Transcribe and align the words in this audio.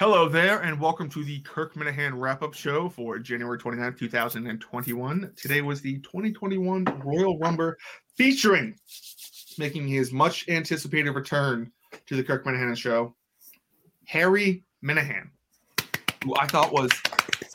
Hello 0.00 0.30
there, 0.30 0.62
and 0.62 0.80
welcome 0.80 1.10
to 1.10 1.22
the 1.22 1.40
Kirk 1.40 1.74
Minahan 1.74 2.12
wrap 2.14 2.42
up 2.42 2.54
show 2.54 2.88
for 2.88 3.18
January 3.18 3.58
29th, 3.58 3.98
2021. 3.98 5.30
Today 5.36 5.60
was 5.60 5.82
the 5.82 5.98
2021 5.98 6.86
Royal 7.04 7.38
Rumble 7.38 7.74
featuring 8.16 8.74
making 9.58 9.86
his 9.86 10.10
much 10.10 10.48
anticipated 10.48 11.10
return 11.10 11.70
to 12.06 12.16
the 12.16 12.24
Kirk 12.24 12.46
Minahan 12.46 12.74
show, 12.74 13.14
Harry 14.06 14.64
Minahan, 14.82 15.28
who 16.24 16.34
I 16.34 16.46
thought 16.46 16.72
was 16.72 16.90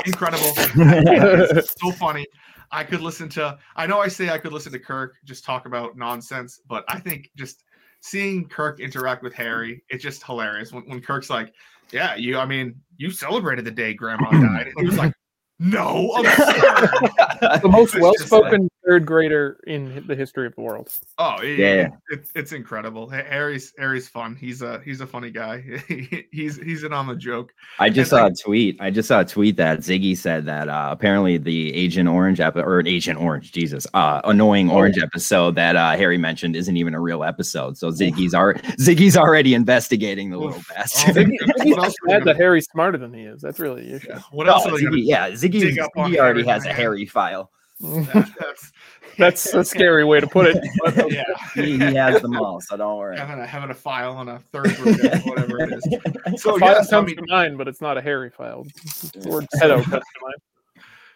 incredible. 0.06 0.54
so 1.64 1.92
funny. 1.94 2.28
I 2.72 2.84
could 2.84 3.02
listen 3.02 3.28
to, 3.30 3.58
I 3.76 3.88
know 3.88 4.02
I 4.02 4.08
say 4.08 4.30
I 4.30 4.38
could 4.38 4.54
listen 4.54 4.72
to 4.74 4.80
Kirk 4.80 5.16
just 5.24 5.46
talk 5.46 5.66
about 5.66 5.98
nonsense, 5.98 6.62
but 6.70 6.86
I 6.90 7.00
think 7.00 7.32
just 7.36 7.64
seeing 8.02 8.48
Kirk 8.48 8.80
interact 8.80 9.24
with 9.24 9.34
Harry, 9.34 9.84
it's 9.90 10.04
just 10.04 10.24
hilarious. 10.24 10.72
When, 10.72 10.84
when 10.84 11.02
Kirk's 11.02 11.32
like, 11.32 11.56
Yeah, 11.92 12.16
you, 12.16 12.38
I 12.38 12.46
mean, 12.46 12.76
you 12.98 13.12
celebrated 13.12 13.66
the 13.66 13.72
day 13.72 13.94
grandma 13.94 14.30
died. 14.32 14.68
And 14.68 14.80
he 14.80 14.86
was 14.86 14.98
like, 14.98 15.14
No, 15.60 16.12
I'm 16.16 16.26
sorry. 16.38 17.60
the 17.60 17.70
most 17.70 17.96
well 18.00 18.14
just 18.14 18.32
like- 18.32 18.42
spoken 18.44 18.70
third 18.88 19.06
grader 19.06 19.60
in 19.68 20.04
the 20.08 20.16
history 20.16 20.46
of 20.48 20.56
the 20.56 20.62
world. 20.62 20.90
Oh 21.18 21.42
yeah, 21.42 21.74
Yeah. 21.76 21.88
It's, 22.10 22.32
it's 22.36 22.52
incredible. 22.52 23.10
Ha- 23.10 23.24
Harry's 23.28 23.74
Harry's 23.78 24.08
fun. 24.08 24.36
He's 24.36 24.62
a 24.62 24.82
he's 24.86 25.02
a 25.02 25.08
funny 25.08 25.32
guy. 25.32 25.62
he's 26.32 26.58
he's 26.58 26.84
in 26.84 26.94
on 26.94 27.08
the 27.08 27.16
joke. 27.16 27.54
I 27.80 27.90
just 27.90 28.12
And, 28.12 28.20
saw 28.20 28.24
like- 28.26 28.34
a 28.34 28.36
tweet. 28.44 28.78
I 28.80 28.90
just 28.92 29.08
saw 29.08 29.22
a 29.22 29.26
tweet 29.26 29.58
that 29.58 29.80
Ziggy 29.80 30.16
said 30.18 30.46
that 30.46 30.70
uh, 30.70 30.90
apparently 30.92 31.38
the 31.38 31.74
Agent 31.74 32.08
Orange 32.10 32.40
episode 32.40 32.66
or 32.66 32.86
Agent 32.88 33.20
Orange, 33.20 33.52
Jesus, 33.52 33.88
uh, 33.94 34.22
annoying 34.24 34.70
Oh. 34.70 34.76
Orange 34.76 34.98
episode 35.00 35.56
that 35.56 35.76
uh, 35.76 35.96
Harry 35.98 36.18
mentioned 36.18 36.56
isn't 36.56 36.78
even 36.78 36.94
a 36.94 37.00
real 37.02 37.24
episode. 37.24 37.78
So 37.78 37.90
Ziggy's 37.92 38.34
already 38.34 38.62
Ziggy's 38.78 39.18
already 39.18 39.54
investigating 39.54 40.30
the 40.30 40.38
little 40.38 40.56
Oof. 40.58 40.68
bastard. 40.70 41.18
Oh, 41.18 41.22
Ziggy, 41.22 41.38
What 41.48 41.58
Ziggy's 41.66 41.78
else 41.78 41.88
so 41.88 41.94
are 42.04 42.08
we 42.08 42.14
mad 42.14 42.20
gonna- 42.20 42.26
that 42.26 42.36
Harry's 42.38 42.66
smarter 42.72 42.98
than 42.98 43.14
he 43.14 43.22
is. 43.24 43.42
That's 43.42 43.60
really 43.60 43.88
the 43.90 43.96
issue. 43.96 44.14
What 44.32 44.48
else? 44.48 44.66
are 44.66 44.72
Ziggy, 44.72 45.02
yeah, 45.06 45.30
Ziggy, 45.32 45.52
dig 45.60 45.76
Ziggy 45.78 45.88
already 45.96 46.16
Harry 46.18 46.44
has 46.46 46.66
a 46.66 46.74
Harry 46.74 47.06
file. 47.06 47.52
That's, 47.80 48.72
That's 49.18 49.54
a 49.54 49.64
scary 49.66 50.04
way 50.06 50.20
to 50.20 50.28
put 50.28 50.48
it. 50.48 50.58
but- 50.84 51.12
yeah. 51.12 51.24
He, 51.54 51.78
he 51.78 51.96
has 51.96 52.22
them 52.22 52.36
all, 52.36 52.60
so 52.60 52.76
don't 52.76 52.98
worry. 52.98 53.18
having 53.18 53.40
a 53.40 53.48
having 53.48 53.70
a 53.70 53.74
file 53.74 54.18
on 54.18 54.28
a 54.28 54.40
third 54.52 54.76
grader, 54.76 55.18
whatever 55.20 55.62
it 55.62 55.72
is. 55.72 56.42
So 56.42 56.56
a 56.56 56.60
file 56.60 56.74
yeah, 56.74 56.82
so, 56.82 56.98
I 56.98 57.00
comes 57.00 57.08
mean, 57.08 57.16
to 57.18 57.24
mind, 57.34 57.58
but 57.58 57.70
it's 57.70 57.80
not 57.80 57.98
a 57.98 58.02
Harry 58.02 58.30
file. 58.30 58.66
The 59.14 59.30
word 59.30 59.48
pedo 59.56 59.76
comes 59.84 59.90
to 59.90 60.22
mind. 60.22 60.36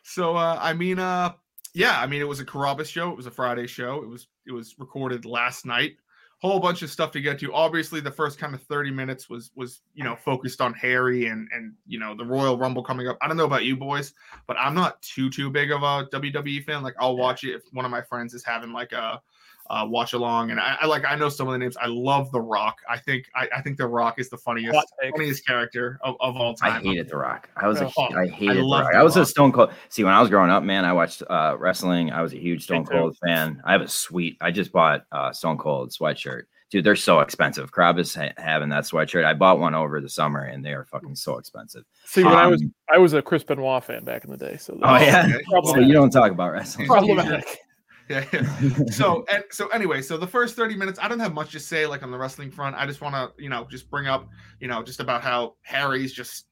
so 0.03 0.37
uh, 0.37 0.57
I 0.61 0.71
mean, 0.73 0.97
uh, 0.97 1.33
yeah, 1.73 1.99
I 1.99 2.07
mean, 2.07 2.21
it 2.21 2.27
was 2.27 2.39
a 2.39 2.45
Carrabis 2.45 2.85
show. 2.85 3.09
It 3.11 3.17
was 3.17 3.25
a 3.25 3.31
Friday 3.31 3.67
show. 3.67 4.02
It 4.02 4.07
was 4.07 4.27
it 4.47 4.53
was 4.53 4.75
recorded 4.80 5.25
last 5.25 5.65
night. 5.65 5.97
Whole 6.42 6.59
bunch 6.59 6.82
of 6.84 6.90
stuff 6.90 7.12
to 7.12 7.22
get 7.22 7.38
to. 7.40 7.54
Obviously, 7.54 8.00
the 8.00 8.12
first 8.12 8.40
kind 8.40 8.56
of 8.56 8.62
thirty 8.64 8.92
minutes 8.92 9.30
was 9.30 9.52
was 9.56 9.82
you 9.94 10.06
know 10.06 10.16
focused 10.16 10.62
on 10.62 10.73
Harry 10.73 11.26
and 11.26 11.50
and 11.54 11.73
you 11.86 12.00
know 12.00 12.16
the 12.16 12.26
Royal 12.26 12.58
Rumble 12.58 12.82
coming 12.82 13.08
up. 13.08 13.18
I 13.22 13.28
don't 13.28 13.36
know 13.36 13.45
about 13.45 13.66
you 13.66 13.76
boys, 13.76 14.14
but 14.48 14.56
I'm 14.58 14.73
not 14.73 15.02
too 15.02 15.30
too 15.30 15.50
big 15.50 15.72
of 15.72 15.84
a 15.84 16.08
WWE 16.14 16.64
fan. 16.64 16.82
Like 16.82 16.95
I'll 16.98 17.17
watch 17.17 17.44
it 17.44 17.56
if 17.56 17.64
one 17.73 17.84
of 17.84 17.92
my 17.92 18.02
friends 18.02 18.34
is 18.34 18.45
having 18.45 18.72
like 18.72 18.94
a 18.94 19.22
uh, 19.70 19.86
watch 19.88 20.14
along, 20.14 20.52
and 20.52 20.59
I, 20.59 20.78
I 20.81 20.86
like 20.88 21.06
I 21.06 21.16
know 21.16 21.30
some 21.30 21.48
of 21.48 21.52
the 21.53 21.58
names. 21.59 21.78
I 21.78 21.88
love 21.88 22.31
The 22.31 22.42
Rock. 22.42 22.80
I 22.89 22.98
think 22.98 23.25
I, 23.36 23.48
I 23.56 23.62
think 23.62 23.78
The 23.78 23.88
Rock 23.88 24.20
is 24.20 24.30
the 24.30 24.38
funniest 24.38 24.80
funniest 25.11 25.45
character 25.45 26.00
of, 26.03 26.16
of 26.20 26.36
all 26.38 26.56
I 26.61 26.70
time. 26.72 26.84
hated 26.84 27.09
The 27.09 27.17
Rock. 27.17 27.50
I 27.56 27.67
was 27.67 27.80
a, 27.81 27.92
Oh, 27.98 28.08
I 28.16 28.28
hated 28.28 28.58
The 28.58 28.61
Rock. 28.64 28.92
The 28.92 28.98
I 28.98 29.03
was 29.03 29.16
a 29.17 29.26
Stone 29.26 29.52
Cold. 29.52 29.72
See, 29.89 30.03
when 30.03 30.14
I 30.14 30.22
was 30.22 30.30
growing 30.30 30.50
up, 30.50 30.64
man, 30.64 30.86
I 30.86 30.94
watched 30.94 31.22
uh, 31.30 31.56
wrestling. 31.59 32.11
I 32.11 32.22
was 32.22 32.34
a 32.34 32.38
huge 32.38 32.64
Stone. 32.64 32.86
Cold 32.86 33.16
fan. 33.26 33.61
I 33.66 33.72
have 33.73 33.81
a 33.81 33.88
sweet. 33.88 34.38
I 34.42 34.52
just 34.52 34.72
bought 34.72 35.06
uh, 35.11 35.31
Stone 35.31 35.58
Cold 35.59 35.92
sweatshirt. 35.92 36.44
Dude, 36.72 36.83
they're 36.83 36.95
so 36.95 37.20
expensive. 37.22 37.72
Krabs 37.72 38.16
ha- 38.16 38.33
having 38.38 38.70
that 38.70 38.83
sweatshirt. 38.83 39.26
I 39.26 39.33
bought 39.33 39.59
one 39.59 39.73
over 39.73 40.00
the 40.02 40.09
summer, 40.09 40.42
and 40.44 40.64
they 40.64 40.73
are 40.73 40.86
fucking 40.86 41.16
so 41.16 41.38
expensive. 41.39 41.83
See, 42.06 42.23
when 42.23 42.33
I 42.33 42.45
was 42.45 42.61
Um, 42.61 42.73
I 42.94 42.98
was 43.00 43.14
a 43.14 43.22
Chris 43.23 43.44
Benoit 43.44 43.83
fan 43.83 44.04
back 44.04 44.23
in 44.23 44.30
the 44.30 44.38
day, 44.38 44.58
so 44.58 44.73
Oh 44.83 44.94
that's 45.00 45.30
yeah. 45.30 45.36
okay. 45.58 45.67
So 45.67 45.80
you 45.80 45.94
don't 45.94 46.11
talk 46.11 46.31
about 46.31 46.52
wrestling. 46.52 46.86
problematic. 46.88 47.58
Yeah. 48.09 48.25
yeah. 48.33 48.86
so 48.92 49.23
and 49.31 49.43
so 49.52 49.67
anyway, 49.67 50.02
so 50.02 50.17
the 50.17 50.27
first 50.27 50.55
30 50.55 50.75
minutes, 50.75 50.99
I 51.02 51.08
don't 51.08 51.20
have 51.20 51.33
much 51.33 51.52
to 51.52 51.59
say 51.59 51.86
like 51.86 52.03
on 52.03 52.11
the 52.11 52.17
wrestling 52.17 52.52
front. 52.52 52.75
I 52.75 52.86
just 52.86 53.02
want 53.02 53.15
to, 53.15 53.31
you 53.42 53.49
know, 53.49 53.65
just 53.70 53.89
bring 53.89 54.08
up, 54.08 54.27
you 54.59 54.67
know, 54.67 54.83
just 54.83 54.99
about 54.99 55.21
how 55.21 55.55
Harry's 55.61 56.11
just 56.11 56.45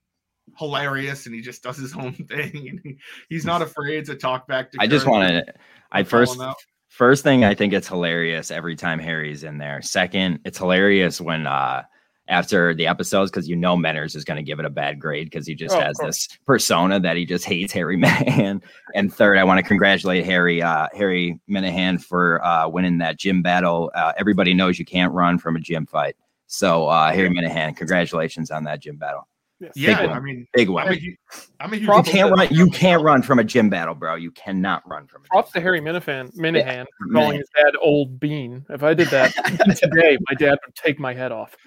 hilarious 0.57 1.25
and 1.25 1.35
he 1.35 1.41
just 1.41 1.61
does 1.63 1.77
his 1.77 1.93
own 1.95 2.13
thing 2.29 2.69
and 2.69 2.79
he, 2.83 2.97
he's 3.29 3.45
not 3.45 3.61
afraid 3.61 4.05
to 4.05 4.15
talk 4.15 4.47
back 4.47 4.71
to 4.71 4.77
I 4.79 4.87
just 4.87 5.05
Kurt 5.05 5.11
want 5.11 5.29
to. 5.29 5.53
I 5.91 6.03
first 6.03 6.39
first 6.87 7.23
thing 7.23 7.43
I 7.43 7.53
think 7.53 7.73
it's 7.73 7.87
hilarious 7.87 8.51
every 8.51 8.75
time 8.75 8.99
Harry's 8.99 9.43
in 9.43 9.57
there. 9.57 9.81
Second, 9.81 10.39
it's 10.45 10.57
hilarious 10.57 11.19
when 11.19 11.47
uh 11.47 11.83
after 12.29 12.73
the 12.73 12.87
episodes 12.87 13.31
because 13.31 13.47
you 13.47 13.55
know 13.55 13.75
Menners 13.77 14.15
is 14.15 14.23
going 14.23 14.37
to 14.37 14.43
give 14.43 14.59
it 14.59 14.65
a 14.65 14.69
bad 14.69 14.99
grade 14.99 15.27
because 15.29 15.47
he 15.47 15.55
just 15.55 15.75
Oh, 15.75 15.79
has 15.79 15.97
this 15.97 16.27
persona 16.45 16.99
that 16.99 17.15
he 17.17 17.25
just 17.25 17.45
hates 17.45 17.71
Harry 17.73 17.97
Minahan. 18.01 18.61
And 18.95 19.13
third, 19.13 19.37
I 19.37 19.43
want 19.43 19.59
to 19.59 19.63
congratulate 19.63 20.25
Harry 20.25 20.61
uh 20.61 20.87
Harry 20.93 21.39
Minahan 21.49 22.03
for 22.03 22.43
uh 22.45 22.67
winning 22.67 22.97
that 22.99 23.17
gym 23.17 23.41
battle. 23.41 23.91
Uh, 23.95 24.13
everybody 24.17 24.53
knows 24.53 24.77
you 24.79 24.85
can't 24.85 25.13
run 25.13 25.37
from 25.39 25.55
a 25.55 25.59
gym 25.59 25.85
fight. 25.85 26.15
So 26.47 26.87
uh 26.87 27.11
Harry 27.13 27.29
Minahan, 27.29 27.75
congratulations 27.75 28.51
on 28.51 28.63
that 28.65 28.79
gym 28.81 28.97
battle. 28.97 29.27
Yes. 29.59 29.71
Yeah, 29.75 30.05
one. 30.05 30.15
I 30.15 30.19
mean, 30.19 30.47
Big 30.53 30.67
I'm 30.67 30.71
a, 30.71 30.73
one. 30.73 30.87
hu- 30.93 31.11
I'm 31.59 31.73
a 31.73 31.75
huge 31.77 31.81
You 31.81 31.87
Props 31.87 32.09
can't 32.11 32.27
to- 32.29 32.35
run. 32.35 32.47
You 32.51 32.67
can't 32.69 33.01
run 33.01 33.23
from 33.23 33.39
a 33.39 33.43
gym 33.43 33.71
battle, 33.71 33.95
bro. 33.95 34.13
You 34.13 34.29
cannot 34.29 34.87
run 34.87 35.07
from 35.07 35.23
a 35.23 35.27
Props 35.29 35.51
gym 35.51 35.61
to 35.61 35.63
Harry 35.63 35.81
Minahan, 35.81 36.31
Minahan 36.35 36.85
for 36.99 37.07
Minahan. 37.07 37.13
calling 37.13 37.37
his 37.39 37.49
dad 37.55 37.73
old 37.81 38.19
bean. 38.19 38.63
If 38.69 38.83
I 38.83 38.93
did 38.93 39.07
that 39.07 39.33
today, 39.81 40.15
my 40.29 40.35
dad 40.35 40.59
would 40.63 40.75
take 40.75 40.99
my 40.99 41.15
head 41.15 41.31
off. 41.31 41.57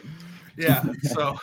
Yeah. 0.61 0.85
So 1.03 1.35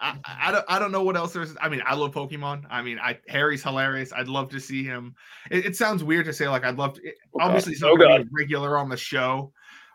I, 0.00 0.16
I 0.24 0.50
don't 0.52 0.64
I 0.68 0.78
don't 0.78 0.90
know 0.92 1.02
what 1.02 1.16
else 1.16 1.32
there's. 1.32 1.54
I 1.60 1.68
mean, 1.68 1.82
I 1.86 1.94
love 1.94 2.12
Pokemon. 2.12 2.64
I 2.70 2.82
mean, 2.82 2.98
I 2.98 3.18
Harry's 3.28 3.62
hilarious. 3.62 4.12
I'd 4.12 4.28
love 4.28 4.48
to 4.50 4.60
see 4.60 4.82
him. 4.82 5.14
It, 5.50 5.66
it 5.66 5.76
sounds 5.76 6.02
weird 6.02 6.24
to 6.26 6.32
say 6.32 6.48
like 6.48 6.64
I'd 6.64 6.78
love 6.78 6.94
to. 6.94 7.02
it- 7.06 7.14
Oh, 7.34 7.40
obviously, 7.40 7.72
he's 7.74 7.82
Oh, 7.82 7.94
not 7.94 8.20
a 8.20 8.26
regular 8.32 8.78
on 8.78 8.88
the 8.88 8.96
show. 8.96 9.52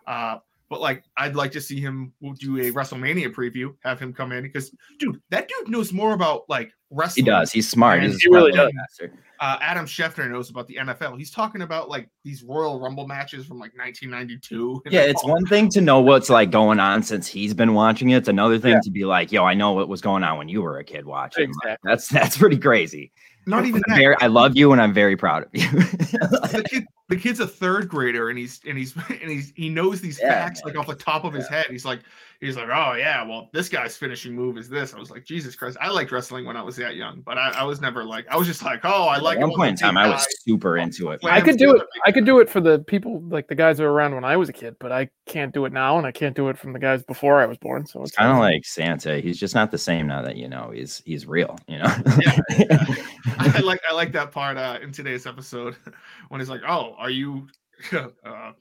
Uh, 0.07 0.38
but 0.69 0.81
like, 0.81 1.03
I'd 1.18 1.35
like 1.35 1.52
to 1.53 1.62
see 1.62 1.80
him 1.80 2.13
we'll 2.22 2.34
do 2.34 2.57
a 2.57 2.72
WrestleMania 2.72 3.34
preview. 3.34 3.75
Have 3.84 4.00
him 4.00 4.13
come 4.13 4.31
in 4.31 4.44
because, 4.44 4.72
dude, 5.00 5.19
that 5.30 5.47
dude 5.50 5.69
knows 5.69 5.91
more 5.91 6.13
about 6.13 6.44
like 6.50 6.72
wrestling. 6.91 7.25
He 7.25 7.31
does. 7.31 7.52
He's 7.52 7.68
smart. 7.69 8.03
He's 8.03 8.22
he 8.22 8.30
really 8.30 8.52
does. 8.52 8.72
bastard. 8.75 9.18
Uh, 9.41 9.57
Adam 9.62 9.85
Schefter 9.85 10.30
knows 10.30 10.50
about 10.50 10.68
the 10.68 10.75
NFL. 10.75 11.18
He's 11.18 11.31
talking 11.31 11.62
about 11.62 11.88
like 11.90 12.09
these 12.25 12.44
Royal 12.44 12.80
Rumble 12.80 13.07
matches 13.07 13.46
from 13.46 13.57
like 13.57 13.72
1992. 13.78 14.81
Yeah, 14.91 15.02
it's 15.02 15.24
one 15.24 15.46
thing 15.46 15.69
to 15.69 15.81
know 15.81 16.02
what's 16.02 16.30
like 16.30 16.52
going 16.52 16.80
on 16.80 17.03
since 17.03 17.25
he's 17.28 17.53
been 17.53 17.74
watching 17.74 18.09
it. 18.09 18.18
It's 18.18 18.28
another 18.28 18.59
thing 18.59 18.74
Yeah. 18.74 18.81
to 18.84 18.91
be 18.91 19.06
like, 19.06 19.31
yo, 19.31 19.46
I 19.46 19.53
know 19.53 19.72
what 19.72 19.88
was 19.88 20.01
going 20.01 20.24
on 20.24 20.38
when 20.38 20.50
you 20.50 20.62
were 20.62 20.78
a 20.80 20.84
kid 20.84 21.06
watching. 21.06 21.51
Like, 21.63 21.78
that's 21.84 22.09
that's 22.09 22.38
pretty 22.38 22.57
crazy. 22.57 23.12
Not 23.46 23.66
even 23.66 23.81
I'm 23.88 23.94
that. 23.96 24.00
very, 24.01 24.16
I 24.19 24.28
love 24.28 24.57
you 24.57 24.74
and 24.74 24.81
I'm 24.81 24.94
very 24.94 25.16
proud 25.16 25.44
of 25.44 25.50
you. 25.53 25.68
the 25.72 26.66
kid 26.69 26.86
the 27.09 27.17
kid's 27.17 27.39
a 27.39 27.47
third 27.47 27.89
grader 27.89 28.29
and 28.29 28.37
he's 28.37 28.61
and 28.67 28.77
he's 28.77 28.95
and 29.09 29.29
he's 29.29 29.51
he 29.55 29.69
knows 29.69 29.99
these 29.99 30.19
Yeah, 30.21 30.29
facts 30.29 30.61
like 30.63 30.77
off 30.77 30.87
the 30.87 30.95
top 30.95 31.25
of 31.25 31.33
his 31.33 31.47
head. 31.47 31.65
He's 31.69 31.85
like 31.85 32.01
he's 32.39 32.55
like, 32.55 32.69
oh 32.69 32.93
yeah, 32.93 33.23
well 33.25 33.49
this 33.51 33.67
guy's 33.67 33.97
finishing 33.97 34.33
move 34.33 34.57
is 34.57 34.69
this. 34.69 34.93
I 34.93 34.99
was 34.99 35.11
like, 35.11 35.25
Jesus 35.25 35.55
Christ, 35.55 35.77
I 35.81 35.89
liked 35.89 36.11
wrestling 36.11 36.45
when 36.45 36.55
I 36.55 36.61
was 36.61 36.75
that 36.77 36.95
young, 36.95 37.21
but 37.21 37.37
I, 37.37 37.49
I 37.49 37.63
was 37.63 37.81
never 37.81 38.03
like 38.03 38.27
I 38.29 38.37
was 38.37 38.47
just 38.47 38.63
like, 38.63 38.81
oh, 38.83 39.07
I 39.07 39.17
like 39.17 39.37
At 39.37 39.41
one 39.41 39.49
when 39.49 39.57
point 39.57 39.69
in 39.71 39.75
time, 39.77 39.95
big 39.95 40.05
I 40.05 40.09
was 40.09 40.21
guy 40.21 40.31
super 40.45 40.77
into 40.77 41.09
it. 41.09 41.19
I 41.23 41.41
could 41.41 41.57
do 41.57 41.75
it. 41.75 41.81
I 42.05 42.11
could 42.11 42.25
do 42.25 42.39
it 42.39 42.49
for 42.49 42.61
the 42.61 42.79
people 42.79 43.21
like 43.27 43.47
the 43.47 43.55
guys 43.55 43.77
that 43.77 43.83
were 43.83 43.91
around 43.91 44.15
when 44.15 44.23
I 44.23 44.37
was 44.37 44.47
a 44.47 44.53
kid, 44.53 44.75
but 44.79 44.91
I 44.91 45.09
can't 45.25 45.53
do 45.53 45.65
it 45.65 45.73
now, 45.73 45.97
and 45.97 46.05
I 46.05 46.11
can't 46.11 46.35
do 46.35 46.49
it 46.49 46.57
from 46.57 46.73
the 46.73 46.79
guys 46.79 47.03
before 47.03 47.41
I 47.41 47.45
was 47.45 47.57
born. 47.57 47.85
So 47.85 48.01
It's 48.01 48.11
it's 48.11 48.17
kind 48.17 48.31
of 48.31 48.37
like 48.37 48.65
Santa. 48.65 49.19
He's 49.19 49.39
just 49.39 49.55
not 49.55 49.71
the 49.71 49.77
same 49.77 50.07
now 50.07 50.21
that 50.21 50.37
you 50.37 50.47
know 50.47 50.71
he's 50.73 51.01
he's 51.05 51.25
real. 51.25 51.57
You 51.67 51.79
know. 51.79 51.95
Yeah, 52.19 52.39
yeah. 52.57 52.85
I 53.39 53.59
like 53.59 53.81
I 53.89 53.93
like 53.93 54.11
that 54.13 54.31
part 54.31 54.57
uh, 54.57 54.79
in 54.81 54.91
today's 54.91 55.25
episode 55.25 55.75
when 56.29 56.39
he's 56.39 56.49
like, 56.49 56.61
"Oh, 56.67 56.95
are 56.99 57.09
you?" 57.09 57.47
Uh, 58.25 58.51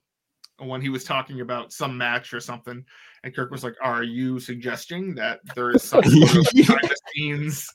when 0.60 0.80
he 0.80 0.88
was 0.88 1.04
talking 1.04 1.40
about 1.40 1.72
some 1.72 1.96
match 1.96 2.34
or 2.34 2.40
something, 2.40 2.84
and 3.22 3.34
Kirk 3.34 3.50
was 3.52 3.62
like, 3.62 3.74
"Are 3.80 4.02
you 4.02 4.40
suggesting 4.40 5.14
that 5.14 5.38
there 5.54 5.70
is 5.70 5.84
some 5.84 6.02
sort 6.02 6.36
of 6.36 6.46
behind 6.54 6.80
the 6.82 6.96
scenes 7.14 7.66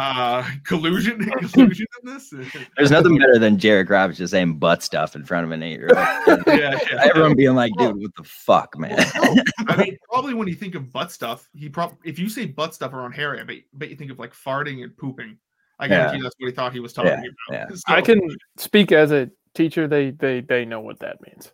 uh, 0.00 0.48
collusion 0.64 1.20
collusion 1.52 1.86
in 2.02 2.12
this?" 2.12 2.32
There's 2.76 2.90
nothing 2.90 3.18
better 3.18 3.38
than 3.38 3.56
Jared 3.58 3.88
Robbins 3.88 4.18
just 4.18 4.32
saying 4.32 4.58
butt 4.58 4.82
stuff 4.82 5.14
in 5.14 5.24
front 5.24 5.44
of 5.46 5.52
an 5.52 5.62
eight 5.62 5.78
year 5.78 5.90
old. 5.90 6.42
yeah, 6.48 6.76
yeah. 6.90 7.04
Everyone 7.04 7.36
being 7.36 7.54
like, 7.54 7.72
dude, 7.78 7.96
what 7.96 8.14
the 8.16 8.24
fuck, 8.24 8.76
man? 8.76 8.96
Well, 9.20 9.34
no, 9.36 9.42
I 9.68 9.76
mean, 9.76 9.96
probably 10.10 10.34
when 10.34 10.48
you 10.48 10.54
think 10.54 10.74
of 10.74 10.92
butt 10.92 11.12
stuff, 11.12 11.48
he 11.54 11.68
prob 11.68 11.96
if 12.04 12.18
you 12.18 12.28
say 12.28 12.46
butt 12.46 12.74
stuff 12.74 12.92
around 12.94 13.12
Harry, 13.12 13.40
I 13.40 13.44
bet, 13.44 13.58
bet 13.74 13.90
you 13.90 13.96
think 13.96 14.10
of 14.10 14.18
like 14.18 14.32
farting 14.32 14.82
and 14.82 14.96
pooping. 14.96 15.38
I 15.80 15.86
guarantee 15.86 16.20
that's 16.20 16.34
what 16.38 16.46
he 16.48 16.52
thought 16.52 16.72
he 16.72 16.80
was 16.80 16.92
talking 16.92 17.12
about. 17.12 17.24
yeah. 17.52 17.66
So- 17.68 17.94
I 17.94 18.00
can 18.00 18.20
speak 18.56 18.90
as 18.90 19.12
a 19.12 19.30
teacher. 19.54 19.88
They 19.88 20.10
they 20.10 20.40
they 20.40 20.64
know 20.64 20.80
what 20.80 20.98
that 21.00 21.18
means. 21.26 21.52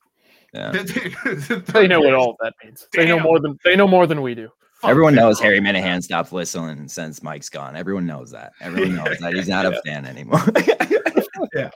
Yeah. 0.53 0.71
They 0.71 1.89
know 1.89 2.01
what 2.01 2.15
all 2.15 2.31
of 2.31 2.37
that 2.41 2.55
means. 2.65 2.87
They 2.93 3.07
know 3.07 3.19
more 3.19 3.41
than 3.41 3.59
they 3.65 3.77
know 3.77 3.89
more 3.89 4.07
than 4.07 4.23
we 4.23 4.35
do. 4.35 4.51
Everyone 4.85 5.15
knows 5.15 5.41
Harry 5.41 5.61
Minahan 5.61 6.03
stopped 6.03 6.33
listening 6.33 6.89
since 6.89 7.23
Mike's 7.23 7.49
gone. 7.49 7.75
Everyone 7.75 8.07
knows 8.07 8.31
that. 8.33 8.53
Everyone 8.61 8.97
knows 9.05 9.19
that 9.19 9.33
he's 9.33 9.49
not 9.49 9.67
a 9.67 9.81
fan 9.83 10.07
anymore. 10.07 10.43
Yeah. 11.53 11.71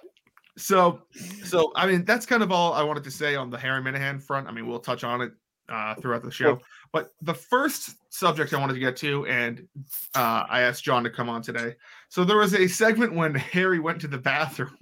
So, 0.57 1.03
so 1.45 1.73
I 1.77 1.87
mean, 1.87 2.05
that's 2.05 2.27
kind 2.27 2.43
of 2.43 2.51
all 2.51 2.73
I 2.73 2.83
wanted 2.83 3.05
to 3.05 3.11
say 3.13 3.37
on 3.37 3.49
the 3.49 3.59
Harry 3.59 3.81
Minahan 3.81 4.21
front. 4.21 4.49
I 4.49 4.51
mean, 4.51 4.67
we'll 4.67 4.81
touch 4.81 5.05
on 5.05 5.21
it 5.21 5.33
uh, 5.69 5.95
throughout 5.97 6.25
the 6.25 6.31
show. 6.33 6.59
But 6.93 7.11
the 7.23 7.35
first 7.35 7.95
subject 8.13 8.53
I 8.53 8.59
wanted 8.59 8.75
to 8.75 8.81
get 8.81 8.97
to, 8.97 9.27
and 9.27 9.69
uh, 10.17 10.45
I 10.49 10.63
asked 10.63 10.83
John 10.83 11.05
to 11.05 11.11
come 11.11 11.29
on 11.29 11.43
today. 11.43 11.75
So 12.09 12.25
there 12.25 12.39
was 12.39 12.55
a 12.55 12.67
segment 12.67 13.15
when 13.15 13.35
Harry 13.35 13.79
went 13.79 14.01
to 14.01 14.09
the 14.09 14.19
bathroom 14.19 14.77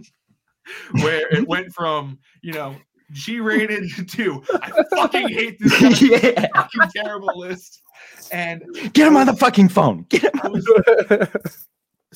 where 1.02 1.28
it 1.32 1.46
went 1.46 1.72
from, 1.72 2.18
you 2.42 2.52
know, 2.52 2.76
G 3.12 3.40
rated 3.40 3.88
to 4.08 4.42
I 4.54 4.82
fucking 4.90 5.28
hate 5.28 5.58
this 5.60 6.02
yeah. 6.02 6.46
fucking 6.54 6.90
terrible 6.94 7.38
list. 7.38 7.82
And 8.32 8.62
Get 8.92 9.06
him 9.06 9.16
on 9.16 9.26
the 9.26 9.36
fucking 9.36 9.68
phone. 9.68 10.06
Get 10.08 10.34
him. 10.34 10.52
Was 10.52 11.66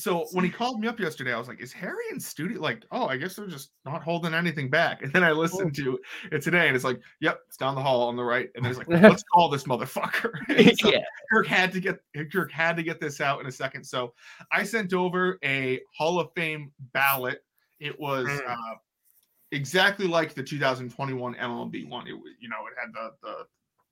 so 0.01 0.27
when 0.33 0.45
he 0.45 0.51
called 0.51 0.81
me 0.81 0.89
up 0.89 0.99
yesterday, 0.99 1.33
I 1.33 1.39
was 1.39 1.49
like, 1.49 1.61
"Is 1.61 1.73
Harry 1.73 2.05
in 2.11 2.19
studio?" 2.19 2.61
Like, 2.61 2.85
oh, 2.91 3.07
I 3.07 3.17
guess 3.17 3.37
they're 3.37 3.47
just 3.47 3.71
not 3.85 4.03
holding 4.03 4.35
anything 4.35 4.71
back. 4.71 5.03
And 5.03 5.13
then 5.13 5.23
I 5.23 5.31
oh. 5.31 5.35
listened 5.35 5.75
to 5.77 5.99
it 6.33 6.43
today, 6.43 6.69
and 6.69 6.77
it's 6.77 6.85
like, 6.85 7.01
"Yep, 7.21 7.41
it's 7.49 7.57
down 7.57 7.75
the 7.75 7.83
hall 7.83 8.09
on 8.09 8.17
the 8.17 8.25
right." 8.25 8.49
And 8.55 8.65
there's 8.65 8.79
like, 8.79 8.89
"Let's 8.89 9.23
call 9.35 9.49
this 9.49 9.65
motherfucker." 9.65 10.31
So 10.81 10.91
yeah. 10.91 11.05
Kirk 11.33 11.47
had 11.47 11.73
to 11.73 11.81
get 11.81 12.01
Kirk 12.33 12.51
had 12.51 12.77
to 12.77 12.83
get 12.83 13.01
this 13.01 13.21
out 13.21 13.41
in 13.41 13.47
a 13.47 13.53
second. 13.53 13.85
So 13.85 14.15
I 14.53 14.63
sent 14.63 14.95
over 14.95 15.39
a 15.45 15.81
Hall 15.97 16.19
of 16.19 16.31
Fame 16.35 16.73
ballot. 16.93 17.45
It 17.81 17.99
was 17.99 18.27
Mm. 18.29 18.49
uh, 18.49 18.77
exactly 19.53 20.07
like 20.07 20.35
the 20.35 20.43
2021 20.43 21.35
MLB 21.35 21.89
one. 21.89 22.07
It 22.07 22.13
was, 22.13 22.33
you 22.41 22.49
know, 22.49 22.67
it 22.67 22.75
had 22.81 22.93
the 22.93 23.13
the 23.23 23.47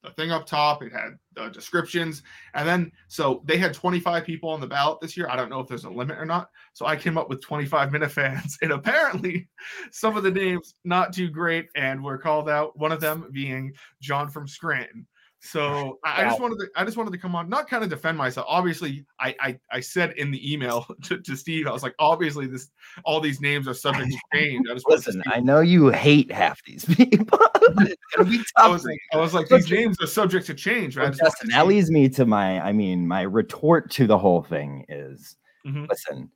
the 0.05 0.11
thing 0.11 0.31
up 0.31 0.47
top. 0.47 0.81
It 0.85 0.93
had 0.93 1.19
the 1.35 1.49
descriptions, 1.49 2.23
and 2.55 2.69
then 2.69 2.93
so 3.09 3.43
they 3.45 3.59
had 3.59 3.75
25 3.75 4.25
people 4.25 4.49
on 4.51 4.61
the 4.61 4.67
ballot 4.67 5.01
this 5.01 5.17
year. 5.17 5.29
I 5.29 5.35
don't 5.35 5.51
know 5.51 5.59
if 5.59 5.67
there's 5.67 5.85
a 5.85 5.91
limit 5.91 6.19
or 6.19 6.25
not. 6.25 6.51
So 6.73 6.87
I 6.87 6.95
came 6.95 7.19
up 7.19 7.29
with 7.29 7.41
25 7.43 7.91
minute 7.91 8.13
fans, 8.13 8.57
and 8.63 8.71
apparently 8.71 9.49
some 9.91 10.17
of 10.17 10.23
the 10.23 10.31
names 10.31 10.75
not 10.85 11.13
too 11.13 11.29
great, 11.31 11.67
and 11.75 12.03
were 12.05 12.17
called 12.19 12.49
out. 12.49 12.79
One 12.79 12.93
of 12.93 13.01
them 13.01 13.29
being 13.33 13.73
John 14.01 14.29
from 14.31 14.47
Scranton. 14.47 15.05
So 15.41 15.99
I, 16.05 16.23
I 16.23 16.25
just 16.29 16.41
wanted 16.41 16.57
to 16.57 16.69
I 16.75 16.85
just 16.85 16.97
wanted 16.97 17.13
to 17.13 17.19
come 17.19 17.37
on, 17.37 17.49
not 17.49 17.69
kind 17.69 17.85
of 17.85 17.91
defend 17.91 18.19
myself. 18.19 18.47
Obviously, 18.49 19.07
I 19.21 19.35
I, 19.41 19.59
I 19.71 19.81
said 19.81 20.13
in 20.17 20.31
the 20.33 20.53
email 20.53 20.87
to, 21.05 21.19
to 21.21 21.37
Steve, 21.37 21.67
I 21.67 21.73
was 21.73 21.83
like, 21.83 21.95
obviously 21.99 22.47
this 22.47 22.71
all 23.05 23.21
these 23.21 23.41
names 23.41 23.69
are 23.69 23.75
subject 23.75 24.11
to 24.11 24.19
change. 24.39 24.67
I 24.69 24.75
just 24.75 24.89
Listen, 24.89 25.23
I 25.27 25.39
know 25.41 25.61
you 25.61 25.91
hate 25.91 26.33
half 26.33 26.61
these 26.65 26.85
people. 26.97 27.39
it's 27.55 27.97
gonna 28.17 28.29
be 28.29 28.43
I 28.57 28.69
was 28.69 28.85
like, 28.85 28.99
I 29.13 29.19
was 29.19 29.33
like, 29.33 29.49
these 29.49 29.71
names 29.71 29.97
are 30.03 30.07
subject 30.09 30.47
to 30.47 30.55
change. 30.55 30.97
Right? 30.97 31.05
Well, 31.11 31.19
Justin, 31.19 31.51
to 31.51 31.55
that 31.55 31.67
leads 31.69 31.91
me 31.91 32.09
to 32.11 32.27
my, 32.27 32.61
I 32.61 32.73
mean, 32.73 33.07
my 33.07 33.23
retort 33.23 33.91
to 33.93 34.07
the 34.07 34.19
whole 34.19 34.43
thing 34.43 34.85
is, 34.89 35.37
Mhm. 35.67 35.89
listen, 35.89 36.31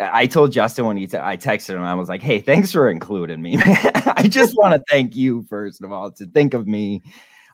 I 0.00 0.26
told 0.26 0.50
Justin 0.52 0.86
when 0.86 0.96
he, 0.96 1.06
te- 1.06 1.18
I 1.18 1.36
texted 1.36 1.74
him, 1.74 1.82
I 1.82 1.94
was 1.94 2.08
like, 2.08 2.22
hey, 2.22 2.40
thanks 2.40 2.72
for 2.72 2.90
including 2.90 3.42
me. 3.42 3.58
I 3.64 4.26
just 4.28 4.56
want 4.56 4.74
to 4.74 4.82
thank 4.88 5.14
you, 5.14 5.42
first 5.50 5.82
of 5.82 5.92
all, 5.92 6.10
to 6.12 6.26
think 6.26 6.54
of 6.54 6.66
me. 6.66 7.02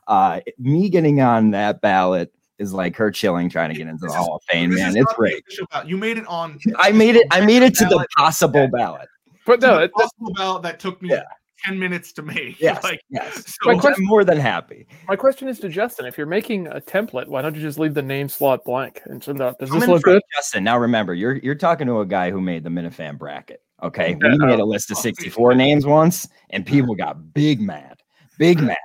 Uh, 0.07 0.39
me 0.57 0.89
getting 0.89 1.21
on 1.21 1.51
that 1.51 1.81
ballot 1.81 2.33
is 2.59 2.73
like 2.73 2.95
her 2.95 3.11
chilling 3.11 3.49
trying 3.49 3.69
to 3.69 3.75
get 3.77 3.87
into 3.87 3.99
the 4.01 4.07
is- 4.07 4.13
Hall 4.15 4.35
of 4.37 4.43
Fame, 4.49 4.73
man. 4.73 4.95
It's 4.97 5.13
great. 5.13 5.43
You 5.85 5.97
made 5.97 6.17
it 6.17 6.25
on 6.27 6.57
I 6.77 6.91
made 6.91 7.15
it, 7.15 7.27
I 7.31 7.45
made 7.45 7.61
it 7.61 7.75
to 7.75 7.83
the 7.85 7.89
Ballot. 7.91 8.07
possible 8.17 8.67
ballot. 8.69 9.07
but 9.45 9.59
to 9.61 9.67
no, 9.67 9.79
the 9.81 9.89
possible 9.89 10.33
ballot 10.33 10.63
that 10.63 10.79
took 10.79 11.01
me 11.01 11.09
Yeah. 11.09 11.23
10 11.65 11.77
minutes 11.79 12.13
to 12.13 12.21
make. 12.21 12.59
Yes, 12.61 12.83
like 12.83 13.01
yes. 13.09 13.43
so 13.61 13.71
My 13.73 13.77
question- 13.79 14.03
I'm 14.03 14.07
more 14.07 14.23
than 14.23 14.37
happy. 14.39 14.87
my 15.07 15.15
question 15.15 15.47
is 15.47 15.59
to 15.59 15.69
Justin: 15.69 16.05
If 16.05 16.17
you're 16.17 16.25
making 16.27 16.67
a 16.67 16.79
template, 16.79 17.27
why 17.27 17.41
don't 17.41 17.55
you 17.55 17.61
just 17.61 17.77
leave 17.79 17.93
the 17.95 18.01
name 18.01 18.29
slot 18.29 18.63
blank 18.63 19.01
and 19.05 19.23
send 19.23 19.41
out? 19.41 19.57
Does 19.59 19.69
this 19.71 19.87
look 19.87 20.03
good? 20.03 20.21
Justin, 20.35 20.63
now 20.63 20.77
remember, 20.77 21.13
you're 21.15 21.35
you're 21.37 21.55
talking 21.55 21.87
to 21.87 21.99
a 21.99 22.05
guy 22.05 22.31
who 22.31 22.39
made 22.41 22.63
the 22.63 22.69
Minifan 22.69 23.17
bracket. 23.17 23.61
Okay, 23.83 24.15
we 24.21 24.37
made 24.37 24.59
a 24.59 24.65
list 24.65 24.89
of 24.91 24.97
64 24.99 25.53
names 25.55 25.85
once, 25.85 26.27
and 26.51 26.65
people 26.65 26.95
got 26.95 27.33
big 27.33 27.59
mad, 27.59 27.97
big 28.39 28.59
mad. 28.61 28.77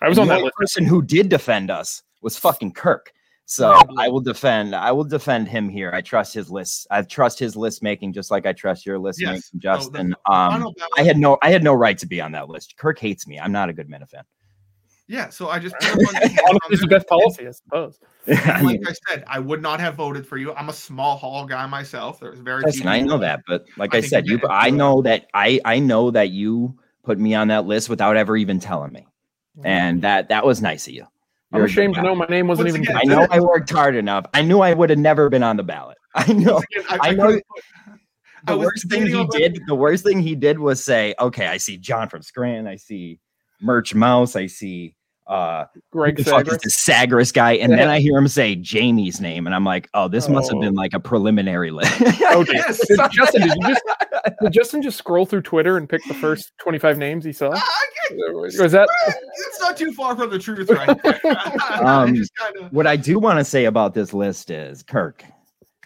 I 0.00 0.08
was 0.08 0.18
And 0.18 0.22
on 0.22 0.28
the 0.28 0.34
that 0.34 0.38
only 0.38 0.46
list. 0.46 0.56
person 0.56 0.84
who 0.86 1.02
did 1.02 1.28
defend 1.28 1.70
us 1.70 2.02
was 2.22 2.36
fucking 2.38 2.72
Kirk. 2.72 3.12
So 3.46 3.80
I 3.98 4.08
will 4.08 4.20
defend. 4.20 4.76
I 4.76 4.92
will 4.92 5.02
defend 5.04 5.48
him 5.48 5.68
here. 5.68 5.90
I 5.92 6.02
trust 6.02 6.32
his 6.32 6.50
list. 6.50 6.86
I 6.88 7.02
trust 7.02 7.36
his 7.38 7.56
list 7.56 7.82
making, 7.82 8.12
just 8.12 8.30
like 8.30 8.46
I 8.46 8.52
trust 8.52 8.86
your 8.86 8.96
list 8.96 9.20
Yes. 9.20 9.32
making, 9.32 9.42
So 9.42 9.50
the 9.56 9.58
Justin. 9.58 10.14
um, 10.30 10.52
final 10.52 10.74
I 10.96 11.02
had 11.02 11.18
no. 11.18 11.36
I 11.42 11.50
had 11.50 11.64
no 11.64 11.74
right 11.74 11.98
to 11.98 12.06
be 12.06 12.20
on 12.20 12.30
that 12.32 12.48
list. 12.48 12.76
Kirk 12.76 13.00
hates 13.00 13.26
me. 13.26 13.40
I'm 13.40 13.50
not 13.50 13.68
a 13.68 13.72
good 13.72 13.88
Minifan. 13.88 14.22
yeah, 15.08 15.30
so 15.30 15.48
I 15.48 15.58
just 15.58 15.74
put 15.80 15.88
a 15.92 15.96
bunch 15.96 16.16
of 16.16 16.22
names 16.28 16.38
on 16.38 16.58
Honestly, 16.64 16.74
it's 16.74 16.80
the 16.82 16.86
best 16.86 17.08
policy, 17.08 17.48
I 17.48 17.50
suppose. 17.50 17.98
I 18.28 18.62
mean, 18.62 18.80
like 18.80 18.88
I 18.88 18.92
said, 19.08 19.24
I 19.26 19.40
would 19.40 19.60
not 19.62 19.80
have 19.80 19.96
voted 19.96 20.24
for 20.24 20.36
you. 20.36 20.54
I'm 20.54 20.68
a 20.68 20.72
small 20.72 21.16
hall 21.16 21.44
guy 21.44 21.66
myself. 21.66 22.20
There's 22.20 22.38
very 22.38 22.62
Listen, 22.64 22.86
I 22.86 23.00
know 23.00 23.18
that, 23.18 23.40
but 23.48 23.64
like 23.76 23.94
I 23.94 23.98
I, 23.98 24.00
said, 24.02 24.28
you 24.28 24.38
you. 24.38 24.48
I 24.48 24.70
know 24.70 25.02
that 25.02 25.26
I 25.34 25.60
I 25.64 25.80
know 25.80 26.12
that 26.12 26.30
you 26.30 26.78
put 27.02 27.18
me 27.18 27.34
on 27.34 27.48
that 27.48 27.66
list 27.66 27.88
without 27.88 28.16
ever 28.16 28.36
even 28.36 28.60
telling 28.60 28.92
me, 28.92 29.08
and 29.64 30.02
that 30.02 30.28
that 30.28 30.44
was 30.46 30.60
nice 30.62 30.86
of 30.86 30.94
you. 30.94 31.02
I'm 31.52 31.58
You're 31.58 31.64
a 31.64 31.68
good 31.68 31.72
ashamed 31.72 31.94
to 31.96 32.02
know 32.02 32.14
my 32.14 32.26
name 32.26 32.46
wasn't 32.46 32.68
Once 32.68 32.78
even. 32.78 32.96
again, 32.96 32.96
I 32.96 33.04
know 33.14 33.26
I 33.30 33.40
worked 33.40 33.70
hard 33.70 33.96
enough. 33.96 34.24
I 34.32 34.42
knew 34.42 34.60
I 34.60 34.72
would 34.72 34.90
have 34.90 34.98
never 34.98 35.28
been 35.28 35.42
on 35.42 35.56
the 35.56 35.64
ballot. 35.64 35.96
I 36.14 36.32
know. 36.32 36.58
Again, 36.58 36.84
I, 36.88 36.94
I 36.94 37.08
I 37.08 37.10
know- 37.12 37.26
couldn't 37.26 37.44
I 38.46 38.52
The 38.54 38.58
worst 38.58 38.88
thing 38.88 39.02
he 39.06 39.12
did. 39.12 39.52
whether- 39.52 39.64
The 39.66 39.74
worst 39.74 40.04
thing 40.04 40.20
he 40.20 40.34
did 40.34 40.58
was 40.58 40.82
say, 40.82 41.14
"Okay, 41.18 41.46
I 41.46 41.56
see 41.58 41.76
John 41.76 42.08
from 42.08 42.22
Scranton. 42.22 42.66
I 42.66 42.76
see 42.76 43.18
Merch 43.60 43.94
Mouse. 43.94 44.34
I 44.36 44.46
see 44.46 44.94
uh, 45.26 45.64
Greg 45.92 46.16
who 46.16 46.24
the 46.24 46.30
fuck 46.30 46.40
is 46.46 46.46
Sagres. 46.52 46.62
this 46.62 46.74
Sagres 46.76 47.32
guy?" 47.32 47.52
And 47.56 47.72
then 47.72 47.88
I 47.88 48.00
hear 48.00 48.16
him 48.16 48.28
say 48.28 48.54
Jamie's 48.56 49.20
name, 49.20 49.46
and 49.46 49.54
I'm 49.54 49.64
like, 49.64 49.90
"Oh, 49.92 50.08
this 50.08 50.28
must 50.28 50.48
have 50.50 50.56
Oh. 50.56 50.60
been 50.62 50.74
like 50.74 50.94
a 50.94 51.00
preliminary 51.00 51.70
list." 51.70 51.92
Oh, 52.32 52.44
dear. 52.44 52.54
Yes. 52.54 52.80
Did, 52.86 52.98
Justin, 53.12 53.42
did 53.42 53.52
you 53.60 53.68
just 53.68 53.82
did 54.40 54.52
Justin 54.52 54.82
just 54.82 54.96
scroll 54.96 55.26
through 55.26 55.42
Twitter 55.42 55.76
and 55.76 55.86
pick 55.88 56.00
the 56.08 56.14
first 56.14 56.52
25 56.62 56.96
names 56.96 57.24
he 57.24 57.32
saw? 57.32 57.50
I- 57.50 57.56
I- 57.58 58.16
Was 58.62 58.72
that? 58.72 58.88
It's 59.70 59.80
not 59.80 59.86
too 59.86 59.92
far 59.92 60.16
from 60.16 60.30
the 60.30 60.38
truth, 60.38 60.70
right? 60.70 60.98
Um, 61.86 62.14
just 62.14 62.34
kind 62.34 62.56
of 62.56 62.72
what 62.72 62.86
I 62.86 62.96
do 62.96 63.18
want 63.18 63.38
to 63.38 63.44
say 63.44 63.64
about 63.64 63.94
this 63.94 64.12
list 64.12 64.50
is 64.50 64.82
Kirk 64.82 65.24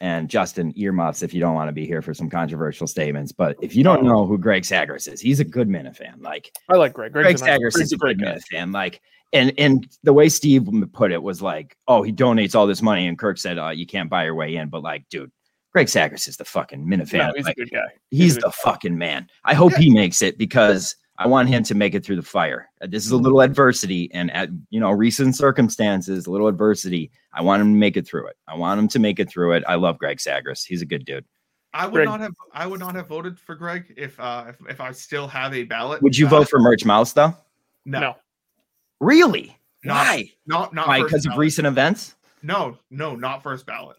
and 0.01 0.29
Justin 0.29 0.73
earmuffs 0.77 1.23
if 1.23 1.33
you 1.33 1.41
don't 1.41 1.55
want 1.55 1.69
to 1.69 1.73
be 1.73 1.87
here 1.87 2.03
for 2.03 2.13
some 2.13 2.29
controversial 2.29 2.87
statements. 2.87 3.33
But 3.33 3.57
if 3.63 3.77
you 3.77 3.85
don't 3.85 4.03
know 4.03 4.27
who 4.27 4.37
Greg 4.39 4.65
Sagres 4.65 5.07
is, 5.07 5.21
he's 5.21 5.41
a 5.41 5.45
good 5.45 5.69
Minifan. 5.69 6.21
Like 6.21 6.53
I 6.69 6.77
like 6.77 6.93
Greg. 6.93 7.13
Greg 7.13 7.25
Greg's 7.25 7.43
a 7.43 7.45
Sagres 7.45 7.77
is 7.77 7.93
a 7.93 7.97
great 7.97 8.19
good 8.19 8.25
guy. 8.25 8.57
Minifan. 8.57 8.75
Like 8.75 9.01
and 9.33 9.53
and 9.59 9.87
the 10.03 10.13
way 10.13 10.29
Steve 10.29 10.69
put 10.93 11.13
it 11.13 11.23
was 11.23 11.43
like, 11.43 11.77
oh, 11.87 12.03
he 12.03 12.13
donates 12.13 12.55
all 12.55 12.67
this 12.67 12.83
money, 12.83 13.07
and 13.07 13.19
Kirk 13.19 13.39
said, 13.39 13.59
uh, 13.59 13.71
you 13.71 13.87
can't 13.87 14.11
buy 14.11 14.25
your 14.25 14.35
way 14.35 14.57
in. 14.57 14.69
But 14.69 14.83
like, 14.83 15.09
dude, 15.11 15.31
Greg 15.73 15.89
Sagres 15.89 16.29
is 16.29 16.37
the 16.37 16.45
fucking 16.45 16.85
Minifan. 16.87 17.29
No, 17.29 17.33
he's 17.37 17.45
like, 17.45 17.57
a 17.57 17.61
good 17.61 17.71
guy. 17.71 17.87
he's 18.11 18.37
a 18.37 18.41
the 18.41 18.47
good 18.47 18.55
fucking 18.55 18.97
man. 18.97 19.29
I 19.45 19.55
hope 19.55 19.75
he 19.75 19.91
makes 19.91 20.23
it 20.23 20.39
because 20.39 20.97
I 21.17 21.29
want 21.29 21.49
him 21.49 21.63
to 21.65 21.75
make 21.75 21.95
it 21.95 22.05
through 22.05 22.17
the 22.17 22.23
fire. 22.23 22.69
Uh, 22.83 22.89
This 22.89 23.07
is 23.07 23.13
a 23.13 23.17
little 23.17 23.41
adversity, 23.41 24.11
and 24.13 24.31
at 24.33 24.49
you 24.71 24.81
know 24.81 24.91
recent 24.91 25.37
circumstances, 25.37 26.27
a 26.27 26.31
little 26.31 26.49
adversity. 26.49 27.11
I 27.33 27.43
want 27.43 27.63
him 27.63 27.73
to 27.73 27.79
make 27.79 27.97
it 27.97 28.07
through 28.07 28.27
it. 28.29 28.37
I 28.49 28.57
want 28.57 28.79
him 28.81 28.89
to 28.89 28.99
make 28.99 29.21
it 29.21 29.31
through 29.31 29.53
it. 29.53 29.65
I 29.69 29.77
love 29.77 29.99
Greg 29.99 30.21
Sagres. 30.21 30.65
He's 30.65 30.83
a 30.83 30.87
good 30.87 31.05
dude. 31.05 31.25
I 31.73 31.87
would 31.87 31.95
Greg. 31.95 32.07
not 32.09 32.21
have 32.21 32.35
I 32.53 32.67
would 32.67 32.81
not 32.81 32.95
have 32.95 33.07
voted 33.09 33.39
for 33.39 33.55
Greg 33.55 33.95
if 33.97 34.19
uh 34.21 34.47
if, 34.49 34.57
if 34.69 34.81
I 34.81 34.93
still 34.93 35.27
have 35.29 35.55
a 35.55 35.65
ballot. 35.65 36.03
Would 36.03 36.17
you 36.19 36.27
Uh, 36.27 36.31
vote 36.31 36.49
for 36.49 36.59
Merch 36.61 36.85
Mouse 36.85 37.13
though? 37.13 37.35
No, 37.85 38.01
No. 38.01 38.17
Really? 39.01 39.57
Not- 39.85 40.07
Why? 40.07 40.31
not 40.47 40.75
not 40.75 40.89
Why? 40.89 41.03
Because 41.03 41.27
of 41.27 41.37
recent 41.37 41.67
events? 41.67 42.15
No, 42.43 42.77
no, 42.91 43.15
not 43.17 43.43
first 43.43 43.67
ballot. 43.67 43.97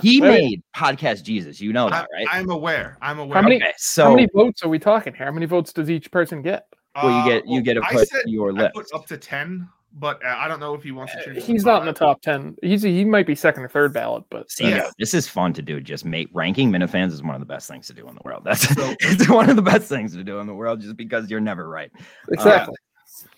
He 0.00 0.20
Wait, 0.20 0.28
made 0.30 0.62
podcast 0.76 1.22
Jesus. 1.24 1.60
You 1.60 1.72
know 1.72 1.90
that, 1.90 2.06
right? 2.12 2.26
I'm 2.30 2.50
aware. 2.50 2.96
I'm 3.02 3.18
aware. 3.18 3.34
How 3.34 3.42
many- 3.42 3.56
okay, 3.56 3.72
How 3.96 4.10
many 4.14 4.28
votes 4.34 4.62
are 4.62 4.68
we 4.68 4.78
talking 4.78 5.14
here? 5.14 5.26
How 5.26 5.32
many 5.32 5.46
votes 5.46 5.72
does 5.72 5.90
each 5.90 6.10
person 6.10 6.42
get? 6.42 6.66
well, 6.94 7.24
you 7.24 7.30
get 7.32 7.46
you 7.48 7.60
get 7.62 7.74
to 7.74 7.80
Uh, 7.82 7.86
I 7.88 7.92
put 7.94 8.08
said 8.08 8.22
your 8.26 8.50
I 8.50 8.52
list. 8.62 8.74
put 8.74 8.86
up 8.94 9.06
to 9.06 9.16
ten, 9.16 9.68
but 9.94 10.24
uh, 10.24 10.34
I 10.38 10.48
don't 10.48 10.60
know 10.60 10.74
if 10.74 10.82
he 10.82 10.92
wants 10.92 11.12
to 11.14 11.24
change. 11.24 11.36
it 11.38 11.42
He's 11.44 11.64
not 11.64 11.82
in 11.82 11.86
the 11.86 11.92
top 11.92 12.20
10. 12.22 12.56
He's 12.62 12.82
he 12.82 13.04
might 13.04 13.26
be 13.26 13.34
second 13.34 13.62
or 13.64 13.68
third 13.68 13.92
ballot, 13.92 14.24
but 14.30 14.50
See, 14.50 14.68
Yeah. 14.68 14.76
no, 14.78 14.90
this 14.98 15.14
is 15.14 15.28
fun 15.28 15.52
to 15.54 15.62
do. 15.62 15.80
Just 15.80 16.04
make 16.04 16.28
ranking 16.32 16.70
Minifans 16.70 17.12
is 17.12 17.22
one 17.22 17.34
of 17.34 17.40
the 17.40 17.46
best 17.46 17.68
things 17.68 17.86
to 17.88 17.94
do 17.94 18.08
in 18.08 18.14
the 18.14 18.20
world. 18.24 18.42
That's 18.44 18.68
So- 18.74 18.94
it's 19.00 19.28
one 19.28 19.48
of 19.50 19.56
the 19.56 19.62
best 19.62 19.88
things 19.88 20.14
to 20.14 20.24
do 20.24 20.38
in 20.40 20.46
the 20.46 20.54
world, 20.54 20.80
just 20.80 20.96
because 20.96 21.30
you're 21.30 21.40
never 21.40 21.68
right. 21.68 21.90
exactly. 22.30 22.74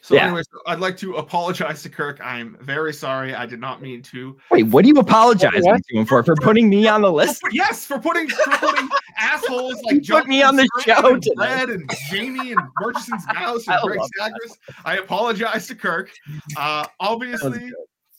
So, 0.04 0.16
Yeah. 0.16 0.24
anyways, 0.26 0.46
I'd 0.66 0.80
like 0.80 0.96
to 0.98 1.14
apologize 1.14 1.82
to 1.84 1.88
Kirk. 1.88 2.18
I'm 2.22 2.56
very 2.60 2.92
sorry. 2.92 3.36
I 3.36 3.46
did 3.46 3.60
not 3.60 3.80
mean 3.80 4.02
to. 4.02 4.36
Wait, 4.50 4.64
what 4.64 4.82
do 4.82 4.88
you 4.88 4.96
apologize 4.96 5.62
What? 5.62 5.80
to 5.86 5.96
him 5.96 6.06
for? 6.06 6.24
For 6.24 6.34
putting 6.34 6.68
me 6.68 6.88
on 6.88 7.02
the 7.02 7.12
list? 7.12 7.40
For- 7.40 7.50
yes, 7.52 7.86
for 7.86 8.00
putting 8.00 8.28
for 8.28 8.50
putting 8.58 8.88
assholes 9.18 9.80
You 9.84 9.98
like 10.00 10.08
put 10.08 10.26
me 10.26 10.42
on 10.42 10.56
the 10.56 10.68
Scranton 10.80 11.04
show 11.04 11.14
and 11.14 11.22
tonight. 11.22 11.36
Brad 11.36 11.68
and 11.70 11.90
Jamie 12.10 12.50
and 12.52 12.60
Murchison's 12.80 13.24
Mouse 13.32 13.68
I 13.68 13.74
and 13.76 13.82
Greg 13.84 14.00
love. 14.00 14.08
Sagres. 14.18 14.58
I 14.84 14.96
apologize 14.98 15.68
to 15.68 15.76
Kirk. 15.76 16.10
Uh, 16.56 16.84
obviously, 16.98 17.70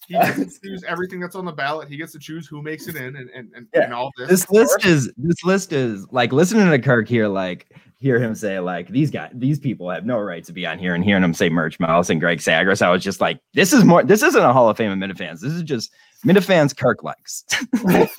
he 0.08 0.14
gets 0.14 0.38
to 0.60 0.68
choose 0.70 0.84
everything 0.88 1.20
that's 1.20 1.36
on 1.36 1.44
the 1.44 1.52
ballot. 1.52 1.90
He 1.90 1.98
gets 1.98 2.14
to 2.14 2.20
choose 2.20 2.48
who 2.48 2.62
makes 2.62 2.88
it 2.88 2.96
in 2.96 3.16
and 3.18 3.30
and, 3.32 3.52
and, 3.56 3.68
Yeah. 3.74 3.82
and 3.84 3.94
all 3.94 4.10
this. 4.18 4.30
This 4.30 4.50
list 4.50 4.86
is 4.86 5.12
this 5.18 5.44
list 5.44 5.74
is 5.74 6.08
like 6.12 6.32
listening 6.32 6.70
to 6.70 6.80
Kirk 6.80 7.10
here, 7.10 7.28
like 7.28 7.74
hear 8.04 8.20
him 8.20 8.36
say 8.36 8.60
like 8.60 8.90
these 8.90 9.10
guys, 9.10 9.32
these 9.34 9.58
people 9.60 9.90
have 9.90 10.06
no 10.06 10.20
right 10.20 10.44
to 10.44 10.52
be 10.54 10.68
on 10.68 10.78
here, 10.78 10.94
and 10.94 11.04
hearing 11.04 11.24
him 11.24 11.34
say 11.34 11.50
Merch 11.50 11.80
Mouse 11.80 12.10
and 12.10 12.20
Greg 12.20 12.42
Sagres, 12.42 12.82
I 12.82 12.90
was 12.90 13.02
just 13.02 13.22
like, 13.22 13.40
this 13.54 13.72
is 13.74 13.84
more. 13.86 14.04
This 14.04 14.22
isn't 14.22 14.44
a 14.44 14.52
Hall 14.54 14.70
of 14.70 14.76
Fame 14.78 14.92
of 14.92 14.98
Minifans. 15.00 15.40
This 15.40 15.54
is 15.54 15.64
just 15.64 15.92
Minifans 16.26 16.76
Kirk 16.78 17.02
likes. 17.04 17.46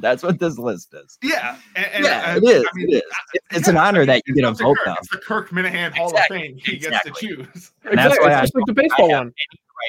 That's 0.00 0.22
what 0.22 0.38
this 0.38 0.58
list 0.58 0.94
is. 0.94 1.18
yeah, 1.22 1.56
and, 1.74 1.86
and- 1.86 2.04
Yeah, 2.04 2.34
and, 2.36 2.44
it 2.44 2.48
is. 2.48 2.64
I 2.64 2.76
mean, 2.76 2.88
it 2.90 2.94
is. 2.96 3.02
It- 3.34 3.42
it's 3.50 3.66
an 3.68 3.74
yeah, 3.74 3.84
honor 3.88 4.06
that 4.06 4.22
you 4.26 4.34
get 4.34 4.44
a 4.44 4.52
vote 4.52 4.76
Kirk. 4.76 4.84
though. 4.86 4.94
It's 5.00 5.08
the 5.08 5.16
Kirk 5.18 5.48
Minahan 5.50 5.96
Hall 5.96 6.10
Exactly, 6.10 6.36
of 6.36 6.42
Fame. 6.42 6.58
He 6.62 6.72
exactly. 6.76 7.10
gets 7.10 7.20
to 7.20 7.26
choose. 7.26 7.72
And 7.84 7.98
that's 7.98 8.14
exactly. 8.14 8.18
why 8.28 8.32
It's 8.32 8.36
I 8.36 8.40
just 8.42 8.54
like 8.54 8.64
the 8.66 8.72
baseball 8.74 9.08
have 9.10 9.18
one. 9.26 9.34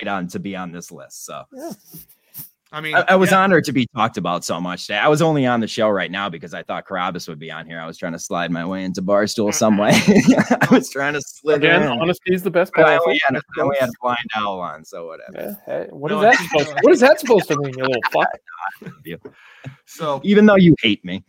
right 0.02 0.08
on 0.08 0.28
to 0.30 0.40
be 0.40 0.56
on 0.56 0.72
this 0.72 0.92
list. 0.92 1.26
So 1.26 1.44
I 2.72 2.82
mean, 2.82 2.96
I, 2.96 3.04
I 3.10 3.16
was 3.16 3.32
yeah, 3.32 3.40
honored 3.42 3.64
to 3.66 3.72
be 3.72 3.88
talked 3.96 4.18
about 4.18 4.46
so 4.46 4.62
much 4.62 4.86
today. 4.86 5.00
I 5.00 5.08
was 5.08 5.22
only 5.24 5.46
on 5.48 5.60
the 5.60 5.68
show 5.68 5.90
right 5.90 6.12
now 6.12 6.30
because 6.30 6.54
I 6.54 6.62
thought 6.62 6.86
Carrabis 6.88 7.28
would 7.28 7.40
be 7.40 7.52
on 7.52 7.66
here. 7.66 7.80
I 7.80 7.88
was 7.88 7.98
trying 7.98 8.14
to 8.14 8.20
slide 8.20 8.52
my 8.52 8.64
way 8.64 8.84
into 8.84 9.02
Barstool 9.02 9.52
some 9.54 9.78
way. 9.78 9.90
I 10.62 10.68
was 10.72 10.90
trying 10.92 11.14
to 11.14 11.22
slither 11.22 11.58
Again, 11.68 11.82
in. 11.84 11.88
honesty 11.88 12.32
is 12.34 12.44
the 12.44 12.52
best 12.52 12.72
But 12.76 12.86
I 12.86 12.98
policy. 12.98 13.06
only, 13.08 13.22
had, 13.26 13.36
I 13.58 13.62
only 13.64 13.78
had 13.80 13.90
a 13.90 13.94
blind 14.02 14.20
owl 14.36 14.60
on, 14.60 14.86
so 14.86 15.08
whatever. 15.08 15.32
Yeah, 15.34 15.54
hey, 15.66 15.88
what 15.90 16.12
No, 16.12 16.18
is 16.18 16.22
that 16.22 16.34
I 16.34 16.38
think, 16.38 16.50
supposed? 16.52 16.84
what 16.84 16.94
is 16.94 17.00
that 17.00 17.20
supposed 17.20 17.48
to 17.48 17.58
mean, 17.58 17.74
you 17.76 17.84
little 17.86 18.04
fuck? 18.14 18.30
so 19.86 20.22
Even 20.24 20.46
though 20.46 20.56
you 20.58 20.76
hate 20.82 21.04
me, 21.04 21.24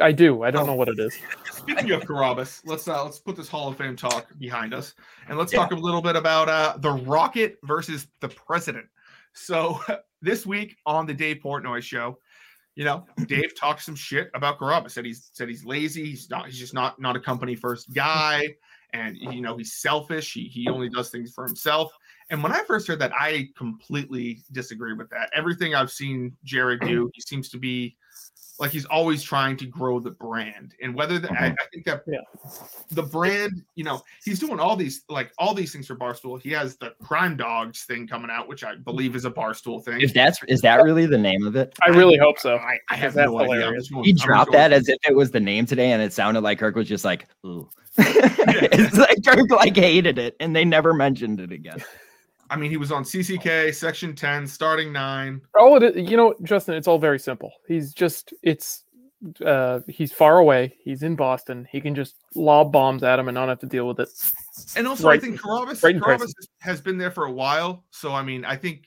I 0.00 0.12
do. 0.12 0.42
I 0.42 0.50
don't 0.50 0.64
Oh. 0.64 0.66
know 0.66 0.74
what 0.74 0.88
it 0.88 0.98
is. 0.98 1.16
speaking 1.50 1.92
of 1.92 2.02
Carrabis, 2.02 2.60
let's 2.66 2.86
uh, 2.88 3.04
let's 3.04 3.20
put 3.20 3.36
this 3.36 3.48
Hall 3.48 3.68
of 3.68 3.76
Fame 3.78 3.96
talk 3.96 4.26
behind 4.38 4.74
us, 4.74 4.94
and 5.28 5.38
let's 5.38 5.52
Yeah. 5.52 5.60
talk 5.60 5.72
a 5.72 5.76
little 5.76 6.02
bit 6.02 6.16
about 6.16 6.48
uh, 6.50 6.74
the 6.78 6.90
Rocket 6.92 7.56
versus 7.64 8.06
the 8.20 8.28
President. 8.28 8.84
So 9.32 9.80
this 10.24 10.46
week 10.46 10.76
on 10.86 11.06
the 11.06 11.14
Dave 11.14 11.40
Portnoy 11.44 11.82
show, 11.82 12.18
you 12.74 12.84
know, 12.84 13.06
Dave 13.26 13.54
talked 13.58 13.82
some 13.82 13.94
shit 13.94 14.30
about 14.34 14.58
Carrabis. 14.58 14.92
Said 14.92 15.04
he's 15.04 15.30
said 15.32 15.48
he's 15.48 15.64
lazy. 15.64 16.06
He's 16.06 16.28
not. 16.28 16.46
He's 16.46 16.58
just 16.58 16.74
not 16.74 17.00
not 17.00 17.14
a 17.14 17.20
company 17.20 17.54
first 17.54 17.92
guy, 17.92 18.56
and 18.92 19.16
you 19.16 19.40
know 19.40 19.56
he's 19.56 19.74
selfish. 19.74 20.32
He 20.32 20.44
he 20.48 20.68
only 20.68 20.88
does 20.88 21.10
things 21.10 21.32
for 21.32 21.44
himself. 21.44 21.92
And 22.30 22.42
when 22.42 22.52
I 22.52 22.64
first 22.64 22.88
heard 22.88 22.98
that, 22.98 23.12
I 23.14 23.50
completely 23.56 24.42
disagree 24.50 24.94
with 24.94 25.08
that. 25.10 25.30
Everything 25.32 25.74
I've 25.74 25.92
seen 25.92 26.36
Jared 26.42 26.80
do, 26.80 27.10
he 27.14 27.20
seems 27.20 27.48
to 27.50 27.58
be 27.58 27.96
like 28.58 28.70
he's 28.70 28.84
always 28.84 29.22
trying 29.22 29.56
to 29.56 29.66
grow 29.66 29.98
the 29.98 30.10
brand. 30.10 30.74
And 30.80 30.94
whether 30.94 31.18
the, 31.18 31.30
I, 31.32 31.34
mm-hmm. 31.34 31.54
I 31.60 31.66
think 31.72 31.84
that 31.86 32.02
Yeah. 32.06 32.18
the 32.90 33.02
brand, 33.02 33.64
you 33.74 33.84
know, 33.84 34.02
he's 34.24 34.38
doing 34.38 34.60
all 34.60 34.76
these 34.76 35.02
like 35.08 35.32
all 35.38 35.54
these 35.54 35.72
things 35.72 35.86
for 35.86 35.96
Barstool. 35.96 36.40
He 36.40 36.50
has 36.50 36.76
the 36.76 36.94
Crime 37.02 37.36
Dogs 37.36 37.82
thing 37.84 38.06
coming 38.06 38.30
out, 38.30 38.48
which 38.48 38.62
I 38.62 38.76
believe 38.76 39.16
is 39.16 39.24
a 39.24 39.30
Barstool 39.30 39.84
thing. 39.84 40.00
if 40.00 40.14
that's 40.14 40.40
is 40.48 40.60
that 40.60 40.82
really 40.82 41.06
the 41.06 41.18
name 41.18 41.46
of 41.46 41.56
it? 41.56 41.74
I 41.82 41.88
really 41.88 42.16
hope 42.16 42.38
so. 42.38 42.56
I, 42.56 42.78
I 42.88 42.96
have 42.96 43.14
That's 43.14 43.30
no 43.30 43.40
idea. 43.40 43.54
Hilarious. 43.56 43.82
just 43.84 43.92
going- 43.92 44.04
He 44.04 44.12
dropped 44.12 44.52
that 44.52 44.72
as 44.72 44.88
if 44.88 44.98
it 45.08 45.16
was 45.16 45.30
the 45.30 45.40
name 45.40 45.66
today, 45.66 45.92
and 45.92 46.00
it 46.00 46.12
sounded 46.12 46.42
like 46.42 46.58
Kirk 46.58 46.76
was 46.76 46.88
just 46.88 47.04
like, 47.04 47.26
"Ooh." 47.44 47.68
it's 47.98 48.96
like 48.96 49.18
Kirk 49.24 49.50
like 49.50 49.76
hated 49.76 50.18
it, 50.18 50.36
and 50.40 50.54
they 50.54 50.64
never 50.64 50.94
mentioned 50.94 51.40
it 51.40 51.52
again. 51.52 51.82
I 52.50 52.56
mean, 52.56 52.70
he 52.70 52.76
was 52.76 52.92
on 52.92 53.04
CCK 53.04 53.74
Section 53.74 54.14
10, 54.14 54.46
starting 54.46 54.92
nine. 54.92 55.40
Oh, 55.56 55.76
it 55.76 55.82
is, 55.96 56.10
you 56.10 56.16
know, 56.16 56.34
Justin, 56.42 56.74
it's 56.74 56.86
all 56.88 56.98
very 56.98 57.18
simple. 57.18 57.52
He's 57.68 57.92
just 57.94 58.32
it's 58.42 58.84
uh 59.44 59.80
he's 59.88 60.12
far 60.12 60.38
away. 60.38 60.74
He's 60.84 61.02
in 61.02 61.16
Boston. 61.16 61.66
He 61.72 61.80
can 61.80 61.94
just 61.94 62.16
lob 62.34 62.72
bombs 62.72 63.02
at 63.02 63.18
him 63.18 63.28
and 63.28 63.34
not 63.34 63.48
have 63.48 63.60
to 63.60 63.66
deal 63.66 63.88
with 63.88 63.98
it. 64.00 64.08
And 64.76 64.86
also, 64.86 65.08
I 65.08 65.12
Right. 65.12 65.20
think 65.22 65.40
Carrabis, 65.40 65.82
Right 65.82 65.94
in 65.96 66.00
Carrabis 66.02 66.18
person. 66.20 66.34
has 66.60 66.80
been 66.80 66.98
there 66.98 67.10
for 67.10 67.24
a 67.24 67.32
while. 67.32 67.84
So, 67.90 68.12
I 68.12 68.22
mean, 68.22 68.44
I 68.44 68.56
think 68.56 68.84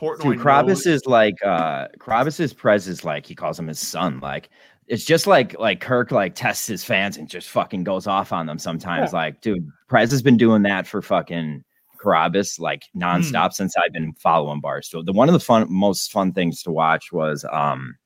Portnoy. 0.00 0.22
Dude, 0.36 0.44
knows- 0.44 0.86
is 0.86 1.06
like 1.06 1.34
uh 1.44 1.88
Carrabis's 1.98 2.52
prez 2.52 2.86
is 2.88 3.04
like 3.04 3.26
he 3.26 3.34
calls 3.34 3.58
him 3.58 3.66
his 3.66 3.80
son. 3.80 4.20
Like 4.20 4.50
it's 4.86 5.04
just 5.04 5.26
like 5.26 5.58
like 5.58 5.80
Kirk 5.80 6.10
like 6.12 6.34
tests 6.34 6.66
his 6.66 6.84
fans 6.84 7.16
and 7.16 7.28
just 7.28 7.48
fucking 7.48 7.84
goes 7.84 8.06
off 8.06 8.32
on 8.32 8.46
them 8.46 8.58
sometimes. 8.58 9.12
Like, 9.12 9.40
dude, 9.40 9.66
Prez 9.88 10.10
has 10.12 10.22
been 10.22 10.36
doing 10.36 10.62
that 10.62 10.86
for 10.86 11.00
fucking 11.02 11.64
Carrabis 12.04 12.60
like 12.60 12.84
nonstop 12.96 13.52
since 13.52 13.74
I've 13.76 13.92
been 13.92 14.12
following 14.14 14.60
Barstool. 14.60 15.04
The 15.04 15.12
one 15.12 15.28
of 15.28 15.32
the 15.32 15.40
fun 15.40 15.66
most 15.70 16.12
fun 16.12 16.32
things 16.32 16.62
to 16.62 16.70
watch 16.70 17.12
was 17.12 17.44
um 17.50 17.96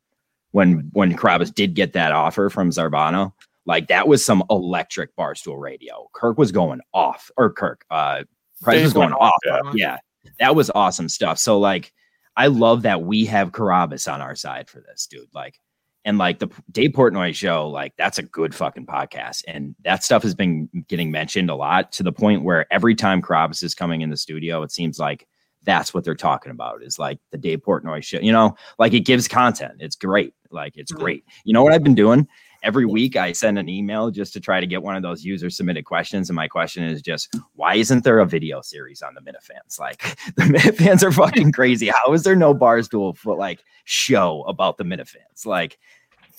when 0.52 0.90
when 0.92 1.16
Carrabis 1.16 1.52
did 1.52 1.74
get 1.74 1.92
that 1.94 2.12
offer 2.12 2.48
from 2.50 2.70
Zarbano. 2.70 3.32
Like 3.66 3.88
that 3.88 4.08
was 4.08 4.24
some 4.24 4.42
electric 4.50 5.14
Barstool 5.16 5.60
radio. 5.60 6.08
Kirk 6.14 6.38
was 6.38 6.52
going 6.52 6.80
off, 6.94 7.30
or 7.36 7.52
Kirk, 7.52 7.84
uh 7.90 8.22
Dave 8.64 8.84
was 8.84 8.92
going 8.92 9.12
off. 9.12 9.32
off, 9.50 9.74
yeah. 9.74 9.98
yeah, 10.24 10.30
that 10.40 10.54
was 10.54 10.70
awesome 10.74 11.08
stuff. 11.08 11.38
So 11.38 11.58
like 11.58 11.92
I 12.38 12.46
love 12.46 12.82
that 12.82 13.02
we 13.02 13.24
have 13.24 13.50
Carrabis 13.50 14.10
on 14.10 14.20
our 14.20 14.36
side 14.36 14.70
for 14.70 14.80
this, 14.80 15.08
dude. 15.08 15.26
Like, 15.34 15.58
and 16.04 16.18
like 16.18 16.38
the 16.38 16.48
Dave 16.70 16.90
Portnoy 16.92 17.34
show, 17.34 17.68
like 17.68 17.92
that's 17.98 18.18
a 18.18 18.22
good 18.22 18.54
fucking 18.54 18.86
podcast. 18.86 19.42
And 19.46 19.74
that 19.84 20.04
stuff 20.04 20.22
has 20.22 20.34
been 20.34 20.68
getting 20.88 21.10
mentioned 21.10 21.50
a 21.50 21.54
lot 21.54 21.92
to 21.92 22.02
the 22.02 22.12
point 22.12 22.44
where 22.44 22.66
every 22.72 22.94
time 22.94 23.20
Carrabis 23.20 23.62
is 23.62 23.74
coming 23.74 24.00
in 24.00 24.10
the 24.10 24.16
studio, 24.16 24.62
it 24.62 24.72
seems 24.72 24.98
like 24.98 25.26
that's 25.64 25.92
what 25.92 26.04
they're 26.04 26.14
talking 26.14 26.52
about 26.52 26.82
is 26.82 26.98
like 26.98 27.18
the 27.32 27.36
Dave 27.38 27.60
Portnoy 27.60 28.02
show. 28.02 28.20
You 28.20 28.32
know, 28.32 28.56
like 28.78 28.94
it 28.94 29.00
gives 29.00 29.28
content. 29.28 29.74
It's 29.80 29.96
great. 29.96 30.32
Like 30.50 30.74
it's 30.76 30.92
Mhm. 30.92 30.98
great. 30.98 31.24
You 31.44 31.52
know 31.52 31.62
what 31.62 31.72
I've 31.74 31.82
been 31.82 31.96
doing? 31.96 32.26
Every 32.68 32.84
week 32.84 33.16
I 33.16 33.32
send 33.32 33.58
an 33.58 33.66
email 33.66 34.10
just 34.10 34.34
to 34.34 34.40
try 34.40 34.60
to 34.60 34.66
get 34.66 34.82
one 34.82 34.94
of 34.94 35.00
those 35.00 35.24
user 35.24 35.48
submitted 35.48 35.86
questions. 35.86 36.28
And 36.28 36.36
my 36.36 36.48
question 36.48 36.84
is 36.84 37.00
just 37.00 37.34
why 37.54 37.76
isn't 37.76 38.04
there 38.04 38.18
a 38.18 38.26
video 38.26 38.60
series 38.60 39.00
on 39.00 39.14
the 39.14 39.22
Minifans? 39.22 39.80
Like 39.80 40.02
the 40.36 40.42
Minifans 40.42 41.02
are 41.02 41.10
fucking 41.10 41.52
crazy. 41.52 41.88
How 41.88 42.12
is 42.12 42.24
there 42.24 42.36
no 42.36 42.54
Barstool 42.54 43.16
for 43.16 43.34
like 43.34 43.64
show 43.84 44.42
about 44.42 44.76
the 44.76 44.84
Minifans? 44.84 45.46
Like, 45.46 45.78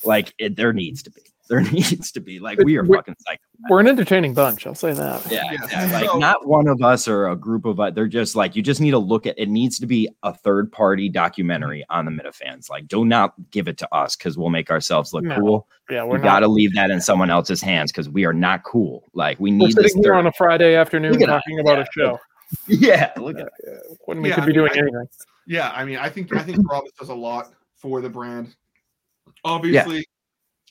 like 0.04 0.36
it, 0.38 0.56
there 0.56 0.72
needs 0.72 1.02
to 1.02 1.10
be. 1.10 1.24
There 1.50 1.62
needs 1.72 2.12
to 2.14 2.20
be. 2.20 2.40
Like 2.40 2.60
we 2.60 2.78
are 2.78 2.84
We're- 2.84 3.00
fucking 3.00 3.16
psycho. 3.20 3.42
We're 3.70 3.80
an 3.82 3.88
entertaining 3.88 4.34
bunch, 4.34 4.66
I'll 4.66 4.74
say 4.76 4.94
that. 4.94 5.30
Yeah, 5.32 5.44
Yeah. 5.52 5.58
yeah, 5.70 5.92
like 5.92 6.06
So- 6.10 6.18
not 6.20 6.48
one 6.48 6.68
of 6.68 6.82
us 6.82 7.08
or 7.08 7.28
a 7.30 7.36
group 7.36 7.66
of 7.66 7.80
us. 7.80 7.94
They're 7.94 8.08
just 8.08 8.36
like 8.36 8.56
you 8.56 8.62
just 8.62 8.80
need 8.80 8.92
to 8.92 9.00
look 9.00 9.26
at. 9.26 9.38
It 9.38 9.50
needs 9.50 9.80
to 9.80 9.86
be 9.88 10.08
a 10.24 10.34
third 10.34 10.72
party 10.72 11.10
documentary 11.10 11.84
on 11.90 12.06
the 12.06 12.12
Minifans. 12.12 12.70
Like, 12.70 12.88
do 12.88 13.04
not 13.04 13.34
give 13.52 13.68
it 13.68 13.78
to 13.80 13.94
us 13.94 14.16
because 14.16 14.38
we'll 14.38 14.50
make 14.50 14.70
ourselves 14.72 15.12
look 15.12 15.24
No, 15.26 15.36
cool. 15.40 15.68
Yeah, 15.90 16.04
we're 16.04 16.12
we're 16.12 16.20
got 16.24 16.40
to 16.42 16.48
leave 16.48 16.74
that 16.76 16.92
in 16.92 17.02
someone 17.02 17.30
else's 17.30 17.62
hands 17.62 17.92
because 17.92 18.08
we 18.08 18.24
are 18.26 18.34
not 18.34 18.64
cool. 18.64 19.04
Like 19.14 19.40
we 19.40 19.52
need. 19.52 19.62
we're 19.62 19.68
need 19.70 19.76
this. 19.78 19.86
sitting 19.88 20.04
here 20.04 20.14
third- 20.14 20.20
on 20.20 20.28
a 20.28 20.32
Friday 20.34 20.76
afternoon 20.76 21.14
Look 21.14 21.22
at 21.24 21.28
talking 21.28 21.60
about 21.60 21.78
yeah. 21.80 21.84
a 21.84 21.88
show 21.92 22.20
yeah, 22.68 23.12
look 23.18 23.38
at 23.38 23.46
uh, 23.48 23.94
when 24.06 24.22
we 24.22 24.30
Yeah, 24.30 24.36
could 24.36 24.44
I 24.44 24.48
be 24.48 24.54
mean, 24.54 24.60
doing 24.68 24.72
I- 24.74 24.78
anything. 24.80 25.08
Yeah, 25.48 25.72
I 25.72 25.84
mean, 25.84 25.98
I 25.98 26.10
think 26.10 26.34
I 26.36 26.44
think 26.44 26.60
Carrabis 26.60 26.96
does 27.00 27.10
a 27.10 27.14
lot 27.16 27.52
for 27.76 28.02
the 28.02 28.10
brand. 28.10 28.56
Obviously, 29.44 30.06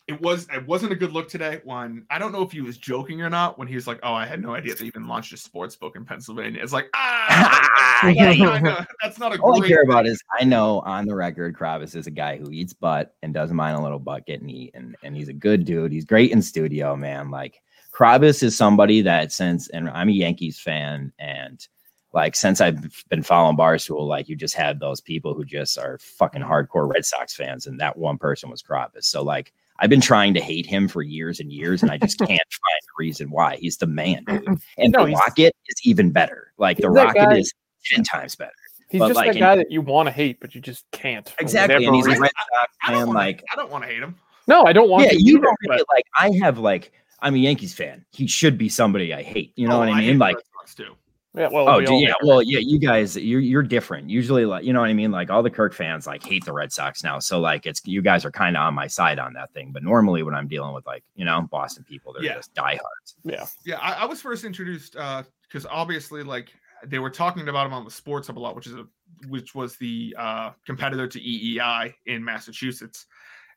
it 0.09 0.21
was 0.23 0.49
it 0.53 0.67
wasn't 0.67 0.91
a 0.93 0.97
good 0.97 1.12
look 1.12 1.29
today. 1.29 1.61
When 1.65 2.07
I 2.11 2.19
don't 2.19 2.33
know 2.33 2.43
if 2.43 2.50
he 2.50 2.61
was 2.62 2.79
joking 2.79 3.21
or 3.23 3.29
not 3.31 3.59
when 3.59 3.69
he 3.69 3.75
was 3.75 3.87
like, 3.87 4.00
"Oh, 4.03 4.15
I 4.15 4.25
had 4.27 4.41
no 4.43 4.55
idea 4.55 4.75
they 4.75 4.87
even 4.87 5.07
launched 5.07 5.33
a 5.35 5.37
sports 5.37 5.77
book 5.77 5.97
in 5.97 6.05
Pennsylvania." 6.07 6.61
It's 6.62 6.73
like, 6.73 6.88
ah, 6.95 8.00
Yeah, 8.15 8.31
you- 8.31 8.49
kinda- 8.50 8.87
that's 9.03 9.19
not 9.19 9.35
a 9.37 9.41
All 9.43 9.62
I 9.62 9.69
care 9.69 9.83
about 9.83 10.07
is 10.07 10.23
I 10.41 10.45
know 10.45 10.81
on 10.81 11.07
the 11.07 11.15
record, 11.15 11.57
Carrabis 11.57 11.95
is 11.95 12.07
a 12.07 12.11
guy 12.11 12.38
who 12.38 12.50
eats 12.50 12.73
butt 12.73 13.15
and 13.23 13.35
doesn't 13.35 13.57
mind 13.57 13.77
a 13.77 13.83
little 13.83 13.99
butt 13.99 14.25
getting 14.27 14.49
eaten. 14.49 14.97
And 15.03 15.15
he's 15.17 15.29
a 15.29 15.33
good 15.35 15.65
dude. 15.65 15.93
He's 15.93 16.05
great 16.07 16.31
in 16.33 16.41
studio, 16.43 16.97
man. 16.97 17.31
Like 17.31 17.61
Carrabis 17.93 18.43
is 18.43 18.57
somebody 18.57 19.03
that 19.03 19.31
since, 19.33 19.69
and 19.69 19.91
I'm 19.91 20.09
a 20.09 20.12
Yankees 20.12 20.59
fan, 20.59 21.12
and 21.19 21.67
like 22.15 22.35
since 22.35 22.62
I've 22.62 23.05
been 23.11 23.23
following 23.23 23.59
Barstool, 23.59 24.09
like 24.09 24.31
you 24.31 24.37
just 24.37 24.55
had 24.55 24.81
those 24.81 25.03
people 25.03 25.35
who 25.35 25.45
just 25.45 25.77
are 25.77 25.99
fucking 25.99 26.41
hardcore 26.43 26.91
Red 26.91 27.05
Sox 27.05 27.35
fans, 27.35 27.67
and 27.67 27.79
that 27.81 27.99
one 27.99 28.17
person 28.17 28.49
was 28.49 28.62
Carrabis. 28.62 29.05
So 29.05 29.23
like 29.23 29.53
I've 29.79 29.91
been 29.91 30.01
trying 30.01 30.35
to 30.35 30.41
hate 30.41 30.67
him 30.67 30.89
for 30.89 31.03
years 31.03 31.39
and 31.41 31.53
years, 31.53 31.83
and 31.83 31.91
I 31.91 31.99
just 31.99 32.19
can't 32.19 32.29
find 32.31 32.39
a 32.41 32.95
reason 32.99 33.31
why. 33.31 33.57
He's 33.57 33.77
the 33.77 33.87
man, 33.87 34.25
dude. 34.27 34.47
And 34.77 34.93
No, 34.93 35.07
the 35.07 35.13
Rocket 35.13 35.55
is 35.69 35.77
even 35.85 36.11
better. 36.11 36.53
Like 36.59 36.79
the 36.79 36.91
Rocket 36.91 37.15
guy- 37.19 37.37
is 37.39 37.53
ten 37.85 38.03
times 38.05 38.35
better. 38.35 38.53
He's 38.91 39.01
but, 39.01 39.09
just 39.09 39.17
like, 39.17 39.33
in- 39.35 39.39
guy 39.39 39.57
that 39.57 39.71
you 39.71 39.81
want 39.83 40.07
to 40.07 40.11
hate, 40.13 40.41
but 40.41 40.55
you 40.55 40.61
just 40.61 40.91
can't. 40.93 41.33
Exactly, 41.39 41.85
and 41.85 41.95
he's 41.95 42.07
a. 42.07 42.11
Red 42.19 42.31
Sox 42.61 42.73
fan. 42.87 43.09
Like, 43.09 43.45
I 43.53 43.57
don't 43.57 43.71
want 43.71 43.85
to 43.85 43.91
hate 43.91 44.03
him. 44.03 44.17
no, 44.47 44.65
I 44.65 44.73
don't 44.73 44.89
want 44.89 45.05
yeah, 45.05 45.11
to. 45.11 45.23
you 45.23 45.37
either, 45.37 45.45
don't 45.45 45.57
but- 45.67 45.85
like. 45.95 46.05
I 46.19 46.31
have 46.43 46.59
like, 46.59 46.91
I'm 47.21 47.35
a 47.35 47.39
Yankees 47.39 47.75
fan. 47.75 48.05
He 48.13 48.27
should 48.27 48.57
be 48.59 48.69
somebody 48.69 49.13
I 49.13 49.23
hate. 49.23 49.53
You 49.57 49.69
know 49.69 49.77
Oh, 49.77 49.81
what 49.81 49.89
I 49.91 50.01
mean? 50.01 50.19
Like, 50.19 50.37
too. 50.75 50.95
Yeah, 51.38 51.49
well, 51.50 51.68
oh, 51.68 51.78
we 51.78 51.87
do- 51.87 51.95
yeah. 51.95 52.09
hate 52.09 52.14
Well, 52.23 52.42
yeah, 52.42 52.59
you 52.59 52.78
guys, 52.78 53.16
you're 53.16 53.40
you're 53.40 53.62
different. 53.62 54.11
Usually, 54.11 54.45
like, 54.45 54.64
you 54.64 54.73
know 54.73 54.80
what 54.80 54.90
I 54.90 54.95
mean? 54.95 55.11
Like, 55.11 55.30
all 55.30 55.42
the 55.42 55.50
Kirk 55.50 55.73
fans 55.73 56.07
like 56.07 56.23
hate 56.25 56.45
the 56.45 56.52
Red 56.52 56.73
Sox 56.73 57.04
now. 57.04 57.18
So, 57.18 57.38
like, 57.40 57.64
it's 57.66 57.80
you 57.85 58.02
guys 58.02 58.25
are 58.25 58.30
kind 58.30 58.57
of 58.57 58.62
on 58.62 58.75
my 58.75 58.87
side 58.87 59.18
on 59.18 59.33
that 59.35 59.52
thing. 59.52 59.71
But 59.73 59.83
normally, 59.83 60.23
when 60.23 60.35
I'm 60.35 60.49
dealing 60.49 60.75
with 60.75 60.87
like, 60.87 61.04
you 61.16 61.25
know, 61.25 61.42
Boston 61.50 61.85
people, 61.88 62.12
they're 62.12 62.25
Yeah. 62.25 62.35
just 62.35 62.52
diehards. 62.54 63.14
Yeah, 63.25 63.47
Yeah, 63.64 63.76
I, 63.80 63.92
I 64.02 64.04
was 64.04 64.21
first 64.21 64.45
introduced 64.45 64.92
because 64.95 65.66
obviously, 65.71 66.23
like 66.23 66.52
they 66.87 66.99
were 66.99 67.11
talking 67.11 67.49
about 67.49 67.66
him 67.66 67.73
on 67.73 67.85
the 67.85 67.90
Sports 67.90 68.26
Hub 68.28 68.38
a 68.38 68.40
lot, 68.40 68.57
which 68.57 68.66
is 68.66 68.75
a 68.75 68.87
which 69.28 69.54
was 69.54 69.76
the 69.76 70.14
uh, 70.18 70.50
competitor 70.64 71.07
to 71.09 71.21
EEI 71.21 71.92
in 72.07 72.25
Massachusetts, 72.25 73.07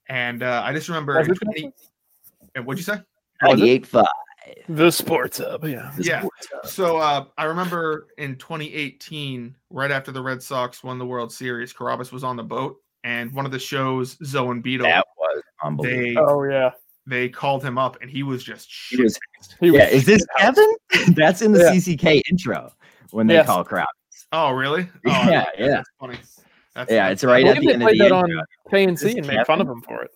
and 0.09 0.41
uh, 0.43 0.61
I 0.65 0.73
just 0.73 0.87
remember. 0.87 1.17
Was 1.17 1.27
in 1.27 1.33
it 1.33 1.39
20 1.39 1.71
and 2.55 2.65
what'd 2.65 2.79
you 2.79 2.83
say? 2.83 2.99
Was? 3.43 3.59
Ninety-eight 3.59 3.85
five. 3.85 4.05
The 4.67 4.91
sports 4.91 5.37
hub. 5.37 5.65
Yeah, 5.65 5.91
Yeah. 5.99 6.23
So 6.63 6.97
uh, 6.97 7.25
I 7.37 7.43
remember 7.45 8.07
in 8.17 8.35
2018, 8.37 9.55
right 9.69 9.91
after 9.91 10.11
the 10.11 10.21
Red 10.21 10.41
Sox 10.41 10.83
won 10.83 10.97
the 10.97 11.05
World 11.05 11.31
Series, 11.31 11.73
Carrabis 11.73 12.11
was 12.11 12.23
on 12.23 12.35
the 12.37 12.43
boat, 12.43 12.77
and 13.03 13.31
one 13.33 13.45
of 13.45 13.51
the 13.51 13.59
shows, 13.59 14.17
Zoe 14.25 14.49
and 14.49 14.63
Beetle, 14.63 14.87
That 14.87 15.05
was 15.17 15.41
unbelievable. 15.63 16.25
they 16.25 16.31
Oh 16.33 16.43
yeah. 16.43 16.71
they 17.05 17.29
called 17.29 17.63
him 17.63 17.77
up, 17.77 17.97
and 18.01 18.09
he 18.09 18.23
was 18.23 18.43
just 18.43 18.67
He 18.89 18.95
shit. 18.97 19.03
was- 19.03 19.19
He 19.59 19.71
was 19.71 19.79
yeah, 19.79 19.87
is 19.89 20.05
this 20.05 20.21
shit-house. 20.37 20.55
Kevin? 20.55 21.13
That's 21.15 21.41
in 21.41 21.51
the 21.51 21.59
Yeah. 21.59 21.71
CCK 21.73 22.21
intro 22.29 22.71
when 23.11 23.27
they 23.27 23.35
Yes. 23.35 23.45
call 23.45 23.63
crap. 23.63 23.89
oh, 24.31 24.51
really? 24.51 24.83
Oh, 25.05 25.09
Yeah, 25.29 25.45
yeah. 25.57 25.67
That's 25.67 25.89
funny. 25.99 26.17
That's, 26.73 26.89
Yeah, 26.91 26.95
that's- 27.09 27.11
it's 27.13 27.23
right 27.25 27.45
I 27.45 27.49
at 27.49 27.59
the 27.59 27.73
end 27.73 27.83
of 27.83 27.89
the 27.89 27.97
that 27.97 28.03
intro. 28.05 28.17
on 28.17 28.45
KNC 28.71 29.17
and 29.17 29.27
made 29.27 29.45
fun 29.45 29.61
of 29.61 29.67
him 29.67 29.81
for 29.81 30.01
it. 30.03 30.11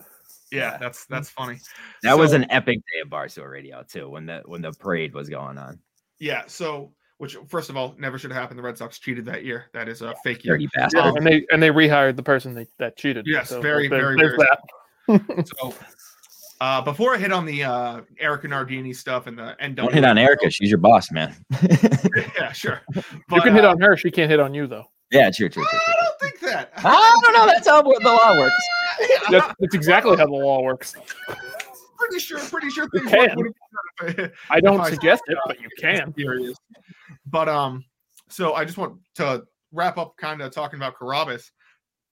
Yeah, 0.56 0.78
that's 0.78 1.06
that's 1.06 1.30
funny. 1.30 1.60
That 2.04 2.18
was 2.18 2.34
an 2.34 2.46
epic 2.52 2.78
day 2.94 3.02
of 3.02 3.10
Barstool 3.10 3.50
Radio 3.50 3.84
too, 3.84 4.10
when 4.10 4.26
the 4.26 4.42
when 4.46 4.62
the 4.62 4.72
parade 4.72 5.14
was 5.14 5.30
going 5.30 5.58
on. 5.58 5.80
Yeah. 6.20 6.44
So 6.48 6.92
which 7.18 7.38
first 7.48 7.70
of 7.70 7.78
all 7.78 7.96
never 7.98 8.18
should 8.18 8.32
have 8.32 8.40
happened. 8.40 8.60
The 8.60 8.64
Red 8.64 8.78
Sox 8.78 9.00
cheated 9.00 9.26
that 9.26 9.44
year. 9.46 9.66
That 9.74 9.88
is 9.88 10.02
a 10.02 10.14
fake 10.24 10.44
year. 10.44 10.58
Yeah, 10.58 10.90
and 10.94 11.26
they 11.26 11.46
and 11.52 11.62
they 11.62 11.70
rehired 11.70 12.16
the 12.16 12.24
person 12.24 12.54
that, 12.56 12.68
that 12.78 12.98
cheated. 12.98 13.26
Yes, 13.28 13.50
So 13.50 13.62
very, 13.62 13.88
there- 13.88 14.02
very, 14.02 14.18
there's 14.18 14.36
very 14.36 14.48
that. 14.50 14.62
So, 15.60 15.74
uh, 16.62 16.82
before 16.82 17.14
I 17.14 17.18
hit 17.18 17.32
on 17.32 17.46
the 17.46 17.64
uh, 17.64 18.02
Erica 18.20 18.48
Nardini 18.48 18.94
stuff 18.94 19.28
and 19.28 19.38
the 19.38 19.56
NW, 19.62 19.76
Don't 19.76 19.94
hit 19.94 20.04
on 20.04 20.18
Erica. 20.18 20.50
She's 20.50 20.70
your 20.70 20.80
boss, 20.80 21.12
man. 21.12 21.36
yeah, 22.40 22.52
sure. 22.54 22.82
you 22.96 23.42
can 23.42 23.54
hit 23.54 23.66
uh, 23.66 23.72
on 23.72 23.82
her. 23.82 23.96
She 23.98 24.10
can't 24.10 24.32
hit 24.32 24.40
on 24.40 24.54
you 24.54 24.66
though. 24.66 24.86
Yeah, 25.12 25.30
true, 25.32 25.50
true, 25.50 25.64
true. 25.64 25.80
I 25.88 25.94
don't 26.04 26.20
think 26.20 26.40
that. 26.52 26.72
I 26.78 27.20
don't 27.24 27.34
know. 27.34 27.46
That's 27.46 27.68
how 27.68 27.82
the 27.82 27.90
law 28.04 28.38
works. 28.38 28.64
That's, 29.30 29.54
that's 29.60 29.76
exactly 29.76 30.16
how 30.16 30.26
the 30.26 30.32
law 30.32 30.62
works. 30.62 30.96
pretty 31.98 32.20
sure. 32.20 32.40
Pretty 32.40 32.70
sure 32.70 32.88
things 32.90 33.10
can. 33.12 33.36
would 33.36 33.54
have 34.02 34.16
been 34.16 34.32
I 34.50 34.60
don't 34.62 34.80
I- 34.80 34.90
suggest 34.90 35.24
it, 35.28 35.38
but 35.48 35.60
you 35.60 35.68
can. 35.80 36.14
Furious. 36.14 36.58
But 37.26 37.50
um, 37.50 37.84
so 38.30 38.54
I 38.54 38.64
just 38.66 38.78
want 38.78 38.98
to 39.16 39.44
wrap 39.74 39.98
up, 39.98 40.16
kind 40.18 40.42
of 40.42 40.52
talking 40.54 40.78
about 40.80 40.96
Carrabis. 40.96 41.52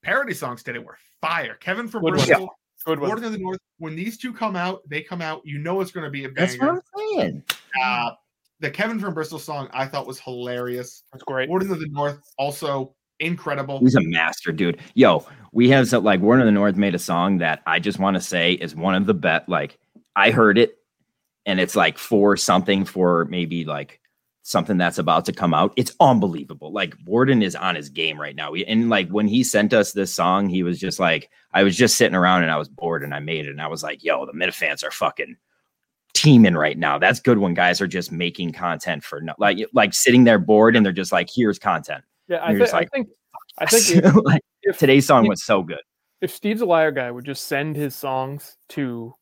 Parody 0.03 0.33
songs 0.33 0.61
today 0.63 0.79
were 0.79 0.97
fire. 1.21 1.55
Kevin 1.55 1.87
from 1.87 2.03
Good 2.03 2.15
one. 2.17 2.25
Bristol, 2.25 2.49
Good 2.85 2.99
one. 2.99 3.07
Warden 3.09 3.25
of 3.25 3.31
the 3.31 3.37
North. 3.37 3.59
When 3.77 3.95
these 3.95 4.17
two 4.17 4.33
come 4.33 4.55
out, 4.57 4.81
they 4.89 5.01
come 5.01 5.21
out. 5.21 5.41
You 5.45 5.59
know 5.59 5.79
it's 5.79 5.91
going 5.91 6.03
to 6.05 6.09
be 6.11 6.25
a 6.25 6.31
That's 6.31 6.53
what 6.57 6.61
banger. 6.67 6.83
I'm 6.97 7.17
saying. 7.17 7.43
Uh, 7.81 8.09
the 8.63 8.71
Kevin 8.71 8.97
from 8.97 9.13
Bristol 9.13 9.39
song 9.39 9.69
I 9.73 9.85
thought 9.85 10.07
was 10.07 10.19
hilarious. 10.19 11.03
That's 11.11 11.23
great. 11.25 11.49
Warden 11.49 11.71
of 11.71 11.79
the 11.79 11.89
North 11.89 12.19
also 12.37 12.95
incredible. 13.19 13.79
He's 13.79 13.95
a 13.95 14.01
master, 14.01 14.53
dude. 14.53 14.79
Yo, 14.93 15.25
we 15.51 15.69
have 15.69 15.89
some 15.89 16.03
like 16.03 16.21
Warden 16.21 16.41
of 16.41 16.45
the 16.47 16.51
North 16.53 16.77
made 16.77 16.95
a 16.95 16.99
song 16.99 17.39
that 17.39 17.61
I 17.67 17.79
just 17.79 17.99
want 17.99 18.15
to 18.15 18.21
say 18.21 18.53
is 18.53 18.73
one 18.73 18.95
of 18.95 19.05
the 19.05 19.13
best. 19.13 19.49
Like, 19.49 19.77
I 20.15 20.31
heard 20.31 20.57
it, 20.57 20.77
and 21.45 21.59
it's 21.59 21.75
like 21.75 21.97
for 21.97 22.37
something 22.37 22.85
for 22.85 23.25
maybe 23.25 23.65
like 23.65 23.99
something 24.43 24.77
that's 24.77 24.97
about 24.97 25.25
to 25.25 25.33
come 25.33 25.53
out. 25.53 25.73
It's 25.75 25.95
unbelievable. 25.99 26.71
Like 26.71 26.95
Warden 27.05 27.41
is 27.41 27.55
on 27.55 27.75
his 27.75 27.89
game 27.89 28.19
right 28.19 28.35
now. 28.35 28.53
And 28.53 28.89
like 28.89 29.09
when 29.09 29.27
he 29.27 29.43
sent 29.43 29.73
us 29.73 29.93
this 29.93 30.13
song, 30.13 30.49
he 30.49 30.63
was 30.63 30.79
just 30.79 30.99
like, 30.99 31.29
I 31.53 31.63
was 31.63 31.77
just 31.77 31.95
sitting 31.95 32.15
around 32.15 32.43
and 32.43 32.51
I 32.51 32.57
was 32.57 32.67
bored 32.67 33.03
and 33.03 33.13
I 33.13 33.19
made 33.19 33.45
it. 33.45 33.51
And 33.51 33.61
I 33.61 33.67
was 33.67 33.83
like, 33.83 34.03
yo, 34.03 34.25
the 34.25 34.33
Minifans 34.33 34.83
are 34.83 34.91
fucking 34.91 35.37
teaming 36.13 36.53
right 36.55 36.77
now. 36.77 36.97
That's 36.99 37.19
good 37.19 37.37
when 37.39 37.53
guys 37.53 37.81
are 37.81 37.87
just 37.87 38.11
making 38.11 38.53
content 38.53 39.03
for 39.03 39.21
no, 39.21 39.33
like 39.39 39.59
like 39.73 39.93
sitting 39.93 40.23
there 40.23 40.39
bored 40.39 40.75
and 40.75 40.85
they're 40.85 40.93
just 40.93 41.11
like, 41.11 41.29
here's 41.33 41.59
content. 41.59 42.03
Yeah, 42.27 42.43
I, 42.43 42.53
thi- 42.53 42.59
just 42.59 42.73
I 42.73 42.85
think 42.85 43.09
I 43.57 43.65
think 43.65 43.83
if, 44.05 44.15
like, 44.23 44.41
if 44.63 44.77
today's 44.77 45.05
song 45.05 45.25
if- 45.25 45.29
was 45.29 45.43
so 45.43 45.61
good. 45.63 45.81
if 46.21 46.31
Steve's 46.33 46.61
a 46.61 46.65
liar 46.65 46.91
guy 46.91 47.11
would 47.11 47.25
just 47.25 47.47
send 47.47 47.75
his 47.75 47.95
songs 47.95 48.55
to 48.69 49.13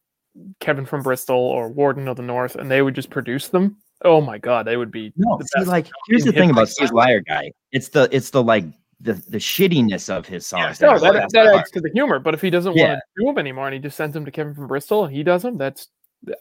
Kevin 0.59 0.85
from 0.85 1.01
Bristol 1.01 1.37
or 1.37 1.69
Warden 1.69 2.07
of 2.07 2.15
the 2.17 2.23
North 2.23 2.55
and 2.55 2.69
they 2.71 2.81
would 2.81 2.95
just 2.95 3.09
produce 3.09 3.47
them, 3.49 3.77
oh 4.05 4.21
my 4.21 4.37
god, 4.37 4.65
they 4.67 4.77
would 4.77 4.91
be 4.91 5.11
No, 5.17 5.37
the 5.37 5.45
see, 5.45 5.59
best 5.59 5.67
like 5.67 5.87
here's 6.07 6.23
the 6.23 6.31
thing 6.31 6.49
about 6.51 6.61
like 6.61 6.69
Steve's. 6.69 6.91
Liar 6.91 7.19
guy. 7.21 7.51
It's 7.71 7.89
the 7.89 8.07
it's 8.11 8.29
the 8.29 8.43
like 8.43 8.65
the 8.99 9.13
the 9.13 9.39
shittiness 9.39 10.09
of 10.15 10.27
his 10.27 10.45
songs. 10.45 10.79
Yeah, 10.79 10.87
No, 10.87 10.93
are 10.93 10.99
that, 11.13 11.29
that 11.33 11.47
adds 11.55 11.71
to 11.71 11.81
the 11.81 11.89
humor. 11.93 12.19
But 12.19 12.33
if 12.35 12.41
he 12.41 12.49
doesn't 12.51 12.75
Yeah. 12.77 12.89
want 12.89 12.99
to 12.99 13.21
do 13.21 13.25
them 13.25 13.37
anymore 13.39 13.65
and 13.67 13.73
he 13.73 13.79
just 13.79 13.97
sends 13.97 14.13
them 14.13 14.23
to 14.25 14.31
Kevin 14.31 14.53
from 14.53 14.67
Bristol 14.67 15.05
and 15.05 15.13
he 15.15 15.23
does 15.23 15.41
them, 15.41 15.57
that's 15.57 15.87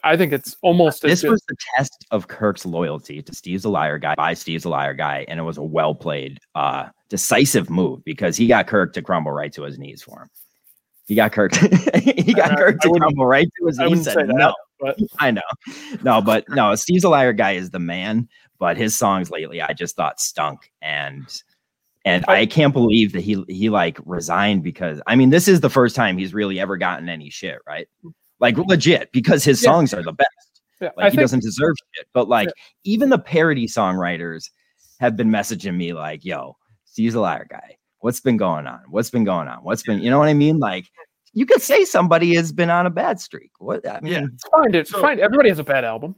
I 0.03 0.15
think 0.15 0.31
it's 0.31 0.55
almost 0.61 1.01
This 1.01 1.23
was 1.23 1.41
the 1.47 1.55
test 1.75 2.05
of 2.11 2.27
Kirk's 2.27 2.65
loyalty 2.65 3.21
to 3.21 3.33
Steve's 3.33 3.65
a 3.65 3.69
liar 3.69 3.97
guy 3.97 4.15
by 4.15 4.33
Steve's 4.33 4.65
a 4.65 4.69
liar 4.69 4.93
guy, 4.93 5.25
and 5.27 5.39
it 5.39 5.43
was 5.43 5.57
a 5.57 5.63
well 5.63 5.95
played, 5.95 6.39
uh, 6.55 6.89
decisive 7.09 7.69
move 7.69 8.03
because 8.03 8.37
he 8.37 8.47
got 8.47 8.67
Kirk 8.67 8.93
to 8.93 9.01
crumble 9.01 9.31
right 9.31 9.51
to 9.53 9.63
his 9.63 9.79
knees 9.79 10.03
for 10.03 10.21
him. 10.23 10.29
He 11.07 11.15
got 11.15 11.31
Kirk. 11.31 11.53
he 11.95 12.33
got 12.33 12.51
I- 12.51 12.55
Kirk 12.55 12.77
I 12.83 12.87
to 12.87 12.93
crumble 12.99 13.25
right 13.25 13.47
to 13.59 13.67
his 13.67 13.79
I 13.79 13.87
knees. 13.87 14.03
Said 14.03 14.27
that, 14.27 14.35
no. 14.35 14.53
but 14.79 14.97
I 15.19 15.31
know. 15.31 15.41
No, 16.03 16.21
but 16.21 16.47
no, 16.49 16.75
Steve's 16.75 17.03
a 17.03 17.09
liar 17.09 17.33
guy 17.33 17.53
is 17.53 17.71
the 17.71 17.79
man, 17.79 18.29
but 18.59 18.77
his 18.77 18.95
songs 18.97 19.31
lately 19.31 19.61
I 19.61 19.73
just 19.73 19.95
thought 19.95 20.19
stunk 20.19 20.71
and 20.81 21.25
and 22.05 22.25
I 22.27 22.45
can't 22.45 22.73
believe 22.73 23.11
that 23.13 23.21
he 23.21 23.43
he 23.47 23.69
like 23.69 23.99
resigned 24.05 24.63
because 24.63 25.01
I 25.05 25.15
mean 25.15 25.29
this 25.31 25.47
is 25.47 25.61
the 25.61 25.69
first 25.69 25.95
time 25.95 26.17
he's 26.17 26.33
really 26.33 26.59
ever 26.59 26.77
gotten 26.77 27.09
any 27.09 27.29
shit, 27.29 27.59
right? 27.67 27.87
Like 28.41 28.57
legit 28.57 29.11
because 29.13 29.43
his 29.45 29.61
Yeah. 29.63 29.69
songs 29.71 29.93
are 29.93 30.03
the 30.03 30.11
best. 30.13 30.29
yeah, 30.81 30.89
Like 30.97 31.05
I 31.05 31.09
he 31.09 31.11
think 31.11 31.21
doesn't 31.21 31.43
deserve 31.43 31.75
shit. 31.95 32.07
But 32.13 32.27
like 32.27 32.49
even 32.83 33.09
the 33.09 33.19
parody 33.19 33.67
songwriters 33.67 34.49
have 34.99 35.15
been 35.15 35.29
messaging 35.29 35.75
me 35.77 35.93
like, 35.93 36.25
yo, 36.25 36.57
Steve's 36.85 37.15
a 37.15 37.21
liar 37.21 37.47
guy. 37.49 37.77
What's 37.99 38.19
been 38.19 38.37
going 38.37 38.65
on? 38.67 38.81
What's 38.89 39.09
been 39.11 39.23
going 39.23 39.47
on? 39.47 39.59
What's 39.63 39.83
been, 39.83 40.01
you 40.01 40.09
know 40.09 40.17
what 40.19 40.27
I 40.27 40.33
mean? 40.33 40.57
Like 40.59 40.89
you 41.33 41.45
could 41.45 41.61
say 41.61 41.85
somebody 41.85 42.35
has 42.35 42.51
been 42.51 42.69
on 42.69 42.85
a 42.87 42.89
bad 42.89 43.19
streak. 43.21 43.51
What 43.59 43.87
I 43.87 44.01
mean, 44.01 44.13
Yeah. 44.13 44.25
it's 44.33 44.43
fine. 44.49 44.75
It's 44.75 44.89
So- 44.89 45.01
fine. 45.01 45.19
Everybody 45.19 45.49
has 45.49 45.59
a 45.59 45.63
bad 45.63 45.85
album. 45.85 46.15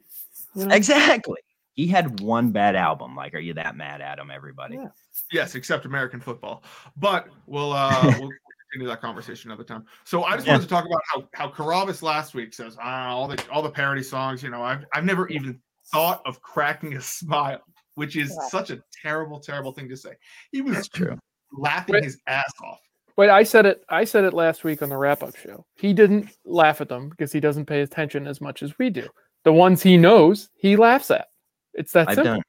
you 0.55 0.65
know? 0.65 0.73
Exactly. 0.75 1.39
He 1.73 1.87
had 1.87 2.19
one 2.19 2.51
bad 2.51 2.75
album. 2.75 3.15
Like, 3.15 3.33
are 3.33 3.39
you 3.39 3.55
that 3.55 3.75
mad 3.75 3.99
at 4.01 4.19
him, 4.19 4.29
everybody? 4.31 4.75
Yeah. 4.75 4.87
Yes, 5.31 5.55
except 5.55 5.85
American 5.85 6.19
football. 6.21 6.63
But 6.95 7.27
we'll 7.47 7.73
uh 7.73 8.01
we'll 8.19 8.29
continue 8.73 8.87
that 8.89 9.01
conversation 9.01 9.51
another 9.51 9.63
time. 9.63 9.85
So 10.03 10.23
I 10.23 10.35
just 10.35 10.47
Yeah. 10.47 10.53
wanted 10.53 10.63
to 10.63 10.69
talk 10.69 10.85
about 10.85 11.01
how 11.05 11.27
how 11.33 11.49
Carrabis 11.49 12.01
last 12.01 12.33
week 12.33 12.53
says 12.53 12.75
ah, 12.79 13.09
all 13.09 13.27
the 13.27 13.41
all 13.51 13.61
the 13.61 13.69
parody 13.69 14.03
songs. 14.03 14.43
You 14.43 14.49
know, 14.49 14.63
I've 14.63 14.85
I've 14.93 15.05
never 15.05 15.27
even 15.29 15.61
thought 15.91 16.21
of 16.25 16.41
cracking 16.41 16.95
a 16.95 17.01
smile, 17.01 17.61
which 17.95 18.15
is 18.15 18.29
Yeah. 18.31 18.47
such 18.49 18.71
a 18.71 18.83
terrible, 19.01 19.39
terrible 19.39 19.71
thing 19.73 19.87
to 19.89 19.97
say. 19.97 20.13
He 20.51 20.61
was 20.61 20.75
That's 20.75 20.89
true. 20.89 21.17
laughing 21.51 21.93
Wait. 21.95 22.03
his 22.03 22.19
ass 22.27 22.51
off. 22.63 22.79
Wait, 23.15 23.29
I 23.29 23.43
said 23.43 23.67
it. 23.67 23.83
I 23.89 24.05
said 24.05 24.23
it 24.23 24.33
last 24.33 24.63
week 24.63 24.81
on 24.81 24.89
the 24.89 24.97
wrap-up 24.97 25.35
show. 25.35 25.65
He 25.75 25.93
didn't 25.93 26.29
laugh 26.45 26.81
at 26.81 26.89
them 26.89 27.09
because 27.09 27.31
he 27.31 27.39
doesn't 27.39 27.65
pay 27.67 27.81
attention 27.81 28.25
as 28.25 28.41
much 28.41 28.63
as 28.63 28.79
we 28.79 28.89
do. 28.89 29.07
The 29.43 29.53
ones 29.53 29.83
he 29.83 29.97
knows, 29.97 30.49
he 30.55 30.75
laughs 30.75 31.11
at. 31.11 31.27
It's 31.75 31.91
that 31.91 32.09
I've 32.09 32.15
simple. 32.15 32.33
done 32.33 32.41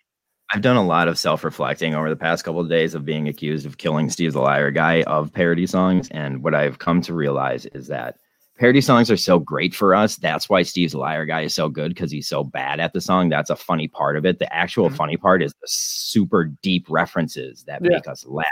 I've 0.54 0.62
done 0.62 0.76
a 0.76 0.86
lot 0.86 1.08
of 1.08 1.18
self-reflecting 1.18 1.96
over 1.96 2.08
the 2.08 2.14
past 2.14 2.44
couple 2.44 2.60
of 2.60 2.68
days 2.68 2.94
of 2.94 3.04
being 3.04 3.26
accused 3.26 3.66
of 3.66 3.78
killing 3.78 4.08
Steve 4.08 4.34
the 4.34 4.40
Liar 4.40 4.70
guy 4.70 5.02
of 5.02 5.32
parody 5.32 5.66
songs. 5.66 6.08
And 6.10 6.44
what 6.44 6.54
I've 6.54 6.78
come 6.78 7.00
to 7.02 7.12
realize 7.12 7.66
is 7.66 7.88
that 7.88 8.18
parody 8.56 8.80
songs 8.80 9.10
are 9.10 9.16
so 9.16 9.40
great 9.40 9.74
for 9.74 9.96
us. 9.96 10.14
That's 10.14 10.48
why 10.48 10.62
Steve's 10.62 10.92
the 10.92 10.98
Liar 11.00 11.26
guy 11.26 11.40
is 11.40 11.56
so 11.56 11.68
good 11.68 11.88
because 11.88 12.12
he's 12.12 12.28
so 12.28 12.44
bad 12.44 12.78
at 12.78 12.92
the 12.92 13.00
song. 13.00 13.30
That's 13.30 13.50
a 13.50 13.56
funny 13.56 13.88
part 13.88 14.16
of 14.16 14.24
it. 14.24 14.38
The 14.38 14.54
actual 14.54 14.90
Mhm. 14.90 14.96
funny 14.96 15.16
part 15.16 15.42
is 15.42 15.52
the 15.60 15.66
super 15.66 16.44
deep 16.62 16.86
references 16.88 17.64
that 17.64 17.82
Yeah. 17.82 17.90
make 17.90 18.06
us 18.06 18.24
laugh. 18.24 18.46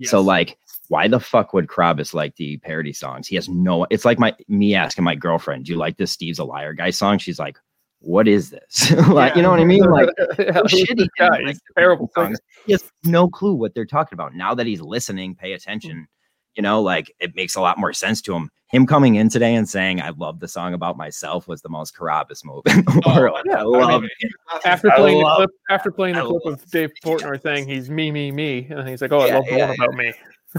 Yes. 0.00 0.10
So 0.10 0.20
like, 0.22 0.58
why 0.88 1.06
the 1.06 1.20
fuck 1.20 1.52
would 1.54 1.68
Krabs 1.68 2.12
like 2.14 2.34
the 2.34 2.56
parody 2.58 2.92
songs? 2.92 3.28
He 3.28 3.36
has 3.36 3.48
no. 3.48 3.86
It's 3.90 4.04
like 4.04 4.18
my 4.18 4.34
me 4.48 4.74
asking 4.74 5.04
my 5.04 5.14
girlfriend, 5.14 5.66
"Do 5.66 5.72
you 5.72 5.78
like 5.78 5.98
this 5.98 6.10
Steve's 6.10 6.40
a 6.40 6.44
liar 6.44 6.72
guy 6.74 6.90
song?" 6.90 7.18
She's 7.18 7.38
like, 7.38 7.58
"What 8.04 8.28
is 8.28 8.50
this?" 8.50 8.90
like, 9.08 9.32
Yeah. 9.32 9.36
you 9.36 9.42
know 9.42 9.50
what 9.50 9.60
I 9.60 9.64
mean? 9.64 9.84
Like, 9.84 10.08
Yeah, 10.38 10.60
shitty. 10.62 11.08
guy? 11.18 11.40
like, 11.40 11.56
terrible. 11.76 12.10
Songs. 12.14 12.38
He 12.66 12.72
has 12.72 12.90
no 13.04 13.28
clue 13.28 13.54
what 13.54 13.74
they're 13.74 13.84
talking 13.86 14.14
about. 14.16 14.34
Now 14.34 14.54
that 14.54 14.66
he's 14.66 14.80
listening, 14.80 15.34
pay 15.34 15.52
attention. 15.52 16.06
You 16.54 16.62
know, 16.62 16.80
like 16.82 17.12
it 17.18 17.34
makes 17.34 17.56
a 17.56 17.60
lot 17.60 17.78
more 17.78 17.92
sense 17.92 18.22
to 18.22 18.34
him. 18.34 18.48
Him 18.68 18.86
coming 18.86 19.16
in 19.16 19.28
today 19.28 19.54
and 19.56 19.68
saying, 19.68 20.00
"I 20.00 20.10
love 20.10 20.38
the 20.38 20.46
song 20.48 20.72
about 20.72 20.96
myself" 20.96 21.48
was 21.48 21.62
the 21.62 21.68
most 21.68 21.96
Carrabis 21.96 22.44
move 22.44 22.62
in 22.66 22.84
the 22.84 23.02
Oh, 23.06 23.16
world. 23.20 23.40
yeah. 23.44 23.56
I 23.56 23.60
I 23.60 23.62
love 23.64 24.02
mean, 24.02 24.04
it. 24.04 24.12
he 24.20 24.26
was 24.26 24.34
laughing 24.54 24.70
After 24.72 24.92
I 24.92 24.96
playing 24.96 25.18
the 25.18 25.24
love- 25.24 25.36
clip, 25.38 25.50
after 25.70 25.90
playing 25.90 26.14
the 26.14 26.22
I 26.22 26.26
clip 26.26 26.44
of 26.46 26.70
Dave 26.70 26.90
Portnoy 27.04 27.42
saying 27.42 27.68
he's 27.68 27.90
me, 27.90 28.12
me, 28.12 28.30
me, 28.30 28.66
and 28.70 28.88
he's 28.88 29.02
like, 29.02 29.10
"Oh, 29.12 29.20
I 29.20 29.34
love 29.34 29.44
the 29.46 29.58
one 29.58 29.70
about 29.70 29.94
me." 29.94 30.12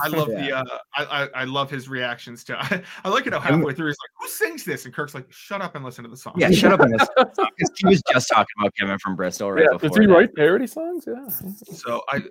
I 0.04 0.08
love 0.08 0.28
the 0.30 0.52
uh 0.58 0.64
I, 0.96 1.06
I 1.24 1.30
I 1.42 1.44
love 1.46 1.70
his 1.70 1.88
reactions 1.90 2.44
to 2.46 2.58
I, 2.62 2.82
I 3.04 3.10
like 3.10 3.28
it 3.28 3.34
how 3.34 3.40
halfway 3.40 3.74
through 3.74 3.88
he's 3.88 3.98
like, 4.02 4.12
Who 4.22 4.28
sings 4.28 4.64
this? 4.64 4.86
And 4.86 4.94
Kirk's 4.94 5.14
like, 5.14 5.26
Shut 5.32 5.62
up 5.62 5.76
and 5.76 5.84
listen 5.86 6.04
to 6.04 6.10
the 6.10 6.18
song. 6.18 6.34
Yeah, 6.38 6.52
shut 6.52 6.74
up 6.74 6.80
and 6.82 6.92
listen. 6.92 7.08
Because 7.58 7.72
he 7.78 7.88
was 7.88 8.02
just 8.12 8.30
talking 8.30 8.48
about 8.60 8.74
Kevin 8.76 8.98
from 9.00 9.16
Bristol 9.16 9.52
right 9.52 9.64
Yeah, 9.64 9.78
before. 9.78 9.90
does 9.90 9.98
he 10.00 10.06
that. 10.08 10.14
write 10.14 10.36
parody 10.36 10.68
songs? 10.68 11.06
Yeah. 11.08 11.28
So 11.74 12.02
I 12.10 12.22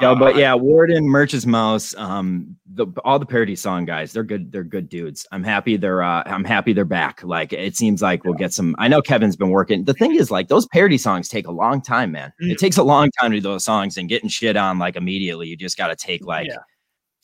Yeah, 0.00 0.10
uh, 0.12 0.14
but 0.14 0.36
yeah, 0.36 0.54
Warden, 0.54 1.04
Merch's 1.08 1.46
Mouse, 1.46 1.94
um, 1.96 2.56
the 2.74 2.86
all 3.04 3.18
the 3.18 3.26
parody 3.26 3.56
song 3.56 3.84
guys, 3.84 4.12
they're 4.12 4.22
good. 4.22 4.52
They're 4.52 4.64
good 4.64 4.88
dudes. 4.88 5.26
I'm 5.32 5.42
happy 5.42 5.76
they're. 5.76 6.02
Uh, 6.02 6.22
I'm 6.26 6.44
happy 6.44 6.72
they're 6.72 6.84
back. 6.84 7.22
Like 7.24 7.52
it 7.52 7.76
seems 7.76 8.00
like 8.00 8.24
we'll 8.24 8.34
get 8.34 8.52
some. 8.52 8.76
I 8.78 8.88
know 8.88 9.02
Kevin's 9.02 9.36
been 9.36 9.50
working. 9.50 9.84
The 9.84 9.92
thing 9.94 10.14
is, 10.14 10.30
like 10.30 10.48
those 10.48 10.66
parody 10.68 10.96
songs 10.96 11.28
take 11.28 11.46
a 11.46 11.52
long 11.52 11.82
time, 11.82 12.12
man. 12.12 12.32
Mm. 12.42 12.52
It 12.52 12.58
takes 12.58 12.76
a 12.78 12.82
long 12.84 13.10
time 13.20 13.32
to 13.32 13.38
do 13.38 13.42
those 13.42 13.64
songs 13.64 13.96
and 13.96 14.08
getting 14.08 14.28
shit 14.28 14.56
on 14.56 14.78
like 14.78 14.96
immediately. 14.96 15.48
You 15.48 15.56
just 15.56 15.76
got 15.76 15.88
to 15.88 15.96
take 15.96 16.24
like 16.24 16.46
Yeah. 16.46 16.58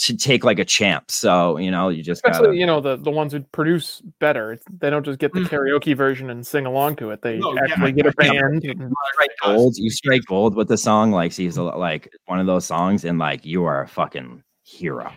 To 0.00 0.16
take 0.16 0.44
like 0.44 0.59
a 0.59 0.64
champ. 0.64 1.11
So 1.11 1.56
you 1.56 1.70
know, 1.70 1.88
you 1.88 2.02
just 2.02 2.22
got 2.22 2.32
Especially, 2.32 2.56
to. 2.56 2.61
you 2.61 2.66
know, 2.66 2.80
the, 2.80 2.96
the 2.96 3.11
ones 3.11 3.32
who 3.32 3.40
produce 3.40 4.02
better. 4.20 4.52
It's, 4.52 4.64
they 4.78 4.90
don't 4.90 5.04
just 5.04 5.18
get 5.18 5.32
the 5.32 5.40
Mhm. 5.40 5.48
karaoke 5.48 5.96
version 5.96 6.28
and 6.28 6.46
sing 6.46 6.66
along 6.66 6.96
to 6.96 7.11
it. 7.11 7.22
They 7.22 7.38
No, 7.38 7.54
yeah, 7.54 7.62
actually 7.62 7.92
get 7.92 8.06
a 8.06 8.12
yeah. 8.22 8.30
band. 8.32 8.64
and- 8.64 8.94
strike 9.14 9.30
gold. 9.42 9.74
You 9.78 9.88
strike 9.90 10.22
gold 10.26 10.54
with 10.54 10.68
the 10.68 10.76
song. 10.76 11.12
Like 11.12 11.32
he's 11.32 11.56
a, 11.56 11.62
like 11.62 12.12
one 12.26 12.38
of 12.38 12.46
those 12.46 12.66
songs, 12.66 13.04
and 13.06 13.18
like 13.18 13.46
you 13.46 13.64
are 13.64 13.82
a 13.82 13.88
fucking 13.88 14.42
hero. 14.64 15.11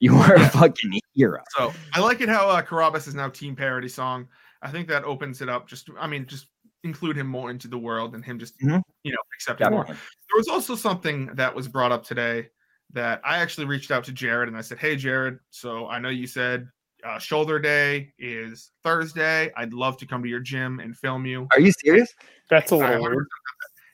You 0.00 0.14
are 0.16 0.34
a 0.36 0.48
fucking 0.48 0.98
hero. 1.12 1.42
So 1.56 1.72
I 1.92 2.00
like 2.00 2.20
it 2.22 2.30
how 2.30 2.48
uh, 2.48 2.62
Carrabis 2.62 3.08
is 3.08 3.14
now 3.14 3.28
team 3.28 3.54
parody 3.54 3.88
song. 3.88 4.26
I 4.62 4.70
think 4.70 4.88
that 4.88 5.04
opens 5.04 5.42
it 5.42 5.48
up. 5.50 5.68
Just 5.68 5.90
I 6.00 6.06
mean, 6.06 6.24
just 6.26 6.46
include 6.82 7.16
him 7.16 7.26
more 7.26 7.50
into 7.50 7.68
the 7.68 7.76
world 7.78 8.14
and 8.14 8.24
him 8.24 8.38
just 8.38 8.58
Mhm. 8.60 8.80
you 9.02 9.12
know 9.12 9.18
accept 9.34 9.60
it 9.60 9.70
more. 9.70 9.84
There 9.84 9.96
was 10.36 10.48
also 10.48 10.74
something 10.76 11.26
that 11.34 11.54
was 11.54 11.68
brought 11.68 11.92
up 11.92 12.04
today 12.04 12.48
that 12.92 13.20
I 13.24 13.38
actually 13.38 13.66
reached 13.66 13.90
out 13.90 14.04
to 14.04 14.12
Jared 14.12 14.48
and 14.48 14.56
I 14.56 14.60
said, 14.60 14.78
"Hey, 14.78 14.96
Jared, 14.96 15.38
so 15.50 15.86
I 15.88 15.98
know 15.98 16.08
you 16.08 16.26
said 16.26 16.68
uh, 17.04 17.18
shoulder 17.18 17.58
day 17.58 18.12
is 18.18 18.72
Thursday. 18.82 19.52
I'd 19.56 19.72
love 19.72 19.96
to 19.98 20.06
come 20.06 20.22
to 20.22 20.28
your 20.28 20.40
gym 20.40 20.80
and 20.80 20.96
film 20.96 21.26
you." 21.26 21.46
Are 21.52 21.60
you 21.60 21.72
serious? 21.72 22.12
That's 22.50 22.70
a 22.72 22.76
little 22.76 23.02
weird. 23.02 23.26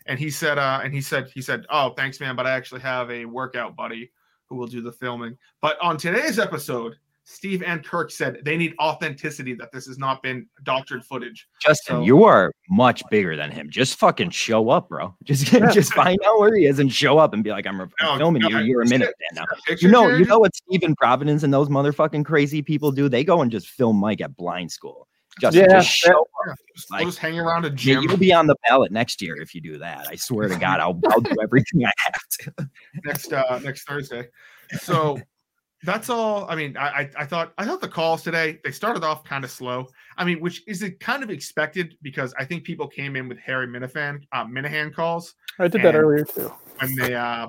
and 0.06 0.18
he 0.18 0.30
said, 0.30 0.58
uh, 0.58 0.80
and 0.82 0.94
he 0.94 1.00
said, 1.00 1.30
he 1.34 1.42
said, 1.42 1.66
"Oh, 1.70 1.90
thanks, 1.90 2.20
man, 2.20 2.36
but 2.36 2.46
I 2.46 2.50
actually 2.50 2.82
have 2.82 3.10
a 3.10 3.24
workout 3.24 3.76
buddy 3.76 4.12
who 4.46 4.56
will 4.56 4.66
do 4.66 4.80
the 4.80 4.92
filming." 4.92 5.36
But 5.60 5.80
on 5.80 5.96
today's 5.96 6.38
episode, 6.38 6.96
Steve 7.26 7.62
and 7.62 7.82
Kirk 7.82 8.10
said 8.10 8.38
they 8.44 8.56
need 8.56 8.74
authenticity 8.78 9.54
that 9.54 9.72
this 9.72 9.86
has 9.86 9.96
not 9.98 10.22
been 10.22 10.46
doctored 10.62 11.04
footage. 11.04 11.48
Justin, 11.62 11.96
So- 11.96 12.02
you 12.04 12.24
are 12.24 12.52
much 12.68 13.02
bigger 13.10 13.34
than 13.36 13.50
him. 13.50 13.70
Just 13.70 13.98
fucking 13.98 14.28
show 14.30 14.68
up, 14.68 14.90
bro. 14.90 15.14
Just 15.24 15.46
just 15.46 15.94
find 15.94 16.18
out 16.26 16.38
where 16.38 16.54
he 16.54 16.66
is 16.66 16.78
and 16.78 16.92
show 16.92 17.16
up 17.18 17.32
and 17.32 17.42
be 17.42 17.50
like, 17.50 17.66
I'm 17.66 17.80
re- 17.80 17.86
Oh, 18.02 18.18
filming 18.18 18.42
you. 18.42 18.58
You're 18.58 18.82
a 18.82 18.88
minute 18.88 19.14
that- 19.30 19.36
fan 19.36 19.46
now. 19.68 19.76
You 19.80 19.88
know, 19.88 20.08
you 20.08 20.26
know 20.26 20.38
what 20.38 20.54
Stephen 20.54 20.94
Providence 20.96 21.42
and 21.42 21.52
those 21.52 21.68
motherfucking 21.68 22.24
crazy 22.26 22.60
people 22.62 22.92
do? 22.92 23.08
They 23.08 23.24
go 23.24 23.40
and 23.40 23.50
just 23.50 23.68
film 23.68 23.96
Mike 23.96 24.20
at 24.20 24.36
blind 24.36 24.70
school. 24.70 25.08
Justin, 25.40 25.62
Yeah, 25.68 25.80
just 25.80 25.88
show 25.88 26.20
up. 26.20 26.26
Yeah, 26.46 26.54
just, 26.76 26.90
like- 26.90 27.06
just 27.06 27.18
hang 27.18 27.40
around 27.40 27.64
a 27.64 27.68
Yeah, 27.70 27.74
gym 27.74 28.02
you'll 28.02 28.16
be 28.18 28.32
on 28.34 28.46
the 28.46 28.54
ballot 28.68 28.92
next 28.92 29.20
year 29.22 29.34
if 29.40 29.54
you 29.54 29.60
do 29.62 29.78
that. 29.78 30.06
I 30.10 30.14
swear 30.16 30.48
to 30.48 30.56
God, 30.56 30.78
I'll, 30.78 31.00
I'll 31.10 31.20
do 31.22 31.34
everything 31.42 31.84
I 31.86 31.90
have 31.96 32.28
to. 32.56 32.70
next 33.04 33.32
uh 33.32 33.58
next 33.64 33.84
Thursday. 33.88 34.28
So 34.78 35.18
that's 35.84 36.08
all. 36.08 36.46
I 36.48 36.54
mean, 36.56 36.76
I, 36.76 36.88
I 36.88 37.10
I 37.20 37.26
thought 37.26 37.52
I 37.58 37.64
thought 37.64 37.80
the 37.80 37.88
calls 37.88 38.22
today 38.22 38.58
they 38.64 38.70
started 38.70 39.04
off 39.04 39.24
kind 39.24 39.44
of 39.44 39.50
slow. 39.50 39.86
I 40.16 40.24
mean, 40.24 40.40
which 40.40 40.62
is 40.66 40.82
it 40.82 41.00
kind 41.00 41.22
of 41.22 41.30
expected 41.30 41.96
because 42.02 42.34
I 42.38 42.44
think 42.44 42.64
people 42.64 42.86
came 42.88 43.16
in 43.16 43.28
with 43.28 43.38
Harry 43.38 43.66
Minahan 43.66 44.22
uh, 44.32 44.44
Minahan 44.46 44.92
calls 44.94 45.34
I 45.58 45.68
did 45.68 45.82
that 45.82 45.94
earlier 45.94 46.24
too. 46.24 46.52
when 46.80 46.94
they 46.96 47.14
uh 47.14 47.46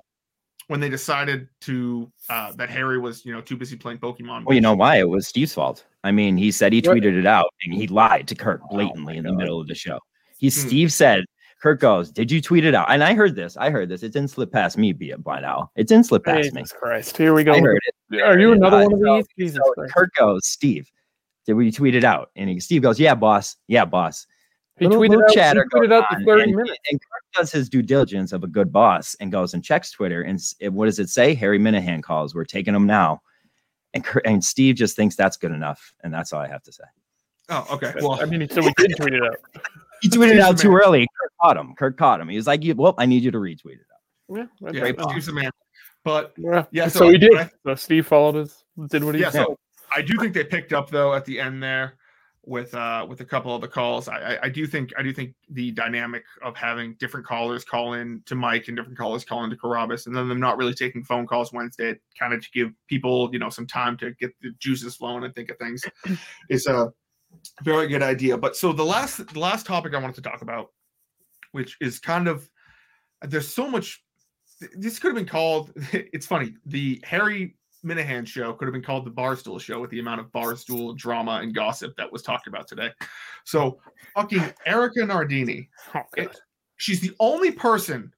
when 0.67 0.79
they 0.79 0.89
decided 0.89 1.47
to 1.61 2.11
uh 2.29 2.51
that 2.53 2.69
Harry 2.69 2.99
was 2.99 3.25
you 3.25 3.33
know 3.33 3.41
too 3.41 3.55
busy 3.57 3.75
playing 3.77 3.99
Pokemon. 3.99 4.45
Well, 4.45 4.55
you 4.55 4.61
know 4.61 4.75
why? 4.75 4.97
It 4.99 5.09
was 5.09 5.27
Steve's 5.27 5.53
fault. 5.53 5.85
I 6.03 6.11
mean, 6.11 6.37
he 6.37 6.51
said 6.51 6.73
he 6.73 6.81
What? 6.81 6.97
tweeted 6.97 7.17
it 7.17 7.25
out 7.25 7.51
and 7.63 7.73
he 7.73 7.87
lied 7.87 8.27
to 8.27 8.35
Kirk 8.35 8.61
Oh 8.65 8.75
blatantly 8.75 9.17
in 9.17 9.23
the 9.23 9.29
God. 9.31 9.37
middle 9.37 9.61
of 9.61 9.67
the 9.67 9.75
show. 9.75 9.99
He 10.37 10.47
Hmm. 10.47 10.67
Steve 10.67 10.91
said, 10.93 11.23
Kirk 11.61 11.79
goes, 11.79 12.11
Did 12.11 12.31
you 12.31 12.41
tweet 12.41 12.65
it 12.65 12.75
out? 12.75 12.87
And 12.89 13.03
I 13.03 13.13
heard 13.13 13.35
this. 13.35 13.57
I 13.57 13.69
heard 13.69 13.89
this. 13.89 14.03
It 14.03 14.11
didn't 14.13 14.29
slip 14.29 14.51
past 14.51 14.77
me 14.77 14.93
be 14.93 15.09
it 15.11 15.23
by 15.23 15.39
now. 15.39 15.71
It 15.75 15.87
didn't 15.87 16.05
slip 16.05 16.23
past 16.23 16.53
me. 16.53 16.61
Jesus 16.61 16.77
Christ! 16.77 17.17
Here 17.17 17.33
we 17.33 17.43
go. 17.43 17.53
I 17.53 17.59
heard 17.59 17.79
it. 18.11 18.21
Are 18.21 18.39
you 18.39 18.49
heard 18.49 18.53
it. 18.53 18.57
another 18.57 18.77
Uh, 18.77 18.85
one 18.89 18.93
of 18.93 18.99
so- 18.99 19.15
these? 19.17 19.25
Jesus 19.51 19.61
So 19.65 19.73
Christ! 19.73 19.93
Kirk 19.93 20.09
goes, 20.17 20.45
Steve, 20.45 20.91
did 21.47 21.53
we 21.53 21.71
tweet 21.71 21.95
it 21.95 22.03
out? 22.03 22.31
And 22.35 22.49
he, 22.49 22.59
Steve 22.59 22.81
goes, 22.81 22.99
Yeah, 22.99 23.15
boss. 23.15 23.55
Yeah, 23.67 23.85
boss. 23.85 24.27
He 24.77 24.85
Little- 24.87 25.01
tweeted 25.01 25.09
little 25.11 25.23
out. 25.23 25.29
He 25.29 25.35
chatter 25.35 25.65
tweeted 25.73 25.89
goes 25.89 26.03
out 26.03 26.05
the 26.19 26.25
thirty 26.25 26.43
and, 26.43 26.55
minutes. 26.55 26.77
And 26.91 26.99
Kirk 26.99 27.23
does 27.33 27.51
his 27.51 27.69
due 27.69 27.81
diligence 27.81 28.33
of 28.33 28.43
a 28.43 28.47
good 28.47 28.71
boss 28.73 29.15
and 29.21 29.31
goes 29.31 29.53
and 29.53 29.63
checks 29.63 29.89
Twitter. 29.91 30.21
And 30.23 30.39
it- 30.59 30.73
what 30.73 30.85
does 30.85 30.99
it 30.99 31.09
say? 31.09 31.33
Harry 31.33 31.57
Minahan 31.57 32.03
calls. 32.03 32.35
We're 32.35 32.43
taking 32.45 32.75
him 32.75 32.85
now. 32.85 33.21
And, 33.93 34.03
Kirk, 34.03 34.23
and 34.25 34.43
Steve 34.43 34.75
just 34.75 34.97
thinks 34.97 35.15
that's 35.15 35.37
good 35.37 35.51
enough. 35.53 35.93
And 36.03 36.13
that's 36.13 36.33
all 36.33 36.41
I 36.41 36.49
have 36.49 36.61
to 36.63 36.71
say. 36.73 36.83
Oh, 37.47 37.65
okay. 37.71 37.93
Well, 38.01 38.21
I 38.21 38.25
mean, 38.25 38.47
so 38.49 38.59
we 38.61 38.73
did 38.77 38.97
tweet 38.97 39.13
it 39.13 39.23
out. 39.23 39.37
He 40.05 40.17
tweeted 40.17 40.33
it 40.35 40.39
out 40.39 40.57
too 40.57 40.71
early. 40.73 41.01
Kirk 41.21 41.31
caught 41.41 41.57
him. 41.57 41.73
Kirk 41.75 41.97
caught 41.97 42.21
him. 42.21 42.29
He 42.29 42.35
was 42.35 42.47
like, 42.47 42.61
"Well, 42.75 42.93
I 42.97 43.05
need 43.05 43.23
you 43.23 43.31
to 43.31 43.37
retweet 43.39 43.73
it." 43.73 43.87
out. 43.91 44.37
Yeah, 44.37 44.45
that's- 44.61 44.73
yeah, 44.75 44.79
great 44.81 44.99
uh, 44.99 45.09
Steve's 45.09 45.25
the 45.27 45.33
man. 45.33 45.51
But 46.03 46.33
yeah. 46.37 46.65
Yeah, 46.71 46.87
So, 46.87 46.99
so 46.99 47.09
he 47.09 47.17
did. 47.17 47.35
I- 47.35 47.49
So 47.65 47.75
Steve 47.75 48.05
followed 48.05 48.35
us, 48.35 48.63
did 48.89 49.03
what 49.03 49.15
he 49.15 49.21
yeah, 49.21 49.31
said. 49.31 49.45
so 49.45 49.57
I 49.95 50.01
do 50.03 50.17
think 50.19 50.33
they 50.33 50.43
picked 50.43 50.73
up 50.73 50.89
though 50.89 51.13
at 51.15 51.25
the 51.25 51.39
end 51.39 51.61
there 51.63 51.95
with 52.47 52.75
uh 52.75 53.03
with 53.09 53.21
a 53.21 53.25
couple 53.25 53.55
of 53.55 53.61
the 53.61 53.67
calls. 53.67 54.07
I, 54.07 54.17
I 54.35 54.39
I 54.43 54.49
do 54.49 54.67
think 54.67 54.93
I 54.99 55.01
do 55.01 55.11
think 55.11 55.33
the 55.49 55.71
dynamic 55.71 56.23
of 56.43 56.55
having 56.55 56.93
different 56.99 57.25
callers 57.25 57.63
call 57.65 57.93
in 57.93 58.21
to 58.27 58.35
Mike 58.35 58.67
and 58.67 58.77
different 58.77 58.99
callers 58.99 59.25
call 59.25 59.43
in 59.43 59.49
to 59.49 59.55
Carrabis 59.55 60.05
and 60.05 60.15
then 60.15 60.29
them 60.29 60.39
not 60.39 60.57
really 60.57 60.75
taking 60.75 61.03
phone 61.03 61.25
calls 61.25 61.51
Wednesday, 61.51 61.95
kind 62.19 62.33
of 62.35 62.43
to 62.43 62.49
give 62.53 62.71
people 62.87 63.29
you 63.33 63.39
know 63.39 63.49
some 63.49 63.65
time 63.65 63.97
to 63.97 64.11
get 64.19 64.31
the 64.41 64.51
juices 64.59 64.95
flowing 64.95 65.23
and 65.23 65.33
think 65.33 65.49
of 65.49 65.57
things 65.57 65.83
is 66.49 66.67
a 66.67 66.91
very 67.63 67.87
good 67.87 68.03
idea. 68.03 68.37
But 68.37 68.55
so 68.55 68.73
the 68.73 68.83
last 68.85 69.17
the 69.33 69.39
last 69.39 69.65
topic 69.65 69.93
I 69.93 69.99
wanted 69.99 70.15
to 70.15 70.21
talk 70.21 70.41
about, 70.41 70.67
which 71.51 71.77
is 71.81 71.99
kind 71.99 72.27
of 72.27 72.49
there's 73.21 73.53
so 73.53 73.69
much 73.69 74.03
this 74.75 74.99
could 74.99 75.09
have 75.09 75.15
been 75.15 75.25
called 75.25 75.71
it's 75.91 76.25
funny 76.25 76.55
the 76.65 77.01
harry 77.03 77.55
minahan 77.83 78.25
show 78.25 78.53
could 78.53 78.65
have 78.65 78.73
been 78.73 78.81
called 78.83 79.05
the 79.05 79.11
barstool 79.11 79.59
show 79.59 79.79
with 79.79 79.89
the 79.89 79.99
amount 79.99 80.19
of 80.19 80.27
barstool 80.31 80.95
drama 80.97 81.39
and 81.41 81.53
gossip 81.53 81.95
that 81.97 82.11
was 82.11 82.21
talked 82.21 82.47
about 82.47 82.67
today. 82.67 82.89
So 83.43 83.79
fucking 84.15 84.43
erica 84.65 85.05
nardini 85.05 85.69
Oh, 85.93 86.01
it- 86.17 86.39
she's 86.77 86.99
the 86.99 87.13
only 87.19 87.51
person 87.51 88.11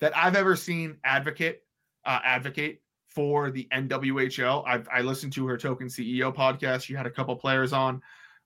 that 0.00 0.16
i've 0.16 0.36
ever 0.36 0.56
seen 0.56 0.96
advocate 1.04 1.62
uh, 2.06 2.20
advocate 2.24 2.82
for 3.08 3.50
the 3.50 3.66
nwhl 3.72 4.64
I've, 4.66 4.88
i 4.92 5.00
listened 5.00 5.32
to 5.34 5.46
her 5.46 5.56
token 5.58 5.88
ceo 5.88 6.34
podcast. 6.34 6.84
She 6.84 6.94
had 6.94 7.06
a 7.06 7.10
couple 7.10 7.34
players 7.36 7.72
on 7.72 8.00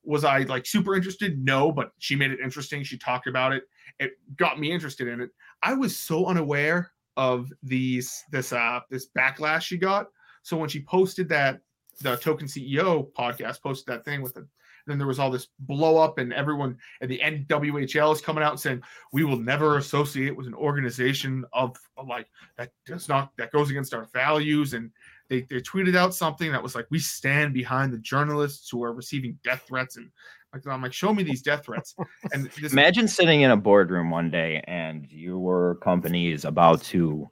was 0.05 0.25
i 0.25 0.41
like 0.41 0.67
super 0.67 0.95
interested? 0.95 1.43
No 1.43 1.73
but 1.73 1.93
she 1.99 2.17
made 2.17 2.31
it 2.31 2.41
interesting. 2.41 2.83
She 2.83 2.99
talked 2.99 3.27
about 3.27 3.53
it. 3.53 3.65
It 3.99 4.13
got 4.37 4.59
me 4.59 4.73
interested 4.73 5.09
in 5.09 5.21
it. 5.21 5.31
I 5.63 5.75
was 5.75 5.97
so 5.97 6.27
unaware 6.27 6.93
of 7.17 7.53
these 7.63 8.25
this 8.31 8.53
uh 8.53 8.81
this 8.91 9.09
backlash 9.17 9.63
she 9.63 9.77
got. 9.77 10.09
So 10.43 10.57
when 10.57 10.69
she 10.69 10.83
posted 10.83 11.29
that 11.31 11.61
the 12.01 12.17
token 12.17 12.47
CEO 12.47 13.11
podcast 13.13 13.63
posted 13.63 13.87
that 13.87 14.05
thing 14.05 14.21
with 14.21 14.37
it, 14.37 14.45
then 14.87 14.99
there 14.99 15.07
was 15.07 15.19
all 15.19 15.31
this 15.31 15.49
blow 15.61 15.97
up 15.97 16.19
and 16.19 16.33
everyone 16.33 16.77
and 17.01 17.11
the 17.11 17.21
NWHL 17.21 18.13
is 18.13 18.21
coming 18.21 18.45
out 18.45 18.61
saying 18.61 18.83
we 19.13 19.25
will 19.25 19.39
never 19.39 19.79
associate 19.79 20.37
with 20.37 20.47
an 20.47 20.55
organization 20.55 21.45
of 21.53 21.77
like 22.07 22.29
that 22.59 22.73
does 22.87 23.09
not 23.09 23.33
that 23.39 23.53
goes 23.53 23.71
against 23.71 23.95
our 23.95 24.07
values 24.13 24.75
and 24.75 24.91
they, 25.29 25.43
they 25.43 25.61
tweeted 25.61 25.97
out 25.97 26.15
something 26.15 26.53
that 26.53 26.63
was 26.63 26.75
like 26.75 26.87
we 26.91 26.99
stand 26.99 27.55
behind 27.55 27.93
the 27.93 27.99
journalists 27.99 28.69
who 28.71 28.83
are 28.83 28.93
receiving 28.93 29.39
death 29.43 29.65
threats 29.67 29.97
and 29.97 30.11
like 30.53 30.67
I'm 30.67 30.83
like 30.83 30.93
show 30.93 31.13
me 31.13 31.23
these 31.23 31.43
death 31.43 31.65
threats 31.65 31.95
and 32.33 32.51
this 32.61 32.73
Imagine 32.73 33.09
sitting 33.09 33.43
in 33.43 33.51
a 33.51 33.57
boardroom 33.57 34.11
one 34.11 34.31
day 34.31 34.63
and 34.67 35.07
your 35.11 35.77
company 35.77 36.31
is 36.31 36.45
about 36.45 36.83
to 36.85 37.29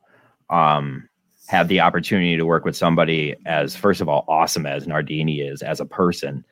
um, 0.50 1.08
have 1.48 1.68
the 1.68 1.80
opportunity 1.80 2.36
to 2.36 2.46
work 2.46 2.64
with 2.64 2.76
somebody 2.76 3.34
as, 3.46 3.74
first 3.74 4.00
of 4.00 4.08
all, 4.08 4.24
awesome 4.28 4.66
as 4.66 4.86
Nardini 4.86 5.40
is 5.40 5.62
as 5.62 5.80
a 5.80 5.86
person. 5.86 6.44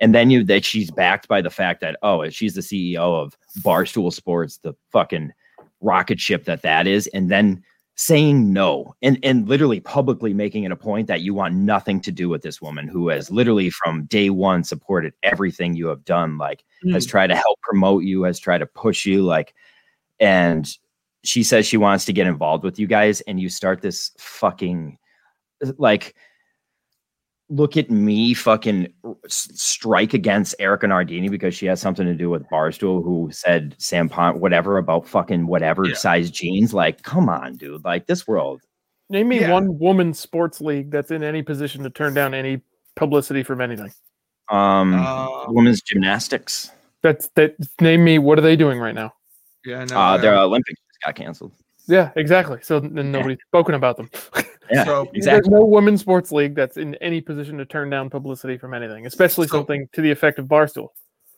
And 0.00 0.14
then 0.14 0.30
you 0.30 0.44
that 0.44 0.64
she's 0.64 0.90
backed 0.90 1.28
by 1.28 1.42
the 1.42 1.50
fact 1.50 1.80
that, 1.80 1.96
oh, 2.02 2.28
she's 2.30 2.54
the 2.54 2.60
CEO 2.60 2.96
of 2.96 3.36
Barstool 3.60 4.12
Sports, 4.12 4.58
the 4.58 4.74
fucking 4.90 5.32
rocket 5.80 6.20
ship 6.20 6.44
that 6.44 6.62
that 6.62 6.86
is. 6.86 7.08
And 7.08 7.30
then 7.30 7.62
saying 7.98 8.52
no 8.52 8.94
and, 9.02 9.18
and 9.24 9.48
literally 9.48 9.80
publicly 9.80 10.32
making 10.32 10.62
it 10.62 10.70
a 10.70 10.76
point 10.76 11.08
that 11.08 11.20
you 11.20 11.34
want 11.34 11.52
nothing 11.52 12.00
to 12.00 12.12
do 12.12 12.28
with 12.28 12.42
this 12.42 12.62
woman 12.62 12.86
who 12.86 13.08
has 13.08 13.28
literally 13.28 13.70
from 13.70 14.04
day 14.04 14.30
one 14.30 14.62
supported 14.62 15.12
everything 15.24 15.74
you 15.74 15.88
have 15.88 16.04
done. 16.04 16.38
Like, 16.38 16.64
has 16.92 17.06
mm. 17.06 17.10
tried 17.10 17.26
to 17.26 17.34
help 17.34 17.58
promote 17.60 18.04
you, 18.04 18.22
has 18.22 18.38
tried 18.38 18.58
to 18.58 18.66
push 18.66 19.04
you, 19.04 19.24
like, 19.24 19.52
and 20.20 20.72
she 21.24 21.42
says 21.42 21.66
she 21.66 21.76
wants 21.76 22.04
to 22.04 22.12
get 22.12 22.28
involved 22.28 22.62
with 22.62 22.78
you 22.78 22.86
guys, 22.86 23.20
and 23.22 23.40
you 23.40 23.48
start 23.48 23.82
this 23.82 24.12
fucking 24.16 24.96
like 25.76 26.14
look 27.50 27.76
at 27.76 27.90
me 27.90 28.34
fucking 28.34 28.92
strike 29.26 30.12
against 30.14 30.54
Erica 30.58 30.86
Nardini 30.86 31.28
because 31.28 31.54
she 31.54 31.66
has 31.66 31.80
something 31.80 32.04
to 32.06 32.14
do 32.14 32.28
with 32.28 32.46
Barstool 32.50 33.02
who 33.02 33.30
said 33.32 33.74
Sam 33.78 34.08
Pont 34.08 34.38
whatever 34.38 34.76
about 34.78 35.08
fucking 35.08 35.46
whatever 35.46 35.86
Yeah. 35.86 35.94
size 35.94 36.30
jeans. 36.30 36.74
Like, 36.74 37.02
come 37.02 37.28
on, 37.28 37.56
dude. 37.56 37.84
Like 37.84 38.06
this 38.06 38.26
world. 38.28 38.60
Name 39.08 39.28
me 39.28 39.40
Yeah. 39.40 39.52
one 39.52 39.78
woman's 39.78 40.18
sports 40.18 40.60
league 40.60 40.90
that's 40.90 41.10
in 41.10 41.22
any 41.22 41.42
position 41.42 41.82
to 41.84 41.90
turn 41.90 42.12
down 42.12 42.34
any 42.34 42.60
publicity 42.96 43.42
from 43.42 43.60
anything. 43.62 43.90
Um 44.50 44.94
Uh, 44.94 45.28
women's 45.48 45.80
gymnastics. 45.80 46.70
That's 47.02 47.28
that. 47.36 47.54
Name 47.80 48.04
me. 48.04 48.18
What 48.18 48.38
are 48.38 48.42
they 48.42 48.56
doing 48.56 48.78
right 48.78 48.94
now? 48.94 49.12
yeah 49.64 49.84
no, 49.84 49.96
Uh 49.96 50.00
I- 50.00 50.16
their 50.18 50.34
Olympics 50.36 50.80
got 51.04 51.14
canceled. 51.14 51.52
Yeah, 51.86 52.10
exactly. 52.16 52.58
So 52.62 52.80
then 52.80 53.10
nobody's 53.10 53.38
spoken 53.48 53.74
about 53.74 53.96
them. 53.96 54.10
Yeah, 54.70 54.84
So- 54.84 55.02
exactly. 55.14 55.20
There's 55.22 55.48
no 55.48 55.64
women's 55.64 56.00
sports 56.00 56.30
league 56.32 56.54
that's 56.54 56.76
in 56.76 56.94
any 56.96 57.20
position 57.20 57.58
to 57.58 57.64
turn 57.64 57.90
down 57.90 58.10
publicity 58.10 58.58
from 58.58 58.74
anything, 58.74 59.06
especially 59.06 59.46
So- 59.48 59.56
something 59.58 59.88
to 59.92 60.00
the 60.02 60.10
effect 60.10 60.38
of 60.38 60.46
Barstool. 60.46 60.88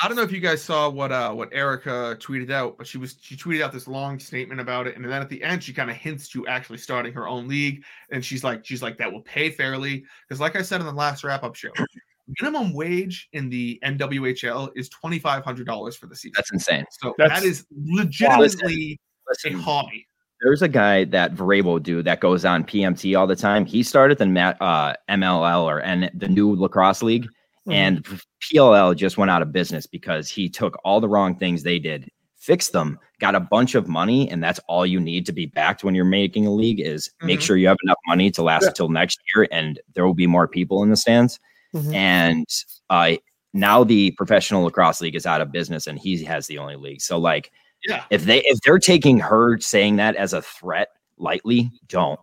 I 0.03 0.09
don't 0.09 0.17
know 0.17 0.23
if 0.23 0.33
you 0.33 0.41
guys 0.41 0.63
saw 0.63 0.89
what 0.89 1.13
uh 1.13 1.31
what 1.35 1.51
Erica 1.53 2.17
tweeted 2.21 2.51
out, 2.51 2.79
but 2.79 2.87
she 2.87 2.97
was 2.97 3.17
she 3.21 3.37
tweeted 3.37 3.61
out 3.63 3.71
this 3.71 3.87
long 3.87 4.19
statement 4.19 4.59
about 4.59 4.87
it, 4.87 4.97
and 4.97 5.05
then 5.05 5.21
at 5.21 5.29
the 5.29 5.43
end 5.43 5.63
she 5.63 5.75
kind 5.75 5.91
of 5.91 5.97
hints 5.97 6.27
to 6.31 6.47
actually 6.47 6.79
starting 6.79 7.13
her 7.13 7.29
own 7.29 7.47
league, 7.47 7.85
and 8.11 8.25
she's 8.25 8.43
like 8.43 8.65
she's 8.65 8.81
like 8.83 8.97
that 8.97 9.13
will 9.13 9.21
pay 9.21 9.51
fairly 9.51 10.03
because 10.27 10.41
like 10.41 10.57
I 10.57 10.63
said 10.63 10.81
in 10.81 10.87
the 10.87 10.93
last 10.93 11.23
wrap 11.23 11.43
up 11.43 11.55
show, 11.55 11.69
minimum 12.41 12.73
wage 12.73 13.29
in 13.35 13.51
the 13.51 13.79
NWHL 13.85 14.71
is 14.75 14.89
twenty 14.89 15.19
five 15.19 15.45
hundred 15.45 15.67
dollars 15.67 15.97
for 15.97 16.07
the 16.07 16.17
season. 16.17 16.33
That's 16.35 16.51
insane. 16.53 16.87
so 16.91 17.15
That's- 17.19 17.43
that 17.43 17.47
is 17.47 17.67
legitimately 17.87 18.93
a 18.95 19.31
Listen, 19.31 19.61
hobby. 19.61 20.07
There's 20.43 20.63
a 20.63 20.69
guy 20.69 21.05
that 21.05 21.35
Vrabo 21.35 21.83
dude 21.83 22.05
that 22.07 22.21
goes 22.21 22.45
on 22.45 22.65
PMT 22.65 23.19
all 23.19 23.27
the 23.27 23.37
time. 23.37 23.65
He 23.67 23.83
started 23.83 24.19
the 24.19 24.27
uh, 24.61 24.95
MLL 25.09 25.63
or 25.65 25.81
N- 25.81 26.11
the 26.15 26.29
new 26.29 26.55
lacrosse 26.55 27.03
league, 27.03 27.27
Mhm. 27.69 27.73
and 27.75 28.07
PLL 28.41 28.95
just 28.95 29.19
went 29.19 29.31
out 29.31 29.43
of 29.43 29.53
business 29.53 29.87
because 29.87 30.31
he 30.31 30.49
took 30.49 30.79
all 30.85 31.01
the 31.01 31.09
wrong 31.09 31.37
things 31.37 31.63
they 31.63 31.79
did, 31.79 32.09
fixed 32.39 32.73
them, 32.73 32.99
got 33.19 33.35
a 33.35 33.41
bunch 33.41 33.75
of 33.75 33.87
money, 33.87 34.31
and 34.31 34.43
that's 34.43 34.59
all 34.67 34.87
you 34.87 34.99
need 34.99 35.27
to 35.27 35.33
be 35.33 35.45
backed 35.47 35.85
when 35.85 35.95
you're 35.95 36.05
making 36.07 36.47
a 36.47 36.51
league 36.53 36.81
is 36.81 37.11
make 37.23 37.41
Mhm. 37.41 37.43
sure 37.43 37.57
you 37.59 37.69
have 37.69 37.77
enough 37.85 37.99
money 38.07 38.31
to 38.31 38.43
last 38.43 38.63
Yeah. 38.63 38.69
until 38.69 38.89
next 38.89 39.21
year, 39.35 39.47
and 39.53 39.79
there 39.95 40.07
will 40.07 40.15
be 40.15 40.27
more 40.27 40.49
people 40.49 40.83
in 40.83 40.89
the 40.89 40.97
stands. 40.97 41.39
Mhm. 41.75 41.95
And 41.95 42.47
uh, 42.89 43.13
now 43.53 43.85
the 43.85 44.13
professional 44.13 44.63
lacrosse 44.65 45.01
league 45.03 45.15
is 45.17 45.27
out 45.27 45.43
of 45.43 45.53
business, 45.53 45.87
and 45.87 45.99
he 45.99 46.25
has 46.25 46.47
the 46.47 46.57
only 46.59 46.77
league. 46.77 47.03
So 47.03 47.19
like 47.19 47.53
Yeah. 47.87 48.05
If 48.11 48.25
they 48.25 48.39
if 48.45 48.61
they're 48.61 48.79
taking 48.79 49.19
her 49.21 49.59
saying 49.61 49.97
that 49.97 50.17
as 50.17 50.33
a 50.33 50.43
threat 50.43 50.89
lightly, 51.17 51.71
don't. 51.89 52.21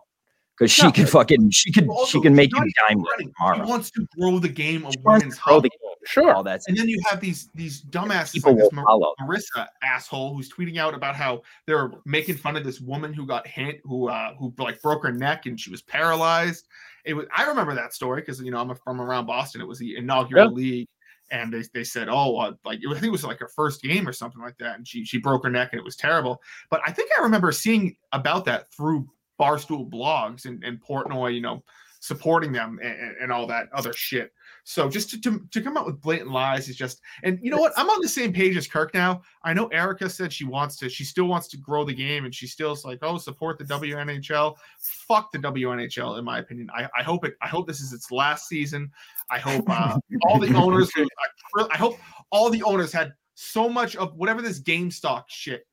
Because 0.56 0.72
she 0.72 0.82
No. 0.84 0.92
could 0.92 1.08
fucking 1.08 1.50
she 1.50 1.72
could 1.72 1.86
Well, 1.86 1.98
she 2.06 2.18
also, 2.18 2.20
can 2.22 2.34
make 2.34 2.50
not 2.52 2.64
you 2.66 2.72
even 2.88 2.96
dime 2.98 3.04
running. 3.10 3.32
tomorrow. 3.36 3.64
He 3.64 3.70
wants 3.70 3.90
to 3.92 4.06
grow 4.18 4.38
the 4.40 4.48
game 4.48 4.84
of 4.84 4.92
She 4.92 4.98
women's 5.04 5.38
grow 5.38 5.54
hockey. 5.56 5.70
Sure. 6.06 6.32
all 6.32 6.42
that 6.44 6.62
And 6.68 6.76
then 6.76 6.88
you 6.88 6.98
have 7.10 7.20
these 7.20 7.48
these 7.54 7.82
dumbasses 7.82 8.32
people 8.32 8.52
like 8.52 8.62
this 8.62 8.72
Mar- 8.72 8.86
Marissa 9.20 9.66
asshole 9.82 10.34
who's 10.34 10.48
tweeting 10.50 10.78
out 10.78 10.94
about 10.94 11.14
how 11.16 11.42
they're 11.66 11.90
making 12.06 12.36
fun 12.36 12.56
of 12.56 12.64
this 12.64 12.80
woman 12.80 13.12
who 13.12 13.26
got 13.26 13.46
hit, 13.46 13.80
who 13.84 14.08
uh 14.08 14.32
who 14.34 14.52
like 14.58 14.80
broke 14.80 15.02
her 15.02 15.12
neck 15.12 15.46
and 15.46 15.60
she 15.60 15.70
was 15.70 15.82
paralyzed. 15.82 16.66
It 17.04 17.14
was 17.14 17.26
I 17.36 17.44
remember 17.44 17.74
that 17.74 17.92
story 17.94 18.22
because 18.22 18.40
you 18.40 18.50
know 18.50 18.58
I'm 18.58 18.74
from 18.76 19.00
around 19.00 19.26
Boston. 19.26 19.60
It 19.60 19.66
was 19.68 19.78
the 19.80 19.96
inaugural 19.96 20.46
Yeah. 20.46 20.50
league, 20.54 20.88
and 21.30 21.52
they, 21.52 21.62
they 21.74 21.84
said, 21.84 22.08
oh, 22.08 22.36
uh, 22.38 22.52
like 22.64 22.80
I 22.88 22.92
think 22.92 23.04
it 23.04 23.10
was 23.10 23.24
like 23.24 23.38
her 23.40 23.48
first 23.54 23.82
game 23.82 24.08
or 24.08 24.12
something 24.12 24.40
like 24.40 24.56
that, 24.58 24.76
and 24.76 24.86
she 24.86 25.04
she 25.04 25.18
broke 25.18 25.44
her 25.44 25.50
neck 25.50 25.70
and 25.72 25.78
it 25.80 25.84
was 25.84 25.96
terrible. 25.96 26.40
But 26.70 26.80
I 26.86 26.92
think 26.92 27.10
I 27.18 27.22
remember 27.22 27.52
seeing 27.52 27.96
about 28.12 28.44
that 28.46 28.72
through 28.72 29.08
Barstool 29.40 29.88
blogs 29.88 30.46
and, 30.46 30.62
and 30.64 30.82
Portnoy, 30.82 31.34
you 31.34 31.40
know, 31.40 31.62
supporting 32.00 32.52
them 32.52 32.78
and, 32.82 32.98
and- 32.98 33.16
and 33.22 33.32
all 33.32 33.46
that 33.46 33.68
other 33.72 33.92
shit. 33.92 34.32
So 34.68 34.86
just 34.86 35.08
to, 35.08 35.20
to, 35.22 35.40
to 35.50 35.62
come 35.62 35.78
out 35.78 35.86
with 35.86 35.98
blatant 35.98 36.30
lies 36.30 36.68
is 36.68 36.76
just, 36.76 37.00
and 37.22 37.38
you 37.40 37.50
know 37.50 37.56
what? 37.56 37.72
I'm 37.78 37.88
on 37.88 38.02
the 38.02 38.08
same 38.08 38.34
page 38.34 38.54
as 38.54 38.68
Kirk 38.68 38.92
now. 38.92 39.22
I 39.42 39.54
know 39.54 39.68
Erica 39.68 40.10
said 40.10 40.30
she 40.30 40.44
wants 40.44 40.76
to, 40.76 40.90
she 40.90 41.04
still 41.04 41.24
wants 41.24 41.48
to 41.48 41.56
grow 41.56 41.84
the 41.84 41.94
game 41.94 42.26
and 42.26 42.34
she 42.34 42.46
still's 42.46 42.84
like, 42.84 42.98
oh, 43.00 43.16
support 43.16 43.56
the 43.56 43.64
WNHL. 43.64 44.56
Fuck 44.78 45.32
the 45.32 45.38
WNHL, 45.38 46.18
in 46.18 46.24
my 46.26 46.40
opinion. 46.40 46.68
I, 46.76 46.86
I 46.98 47.02
hope 47.02 47.24
it, 47.24 47.32
I 47.40 47.48
hope 47.48 47.66
this 47.66 47.80
is 47.80 47.94
its 47.94 48.12
last 48.12 48.46
season. 48.46 48.92
I 49.30 49.38
hope 49.38 49.64
uh, 49.70 49.98
all 50.26 50.38
the 50.38 50.54
owners, 50.54 50.90
I 51.72 51.76
hope 51.78 51.96
all 52.30 52.50
the 52.50 52.62
owners 52.62 52.92
had 52.92 53.14
so 53.36 53.70
much 53.70 53.96
of 53.96 54.14
whatever 54.16 54.42
this 54.42 54.60
GameStop 54.60 55.24
shit, 55.28 55.66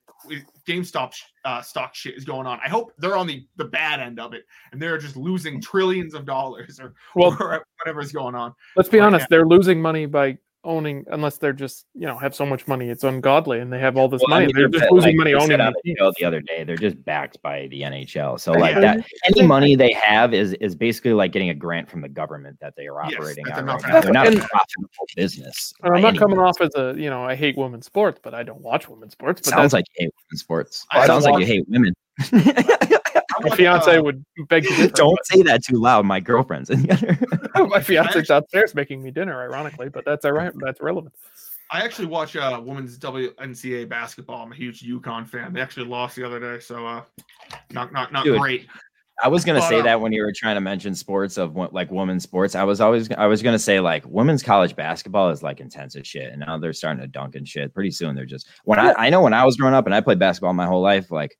GameStop 0.67 1.13
uh, 1.43 1.61
stock 1.61 1.93
shit 1.95 2.15
is 2.15 2.25
going 2.25 2.47
on. 2.47 2.59
I 2.63 2.69
hope 2.69 2.91
they're 2.97 3.17
on 3.17 3.27
the 3.27 3.45
the 3.55 3.65
bad 3.65 3.99
end 3.99 4.19
of 4.19 4.33
it 4.33 4.45
and 4.71 4.81
they're 4.81 4.97
just 4.97 5.15
losing 5.15 5.61
trillions 5.61 6.13
of 6.13 6.25
dollars 6.25 6.79
or, 6.79 6.93
Well, 7.15 7.35
or 7.39 7.65
whatever 7.79 8.01
is 8.01 8.11
going 8.11 8.35
on. 8.35 8.53
let's 8.75 8.89
be 8.89 8.99
right 8.99 9.05
honest. 9.07 9.23
now. 9.23 9.27
They're 9.38 9.45
losing 9.47 9.81
money 9.81 10.05
by 10.05 10.38
owning, 10.65 11.06
unless 11.12 11.38
they're 11.38 11.54
just 11.54 11.86
you 11.93 12.06
know 12.08 12.17
have 12.17 12.36
so 12.36 12.45
much 12.45 12.67
money 12.67 12.89
it's 12.89 13.04
ungodly 13.04 13.60
and 13.60 13.71
they 13.71 13.80
have 13.80 13.95
all 13.95 14.08
this 14.10 14.21
Well, 14.28 14.34
I 14.36 14.39
money. 14.41 14.45
mean, 14.47 14.56
they're 14.56 14.69
they're 14.69 14.80
just 14.82 14.91
losing 14.91 15.12
like 15.12 15.17
money 15.17 15.34
owning 15.34 15.62
on 15.62 15.73
the 15.73 15.82
the 15.84 15.95
show 15.97 16.12
the 16.17 16.25
other 16.25 16.41
day. 16.41 16.63
They're 16.63 16.75
just 16.75 17.04
backed 17.06 17.41
by 17.41 17.67
the 17.67 17.82
NHL. 17.84 18.39
So 18.39 18.54
Yeah. 18.54 18.60
like 18.60 18.75
that, 18.82 19.06
any 19.28 19.47
money 19.47 19.75
they 19.75 19.93
have 19.93 20.34
is 20.34 20.54
is 20.56 20.75
basically 20.75 21.13
like 21.13 21.32
getting 21.32 21.49
a 21.49 21.54
grant 21.54 21.89
from 21.89 22.01
the 22.01 22.10
government 22.10 22.58
that 22.60 22.73
they 22.75 22.88
are 22.88 23.01
operating 23.01 23.45
that 23.45 23.60
on 23.60 23.65
they're 23.65 23.75
right 23.75 23.84
not 23.84 23.93
now. 23.93 24.01
They're 24.01 24.12
not 24.12 24.28
a 24.28 24.32
profitable 24.32 24.89
business. 25.15 25.73
And 25.84 25.95
I'm 25.95 26.01
not 26.01 26.17
coming 26.17 26.39
off 26.39 26.60
as 26.60 26.71
a 26.75 26.93
you 26.97 27.10
know 27.10 27.23
I 27.23 27.36
hate 27.36 27.56
women's 27.58 27.86
sports, 27.86 28.19
but 28.21 28.34
I 28.34 28.43
don't 28.43 28.62
watch 28.62 28.89
women's 28.89 29.13
sports. 29.13 29.41
But 29.41 29.51
Sounds 29.51 29.62
that's, 29.62 29.73
like 29.73 29.86
you 29.97 30.06
hate 30.06 30.13
women's 30.30 30.41
sports. 30.41 30.86
I 30.91 31.06
Sounds 31.08 31.25
like 31.25 31.39
you 31.39 31.45
hate 31.45 31.65
women. 31.69 31.93
I 33.38 33.50
my 33.50 33.56
fiance 33.56 33.98
uh, 33.98 34.04
would 34.04 34.26
beg 34.50 34.63
to 34.63 34.69
differ. 34.76 34.93
Don't 34.95 35.19
say 35.26 35.41
that 35.43 35.63
too 35.63 35.78
loud. 35.80 36.06
My 36.06 36.19
girlfriend's 36.19 36.69
in 36.69 36.84
the 36.84 36.93
other. 36.93 37.67
my 37.67 37.82
fiance's 37.82 38.15
actually- 38.17 38.21
downstairs 38.24 38.76
making 38.76 39.02
me 39.04 39.12
dinner, 39.12 39.41
ironically, 39.41 39.89
but 39.89 40.06
that's 40.06 40.26
all 40.26 40.32
right. 40.34 40.52
That's 40.58 40.82
relevant. 40.82 41.13
I 41.71 41.82
actually 41.82 42.08
watch 42.08 42.36
uh 42.36 42.62
women's 42.63 42.98
WNCA 43.00 43.89
basketball. 43.89 44.43
I'm 44.43 44.52
a 44.52 44.56
huge 44.56 44.84
UConn 44.84 45.28
fan. 45.28 45.52
They 45.54 45.62
actually 45.62 45.88
lost 45.88 46.15
the 46.15 46.24
other 46.24 46.39
day, 46.39 46.60
so 46.60 46.86
uh 46.86 47.02
not 47.71 47.91
not 47.91 48.12
not 48.13 48.24
Dude. 48.24 48.39
great. 48.39 48.67
I 49.24 49.30
was 49.30 49.43
gonna 49.45 49.60
But, 49.60 49.69
say 49.69 49.80
um, 49.80 49.86
that 49.86 50.00
when 50.02 50.12
you 50.12 50.21
were 50.24 50.34
trying 50.36 50.56
to 50.56 50.62
mention 50.62 50.93
sports 50.93 51.38
of 51.38 51.56
what- 51.56 51.74
like 51.74 51.89
women's 51.89 52.21
sports. 52.24 52.54
I 52.54 52.63
was 52.63 52.82
always 52.82 53.10
I 53.13 53.26
was 53.26 53.41
gonna 53.41 53.58
say 53.58 53.80
like 53.80 54.04
women's 54.06 54.43
college 54.43 54.76
basketball 54.76 55.30
is 55.32 55.41
like 55.41 55.60
intense 55.60 55.95
as 55.95 56.06
shit, 56.06 56.32
and 56.32 56.39
now 56.41 56.58
they're 56.60 56.74
starting 56.74 57.02
to 57.02 57.08
dunk 57.08 57.36
and 57.36 57.48
shit. 57.48 57.74
Pretty 57.74 57.91
soon 57.91 58.13
they're 58.15 58.26
just 58.26 58.48
when 58.65 58.78
I 58.78 58.93
I 58.93 59.10
know 59.10 59.21
when 59.21 59.34
I 59.34 59.43
was 59.43 59.56
growing 59.58 59.74
up 59.74 59.86
and 59.88 59.95
I 59.95 60.02
played 60.02 60.19
basketball 60.19 60.54
my 60.54 60.67
whole 60.67 60.82
life, 60.82 61.10
like 61.12 61.36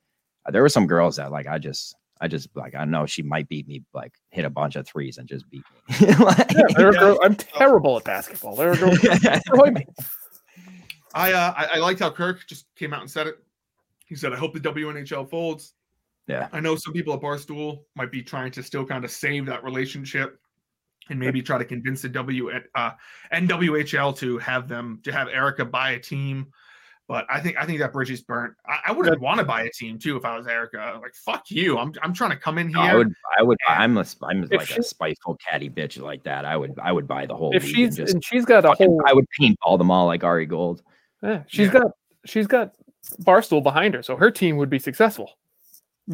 there 0.52 0.62
were 0.62 0.70
some 0.70 0.88
girls 0.88 1.16
that 1.18 1.32
like 1.32 1.48
I 1.48 1.58
just 1.58 1.96
I 2.22 2.28
just 2.28 2.50
like 2.56 2.76
I 2.76 2.86
know 2.86 3.06
she 3.06 3.22
might 3.24 3.50
beat 3.50 3.68
me, 3.68 3.84
like 3.94 4.14
hit 4.30 4.46
a 4.46 4.50
bunch 4.50 4.76
of 4.76 4.88
threes 4.88 5.18
and 5.18 5.28
just 5.28 5.50
beat 5.50 5.64
me. 5.90 6.08
Like- 6.20 6.52
Yeah, 6.52 6.64
there 6.78 6.88
are 6.90 6.94
Yeah. 6.94 7.00
girls, 7.00 7.20
I'm 7.24 7.36
terrible 7.36 7.98
at 7.98 8.04
basketball. 8.06 8.56
There 8.56 8.72
are 8.72 8.76
girls 8.78 9.00
destroy 9.02 9.72
me. 9.72 9.86
I 11.14 11.32
uh 11.34 11.54
I, 11.58 11.66
I 11.74 11.78
liked 11.78 12.00
how 12.00 12.10
Kirk 12.12 12.46
just 12.48 12.66
came 12.76 12.94
out 12.94 13.02
and 13.02 13.10
said 13.12 13.28
it. 13.28 13.36
He 14.06 14.16
said, 14.16 14.34
I 14.34 14.38
hope 14.38 14.54
the 14.54 14.60
WNHL 14.60 15.30
folds. 15.30 15.74
Yeah. 16.28 16.48
I 16.52 16.60
know 16.60 16.76
some 16.76 16.94
people 16.94 17.14
at 17.14 17.22
Barstool 17.22 17.84
might 17.96 18.12
be 18.12 18.22
trying 18.22 18.52
to 18.52 18.64
still 18.64 18.86
kind 18.86 19.04
of 19.06 19.12
save 19.12 19.46
that 19.48 19.64
relationship 19.64 20.40
and 21.10 21.20
maybe 21.20 21.42
try 21.42 21.58
to 21.58 21.66
convince 21.66 22.02
the 22.02 22.10
W 22.10 22.50
at 22.52 22.64
uh 22.76 22.92
NWHL 23.34 24.18
to 24.20 24.38
have 24.40 24.68
them 24.68 25.00
to 25.04 25.12
have 25.12 25.28
Erica 25.28 25.66
buy 25.66 25.92
a 25.92 26.00
team. 26.00 26.48
But 27.08 27.26
I 27.30 27.40
think 27.40 27.56
I 27.58 27.66
think 27.68 27.80
that 27.80 27.94
bridge 27.94 28.10
is 28.10 28.22
burnt. 28.22 28.56
I, 28.66 28.80
I 28.88 28.92
wouldn't 28.92 29.22
want 29.22 29.38
to 29.40 29.46
buy 29.46 29.62
a 29.64 29.70
team 29.70 30.00
too 30.00 30.18
if 30.18 30.26
I 30.26 30.36
was 30.36 30.48
Erica. 30.48 31.00
Like 31.02 31.14
fuck 31.14 31.52
you. 31.52 31.78
I'm 31.78 31.94
I'm 32.02 32.14
trying 32.14 32.32
to 32.32 32.36
come 32.36 32.58
in 32.58 32.68
here. 32.68 32.78
No, 32.78 32.82
I 32.82 32.96
would, 32.96 33.14
I 33.38 33.44
would, 33.44 33.58
and 33.68 33.84
I'm 33.84 33.98
a, 33.98 34.06
I'm 34.24 34.44
if 34.46 34.52
like 34.52 34.72
a 34.72 34.82
spiteful 34.82 35.38
catty 35.48 35.70
bitch 35.70 36.02
like 36.02 36.24
that. 36.24 36.46
I 36.46 36.58
would, 36.58 36.74
I 36.82 36.92
would 36.92 37.08
buy 37.08 37.28
the 37.28 37.36
whole. 37.36 37.56
If 37.56 37.64
league 37.64 37.76
she's 37.76 37.88
and 37.88 37.96
just, 37.98 38.14
and 38.16 38.26
she's 38.26 38.44
got 38.44 38.66
a 38.66 38.70
fucking- 38.70 38.88
whole 38.88 39.04
I 39.06 39.14
would 39.14 39.30
paint 39.40 39.56
all 39.62 39.78
them 39.78 39.92
all 39.92 40.08
like 40.08 40.24
Ari 40.24 40.48
Gold. 40.48 40.82
yeah, 41.22 41.44
she's 41.46 41.68
Yeah. 41.68 41.82
got 41.82 41.92
she's 42.26 42.48
got 42.48 42.74
Barstool 43.22 43.62
behind 43.62 43.94
her, 43.94 44.02
so 44.02 44.16
her 44.16 44.32
team 44.32 44.58
would 44.58 44.72
be 44.72 44.80
successful. 44.80 45.38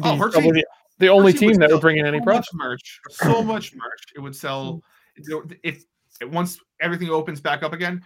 Oh, 0.02 0.16
her 0.16 0.30
team- 0.30 0.52
the, 0.52 0.66
the 0.98 1.08
only 1.08 1.32
She 1.32 1.38
team 1.38 1.54
that 1.54 1.70
would 1.70 1.80
bring 1.80 1.96
in 1.96 2.04
any 2.06 2.18
so 2.18 2.24
profit. 2.24 2.48
much 2.52 2.68
merch, 2.68 3.00
so 3.10 3.42
much 3.42 3.74
merch. 3.74 4.04
It 4.14 4.20
would 4.20 4.36
sell 4.36 4.82
mm. 5.18 5.56
if, 5.62 5.84
if 6.20 6.28
once 6.30 6.58
everything 6.80 7.08
opens 7.08 7.40
back 7.40 7.62
up 7.62 7.72
again. 7.72 8.04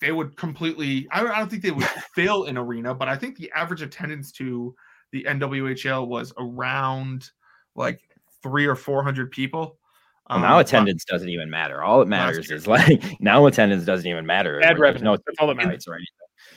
They 0.00 0.12
would 0.12 0.36
completely. 0.36 1.08
I 1.10 1.22
don't, 1.22 1.30
I 1.32 1.38
don't 1.38 1.50
think 1.50 1.62
they 1.62 1.70
would 1.70 1.84
fill 2.14 2.44
an 2.44 2.56
arena, 2.56 2.94
but 2.94 3.08
I 3.08 3.16
think 3.16 3.36
the 3.36 3.50
average 3.52 3.82
attendance 3.82 4.30
to 4.32 4.74
the 5.12 5.24
NWHL 5.24 6.06
was 6.06 6.32
around 6.38 7.30
like 7.74 8.00
three 8.42 8.66
or 8.66 8.76
four 8.76 9.02
hundred 9.02 9.30
people. 9.30 9.78
Well, 10.28 10.36
Um, 10.36 10.42
now 10.42 10.56
but- 10.58 10.66
attendance 10.66 11.04
doesn't 11.04 11.28
even 11.28 11.50
matter. 11.50 11.82
All 11.82 11.98
that 11.98 12.06
matters 12.08 12.50
is 12.50 12.66
like 12.66 13.02
now 13.20 13.46
attendance 13.46 13.84
doesn't 13.84 14.06
even 14.06 14.24
matter. 14.26 14.60
Ad 14.62 14.70
There's 14.70 14.80
revenue. 14.80 15.04
No 15.04 15.16
That's 15.16 15.38
all 15.40 15.46
that 15.48 15.56
matters. 15.56 15.70
rights 15.70 15.88
or 15.88 15.98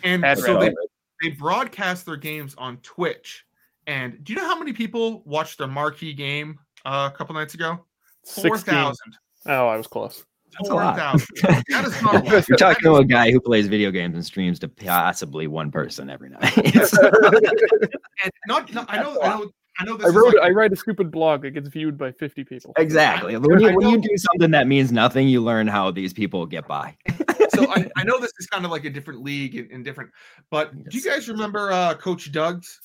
and 0.03 0.23
ad 0.25 0.37
so 0.37 0.53
revenue. 0.55 0.75
they, 1.21 1.29
they 1.29 1.35
broadcast 1.35 2.05
their 2.05 2.17
games 2.17 2.53
on 2.57 2.77
Twitch. 2.77 3.45
And 3.87 4.23
do 4.23 4.33
you 4.33 4.37
know 4.39 4.45
how 4.45 4.59
many 4.59 4.73
people 4.73 5.23
watched 5.25 5.57
the 5.57 5.67
marquee 5.67 6.13
game 6.13 6.59
uh, 6.85 7.09
a 7.11 7.17
couple 7.17 7.33
nights 7.33 7.55
ago? 7.55 7.85
Four 8.25 8.57
16. 8.57 8.73
thousand. 8.73 9.17
Oh, 9.47 9.67
I 9.67 9.75
was 9.77 9.87
close. 9.87 10.23
That's 10.59 10.69
a 10.69 10.73
lot. 10.75 11.19
4,000. 11.39 11.63
That 11.69 11.85
is 11.85 12.01
not 12.01 12.15
a 12.15 12.17
lot. 12.29 12.47
You're 12.47 12.57
talking 12.57 12.83
to 12.83 12.95
a 12.95 13.05
guy 13.05 13.31
who 13.31 13.39
plays 13.39 13.67
video 13.67 13.91
games 13.91 14.15
and 14.15 14.25
streams 14.25 14.59
to 14.59 14.67
possibly 14.67 15.47
one 15.47 15.71
person 15.71 16.09
every 16.09 16.29
night. 16.29 16.57
and 16.57 18.31
not, 18.47 18.73
not 18.73 18.85
I 18.89 19.01
know 19.01 19.21
I 19.21 19.29
know 19.29 19.51
I 19.79 19.85
know 19.85 19.97
this 19.97 20.07
I 20.07 20.09
wrote 20.09 20.35
like, 20.35 20.43
I 20.43 20.49
write 20.49 20.73
a 20.73 20.75
stupid 20.75 21.11
blog 21.11 21.43
that 21.43 21.51
gets 21.51 21.69
viewed 21.69 21.97
by 21.97 22.11
50 22.11 22.43
people. 22.43 22.73
exactly. 22.77 23.37
When 23.37 23.59
you, 23.59 23.75
when 23.75 23.89
you 23.89 24.01
do 24.01 24.17
something 24.17 24.51
that 24.51 24.67
means 24.67 24.91
nothing, 24.91 25.27
you 25.29 25.41
learn 25.41 25.67
how 25.67 25.91
these 25.91 26.11
people 26.13 26.45
get 26.45 26.67
by. 26.67 26.95
so 27.49 27.71
I, 27.71 27.89
I 27.95 28.03
know 28.03 28.19
this 28.19 28.33
is 28.39 28.47
kind 28.47 28.65
of 28.65 28.71
like 28.71 28.85
a 28.85 28.89
different 28.89 29.23
league 29.23 29.55
and, 29.55 29.71
and 29.71 29.85
different 29.85 30.11
but 30.49 30.71
do 30.89 30.97
you 30.97 31.03
guys 31.03 31.29
remember 31.29 31.71
uh 31.71 31.93
coach 31.95 32.31
Doug's 32.31 32.79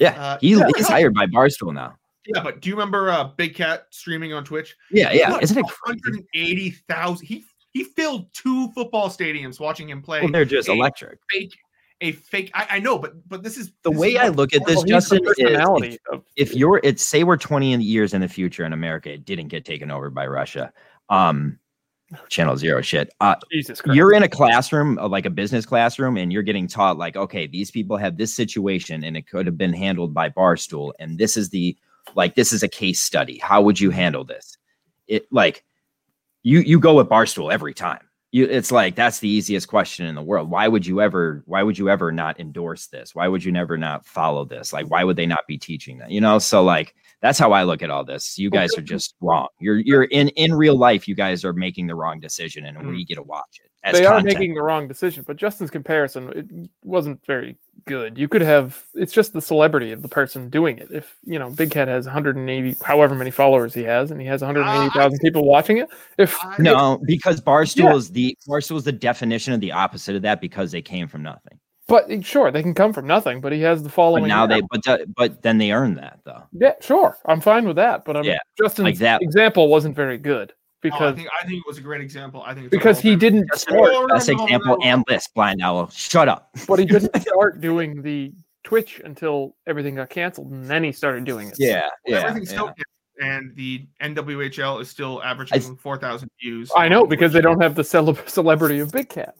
Yeah, 0.00 0.20
Uh, 0.20 0.38
he's, 0.40 0.58
yeah. 0.58 0.66
he's 0.76 0.88
hired 0.88 1.14
by 1.14 1.26
Barstool 1.26 1.72
now. 1.72 1.94
Yeah 2.26 2.42
but 2.42 2.60
do 2.60 2.68
you 2.68 2.74
remember 2.74 3.10
uh 3.10 3.24
Big 3.36 3.54
Cat 3.54 3.86
streaming 3.90 4.32
on 4.32 4.44
Twitch 4.44 4.76
Yeah, 4.90 5.12
yeah. 5.12 5.32
What, 5.32 5.42
Isn't 5.42 5.58
it 5.58 5.62
180,000 5.64 7.26
he 7.26 7.44
he 7.72 7.84
filled 7.84 8.32
two 8.32 8.70
football 8.72 9.08
stadiums 9.08 9.58
watching 9.60 9.88
him 9.88 10.02
play 10.02 10.20
Well, 10.20 10.30
they're 10.30 10.44
just 10.44 10.68
a 10.68 10.72
electric. 10.72 11.18
fake 11.30 11.56
a 12.00 12.12
fake 12.12 12.50
I, 12.54 12.66
I 12.72 12.78
know 12.80 12.98
but 12.98 13.28
but 13.28 13.42
this 13.42 13.56
is 13.56 13.72
The 13.82 13.90
this 13.90 13.98
way 13.98 14.08
is 14.14 14.20
I 14.20 14.28
look 14.28 14.54
at 14.54 14.64
this, 14.66 14.76
Well, 14.76 14.84
he's 14.84 14.90
Justin, 14.90 15.20
is 15.24 15.36
personality 15.36 15.88
if, 15.94 16.00
of- 16.12 16.24
if 16.36 16.54
you're, 16.54 16.80
it's 16.82 17.02
say 17.02 17.24
we're 17.24 17.36
20 17.36 17.76
years 17.76 18.14
in 18.14 18.20
the 18.20 18.28
future 18.28 18.64
in 18.64 18.72
America, 18.72 19.12
it 19.12 19.24
didn't 19.24 19.48
get 19.48 19.64
taken 19.64 19.90
over 19.90 20.10
by 20.10 20.26
Russia. 20.26 20.72
Um, 21.08 21.58
Channel 22.28 22.56
Zero 22.56 22.80
shit. 22.82 23.10
Uh, 23.20 23.34
Jesus 23.50 23.80
Christ. 23.80 23.96
you're 23.96 24.12
in 24.12 24.22
a 24.22 24.28
classroom, 24.28 24.98
uh, 24.98 25.08
like 25.08 25.26
a 25.26 25.30
business 25.30 25.64
classroom, 25.66 26.16
and 26.16 26.32
you're 26.32 26.42
getting 26.42 26.68
taught, 26.68 26.98
like, 26.98 27.16
okay, 27.16 27.46
these 27.46 27.70
people 27.70 27.96
have 27.96 28.16
this 28.16 28.34
situation, 28.34 29.04
and 29.04 29.16
it 29.16 29.26
could 29.26 29.46
have 29.46 29.56
been 29.56 29.72
handled 29.72 30.12
by 30.12 30.28
Barstool, 30.28 30.92
and 30.98 31.18
this 31.18 31.36
is 31.36 31.48
the, 31.50 31.76
like, 32.14 32.34
this 32.34 32.52
is 32.52 32.62
a 32.62 32.68
case 32.68 33.00
study. 33.00 33.38
How 33.38 33.62
would 33.62 33.80
you 33.80 33.90
handle 33.90 34.24
this? 34.24 34.56
It 35.06 35.26
like, 35.30 35.64
you 36.42 36.60
you 36.60 36.78
go 36.78 36.94
with 36.94 37.08
Barstool 37.08 37.52
every 37.52 37.74
time. 37.74 38.00
You, 38.30 38.46
it's 38.46 38.72
like 38.72 38.96
that's 38.96 39.20
the 39.20 39.28
easiest 39.28 39.68
question 39.68 40.06
in 40.06 40.14
the 40.14 40.22
world. 40.22 40.50
Why 40.50 40.66
would 40.66 40.84
you 40.84 41.00
ever? 41.00 41.42
Why 41.46 41.62
would 41.62 41.78
you 41.78 41.88
ever 41.88 42.10
not 42.10 42.40
endorse 42.40 42.88
this? 42.88 43.14
Why 43.14 43.28
would 43.28 43.44
you 43.44 43.52
never 43.52 43.78
not 43.78 44.04
follow 44.04 44.44
this? 44.44 44.72
Like, 44.72 44.90
why 44.90 45.04
would 45.04 45.16
they 45.16 45.24
not 45.24 45.46
be 45.46 45.56
teaching 45.56 45.98
that? 45.98 46.10
You 46.10 46.20
know, 46.20 46.38
so 46.38 46.62
like 46.62 46.94
that's 47.22 47.38
how 47.38 47.52
I 47.52 47.62
look 47.62 47.80
at 47.80 47.90
all 47.90 48.04
this. 48.04 48.36
You 48.36 48.50
guys 48.50 48.76
are 48.76 48.82
just 48.82 49.14
wrong. 49.20 49.48
You're 49.60 49.78
you're 49.78 50.04
in 50.04 50.28
in 50.30 50.52
real 50.52 50.76
life. 50.76 51.06
You 51.06 51.14
guys 51.14 51.44
are 51.44 51.52
making 51.52 51.86
the 51.86 51.94
wrong 51.94 52.20
decision, 52.20 52.66
and 52.66 52.76
we 52.86 53.04
mm. 53.04 53.06
get 53.06 53.14
to 53.14 53.22
watch 53.22 53.60
it. 53.64 53.70
As 53.84 53.92
they 53.92 54.06
are 54.06 54.16
content. 54.16 54.38
making 54.38 54.54
the 54.54 54.62
wrong 54.62 54.88
decision, 54.88 55.24
but 55.26 55.36
Justin's 55.36 55.70
comparison 55.70 56.32
it 56.34 56.70
wasn't 56.82 57.24
very 57.26 57.56
good. 57.84 58.16
You 58.16 58.28
could 58.28 58.40
have 58.40 58.82
it's 58.94 59.12
just 59.12 59.34
the 59.34 59.42
celebrity 59.42 59.92
of 59.92 60.00
the 60.00 60.08
person 60.08 60.48
doing 60.48 60.78
it. 60.78 60.88
If 60.90 61.16
you 61.22 61.38
know, 61.38 61.50
Big 61.50 61.70
Cat 61.70 61.86
has 61.88 62.06
180, 62.06 62.76
however 62.82 63.14
many 63.14 63.30
followers 63.30 63.74
he 63.74 63.82
has, 63.82 64.10
and 64.10 64.18
he 64.20 64.26
has 64.26 64.40
180,000 64.40 65.18
people 65.20 65.44
watching 65.44 65.76
it. 65.78 65.90
If 66.16 66.42
I- 66.42 66.56
No, 66.58 66.98
because 67.04 67.42
Barstool 67.42 67.84
Yeah. 67.84 67.94
is 67.96 68.10
the 68.10 68.36
Barstool 68.48 68.76
is 68.78 68.84
the 68.84 68.92
definition 68.92 69.52
of 69.52 69.60
the 69.60 69.72
opposite 69.72 70.16
of 70.16 70.22
that 70.22 70.40
because 70.40 70.72
they 70.72 70.80
came 70.82 71.06
from 71.06 71.22
nothing. 71.22 71.58
But 71.86 72.10
eh, 72.10 72.22
sure, 72.22 72.50
they 72.50 72.62
can 72.62 72.72
come 72.72 72.94
from 72.94 73.06
nothing. 73.06 73.42
But 73.42 73.52
he 73.52 73.60
has 73.60 73.82
the 73.82 73.90
But 73.90 73.94
following. 73.94 74.26
now 74.28 74.46
now. 74.46 74.54
they, 74.54 74.62
but 74.70 74.82
the- 74.84 75.06
but 75.14 75.42
then 75.42 75.58
they 75.58 75.72
earn 75.72 75.94
that 75.96 76.20
though. 76.24 76.42
yeah, 76.52 76.72
sure, 76.80 77.18
I'm 77.26 77.42
fine 77.42 77.66
with 77.66 77.76
that. 77.76 78.06
But 78.06 78.16
I'm 78.16 78.24
Yeah, 78.24 78.38
Justin's 78.58 78.84
like 78.84 78.98
that. 79.00 79.20
example 79.20 79.68
wasn't 79.68 79.94
very 79.94 80.16
good 80.16 80.54
Oh, 80.84 80.88
I 80.88 80.90
because 80.90 81.16
think 81.16 81.28
I 81.40 81.46
think 81.46 81.58
it 81.58 81.66
was 81.66 81.78
a 81.78 81.80
great 81.80 82.00
example. 82.00 82.42
I 82.44 82.54
think 82.54 82.66
it's 82.66 82.70
because 82.70 83.00
he 83.00 83.10
Hall 83.10 83.14
of 83.14 83.20
Fame. 83.20 83.32
didn't 83.32 83.46
That's 83.50 83.62
start, 83.62 84.08
Best 84.08 84.28
no, 84.28 84.34
no, 84.34 84.44
example 84.44 84.78
and 84.82 85.04
list 85.08 85.34
blind 85.34 85.62
owl. 85.62 85.88
Shut 85.88 86.28
up. 86.28 86.50
but 86.68 86.78
he 86.78 86.84
didn't 86.84 87.16
start 87.22 87.60
doing 87.60 88.02
the 88.02 88.32
Twitch 88.64 89.00
until 89.04 89.56
everything 89.66 89.94
got 89.94 90.10
canceled, 90.10 90.50
and 90.50 90.68
then 90.68 90.84
he 90.84 90.92
started 90.92 91.24
doing 91.24 91.48
it. 91.48 91.54
Yeah, 91.58 91.88
yeah. 92.06 92.18
Everything's 92.18 92.52
yeah. 92.52 92.58
still 92.58 92.74
and 93.20 93.54
the 93.54 93.86
NWHL 94.02 94.80
is 94.80 94.90
still 94.90 95.22
averaging 95.22 95.76
four 95.76 95.96
thousand 95.96 96.28
views. 96.40 96.70
I 96.76 96.88
know 96.88 97.06
because 97.06 97.32
they 97.32 97.40
don't 97.40 97.62
have 97.62 97.74
the 97.74 97.82
celeb- 97.82 98.28
celebrity 98.28 98.80
of 98.80 98.90
Big 98.92 99.08
Cat. 99.08 99.36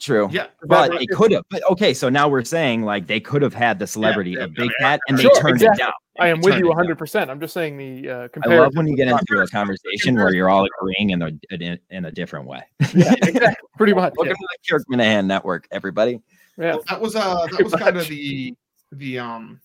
True. 0.00 0.28
Yeah, 0.30 0.46
But 0.62 0.90
That- 0.90 0.98
they 1.00 1.06
could 1.06 1.32
have. 1.32 1.42
But 1.50 1.62
okay, 1.70 1.92
so 1.92 2.08
now 2.08 2.28
we're 2.28 2.44
saying 2.44 2.82
like 2.82 3.06
they 3.08 3.18
could 3.20 3.42
have 3.42 3.54
had 3.54 3.78
the 3.78 3.86
celebrity 3.86 4.32
yeah, 4.32 4.44
of 4.44 4.54
Big 4.54 4.70
yeah. 4.78 4.86
Cat 4.90 5.00
and 5.08 5.18
Sure, 5.18 5.30
they 5.34 5.40
turned 5.40 5.54
exactly. 5.56 5.82
it 5.82 5.86
down. 5.86 5.92
I 6.20 6.28
am 6.28 6.40
with 6.40 6.58
you 6.58 6.68
100. 6.68 6.98
percent 6.98 7.30
I'm 7.30 7.38
just 7.40 7.54
saying 7.54 7.76
the 7.76 8.10
uh, 8.10 8.28
I 8.44 8.48
love 8.56 8.74
when 8.76 8.88
you 8.88 8.96
get 8.96 9.06
into 9.06 9.40
a 9.40 9.46
conversation 9.46 10.16
where 10.16 10.34
you're 10.34 10.48
all 10.50 10.66
agreeing 10.66 11.10
in 11.10 11.22
a 11.22 11.30
in, 11.50 11.78
in 11.90 12.04
a 12.06 12.10
different 12.12 12.46
way. 12.46 12.62
yeah, 12.94 13.14
exactly, 13.22 13.68
pretty 13.76 13.94
much. 13.94 14.14
Welcome 14.16 14.34
to 14.34 14.48
the 14.50 14.70
Kirk 14.70 14.82
Minihane 14.90 15.26
Network, 15.26 15.68
everybody. 15.70 16.20
Yeah. 16.56 16.74
Well, 16.74 16.84
that 16.88 17.00
was 17.00 17.14
uh 17.14 17.46
that 17.52 17.62
was 17.62 17.72
kind 17.74 17.96
of 17.96 18.08
the 18.08 18.54
the 18.92 19.18
um 19.18 19.60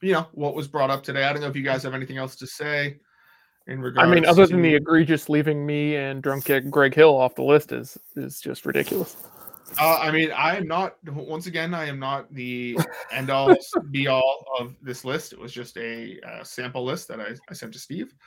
you 0.00 0.12
know 0.12 0.26
what 0.32 0.54
was 0.54 0.68
brought 0.68 0.90
up 0.90 1.02
today. 1.02 1.24
I 1.24 1.32
don't 1.32 1.42
know 1.42 1.48
if 1.48 1.56
you 1.56 1.62
guys 1.62 1.82
have 1.82 1.94
anything 1.94 2.16
else 2.16 2.34
to 2.36 2.46
say 2.46 2.98
in 3.66 3.98
I 3.98 4.06
mean, 4.06 4.24
other 4.26 4.46
than 4.46 4.62
the 4.62 4.74
egregious 4.74 5.28
leaving 5.28 5.64
me 5.64 5.96
and 5.96 6.22
drunk 6.22 6.50
Greg 6.70 6.94
Hill 6.94 7.16
off 7.16 7.34
the 7.34 7.42
list 7.42 7.72
is 7.72 7.96
is 8.16 8.40
just 8.40 8.66
ridiculous. 8.66 9.16
Uh, 9.80 9.98
I 10.00 10.10
mean, 10.10 10.30
I 10.32 10.56
am 10.56 10.66
not. 10.66 10.96
Once 11.06 11.46
again, 11.46 11.72
I 11.72 11.86
am 11.86 11.98
not 11.98 12.32
the 12.32 12.78
end 13.12 13.30
all 13.30 13.54
be 13.90 14.06
all 14.06 14.44
of 14.58 14.74
this 14.82 15.04
list. 15.04 15.32
It 15.32 15.38
was 15.38 15.52
just 15.52 15.76
a 15.76 16.18
uh, 16.20 16.44
sample 16.44 16.84
list 16.84 17.08
that 17.08 17.20
I, 17.20 17.34
I 17.48 17.54
sent 17.54 17.72
to 17.74 17.78
Steve. 17.78 18.14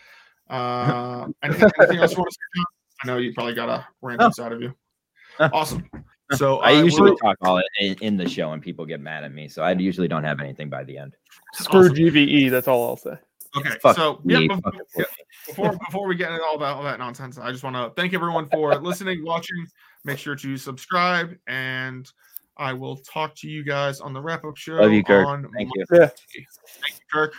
Uh, 0.48 1.28
anything, 1.42 1.68
anything 1.80 1.98
else 1.98 2.12
you 2.12 2.18
want 2.20 2.30
to 2.30 2.34
say? 2.36 2.40
John? 2.56 2.66
I 3.04 3.08
know 3.08 3.18
you 3.18 3.34
probably 3.34 3.56
got 3.56 3.68
a 3.68 3.88
rant 4.04 4.20
No. 4.20 4.28
inside 4.28 4.52
of 4.52 4.62
you. 4.62 4.76
Awesome. 5.40 5.90
So 6.34 6.60
I 6.60 6.70
usually 6.70 7.10
will- 7.10 7.18
talk 7.18 7.36
all 7.42 7.60
in, 7.80 7.96
in 8.02 8.16
the 8.16 8.30
show 8.30 8.52
and 8.52 8.62
people 8.62 8.86
get 8.86 9.00
mad 9.00 9.24
at 9.24 9.34
me, 9.34 9.48
so 9.48 9.64
I 9.64 9.72
usually 9.72 10.08
don't 10.08 10.24
have 10.24 10.40
anything 10.40 10.70
by 10.70 10.84
the 10.84 11.00
end. 11.00 11.16
Screw 11.56 11.86
Awesome. 11.86 11.96
GVE. 11.96 12.52
That's 12.52 12.68
all 12.68 12.88
I'll 12.88 12.96
say. 12.96 13.16
Okay. 13.58 13.78
Fuck 13.82 13.96
So 13.96 14.22
yeah, 14.26 14.40
me, 14.40 14.48
bef- 14.50 14.62
fuck 14.64 14.76
yeah, 14.98 15.06
before 15.48 15.72
before 15.86 16.08
we 16.08 16.16
get 16.16 16.32
into 16.32 16.44
all 16.44 16.58
that 16.58 16.76
all 16.76 16.84
that 16.84 17.00
nonsense, 17.00 17.38
I 17.38 17.52
just 17.52 17.64
want 17.64 17.76
to 17.76 17.92
thank 18.00 18.14
everyone 18.14 18.48
for 18.48 18.76
listening, 18.82 19.24
watching. 19.24 19.66
Make 20.04 20.20
sure 20.20 20.36
to 20.36 20.58
subscribe, 20.58 21.36
and 21.48 22.10
I 22.58 22.74
will 22.74 22.98
talk 22.98 23.36
to 23.38 23.50
you 23.50 23.64
guys 23.64 24.00
on 24.00 24.14
the 24.14 24.22
wrap 24.22 24.46
up 24.46 24.56
show. 24.56 24.76
Love 24.76 24.94
you, 24.94 25.04
Kirk. 25.04 25.28
On 25.28 25.48
Thank 25.56 25.70
you. 25.76 25.86
Yeah. 25.92 26.10
Thank 26.38 26.94
you, 26.94 27.06
Kirk. 27.12 27.34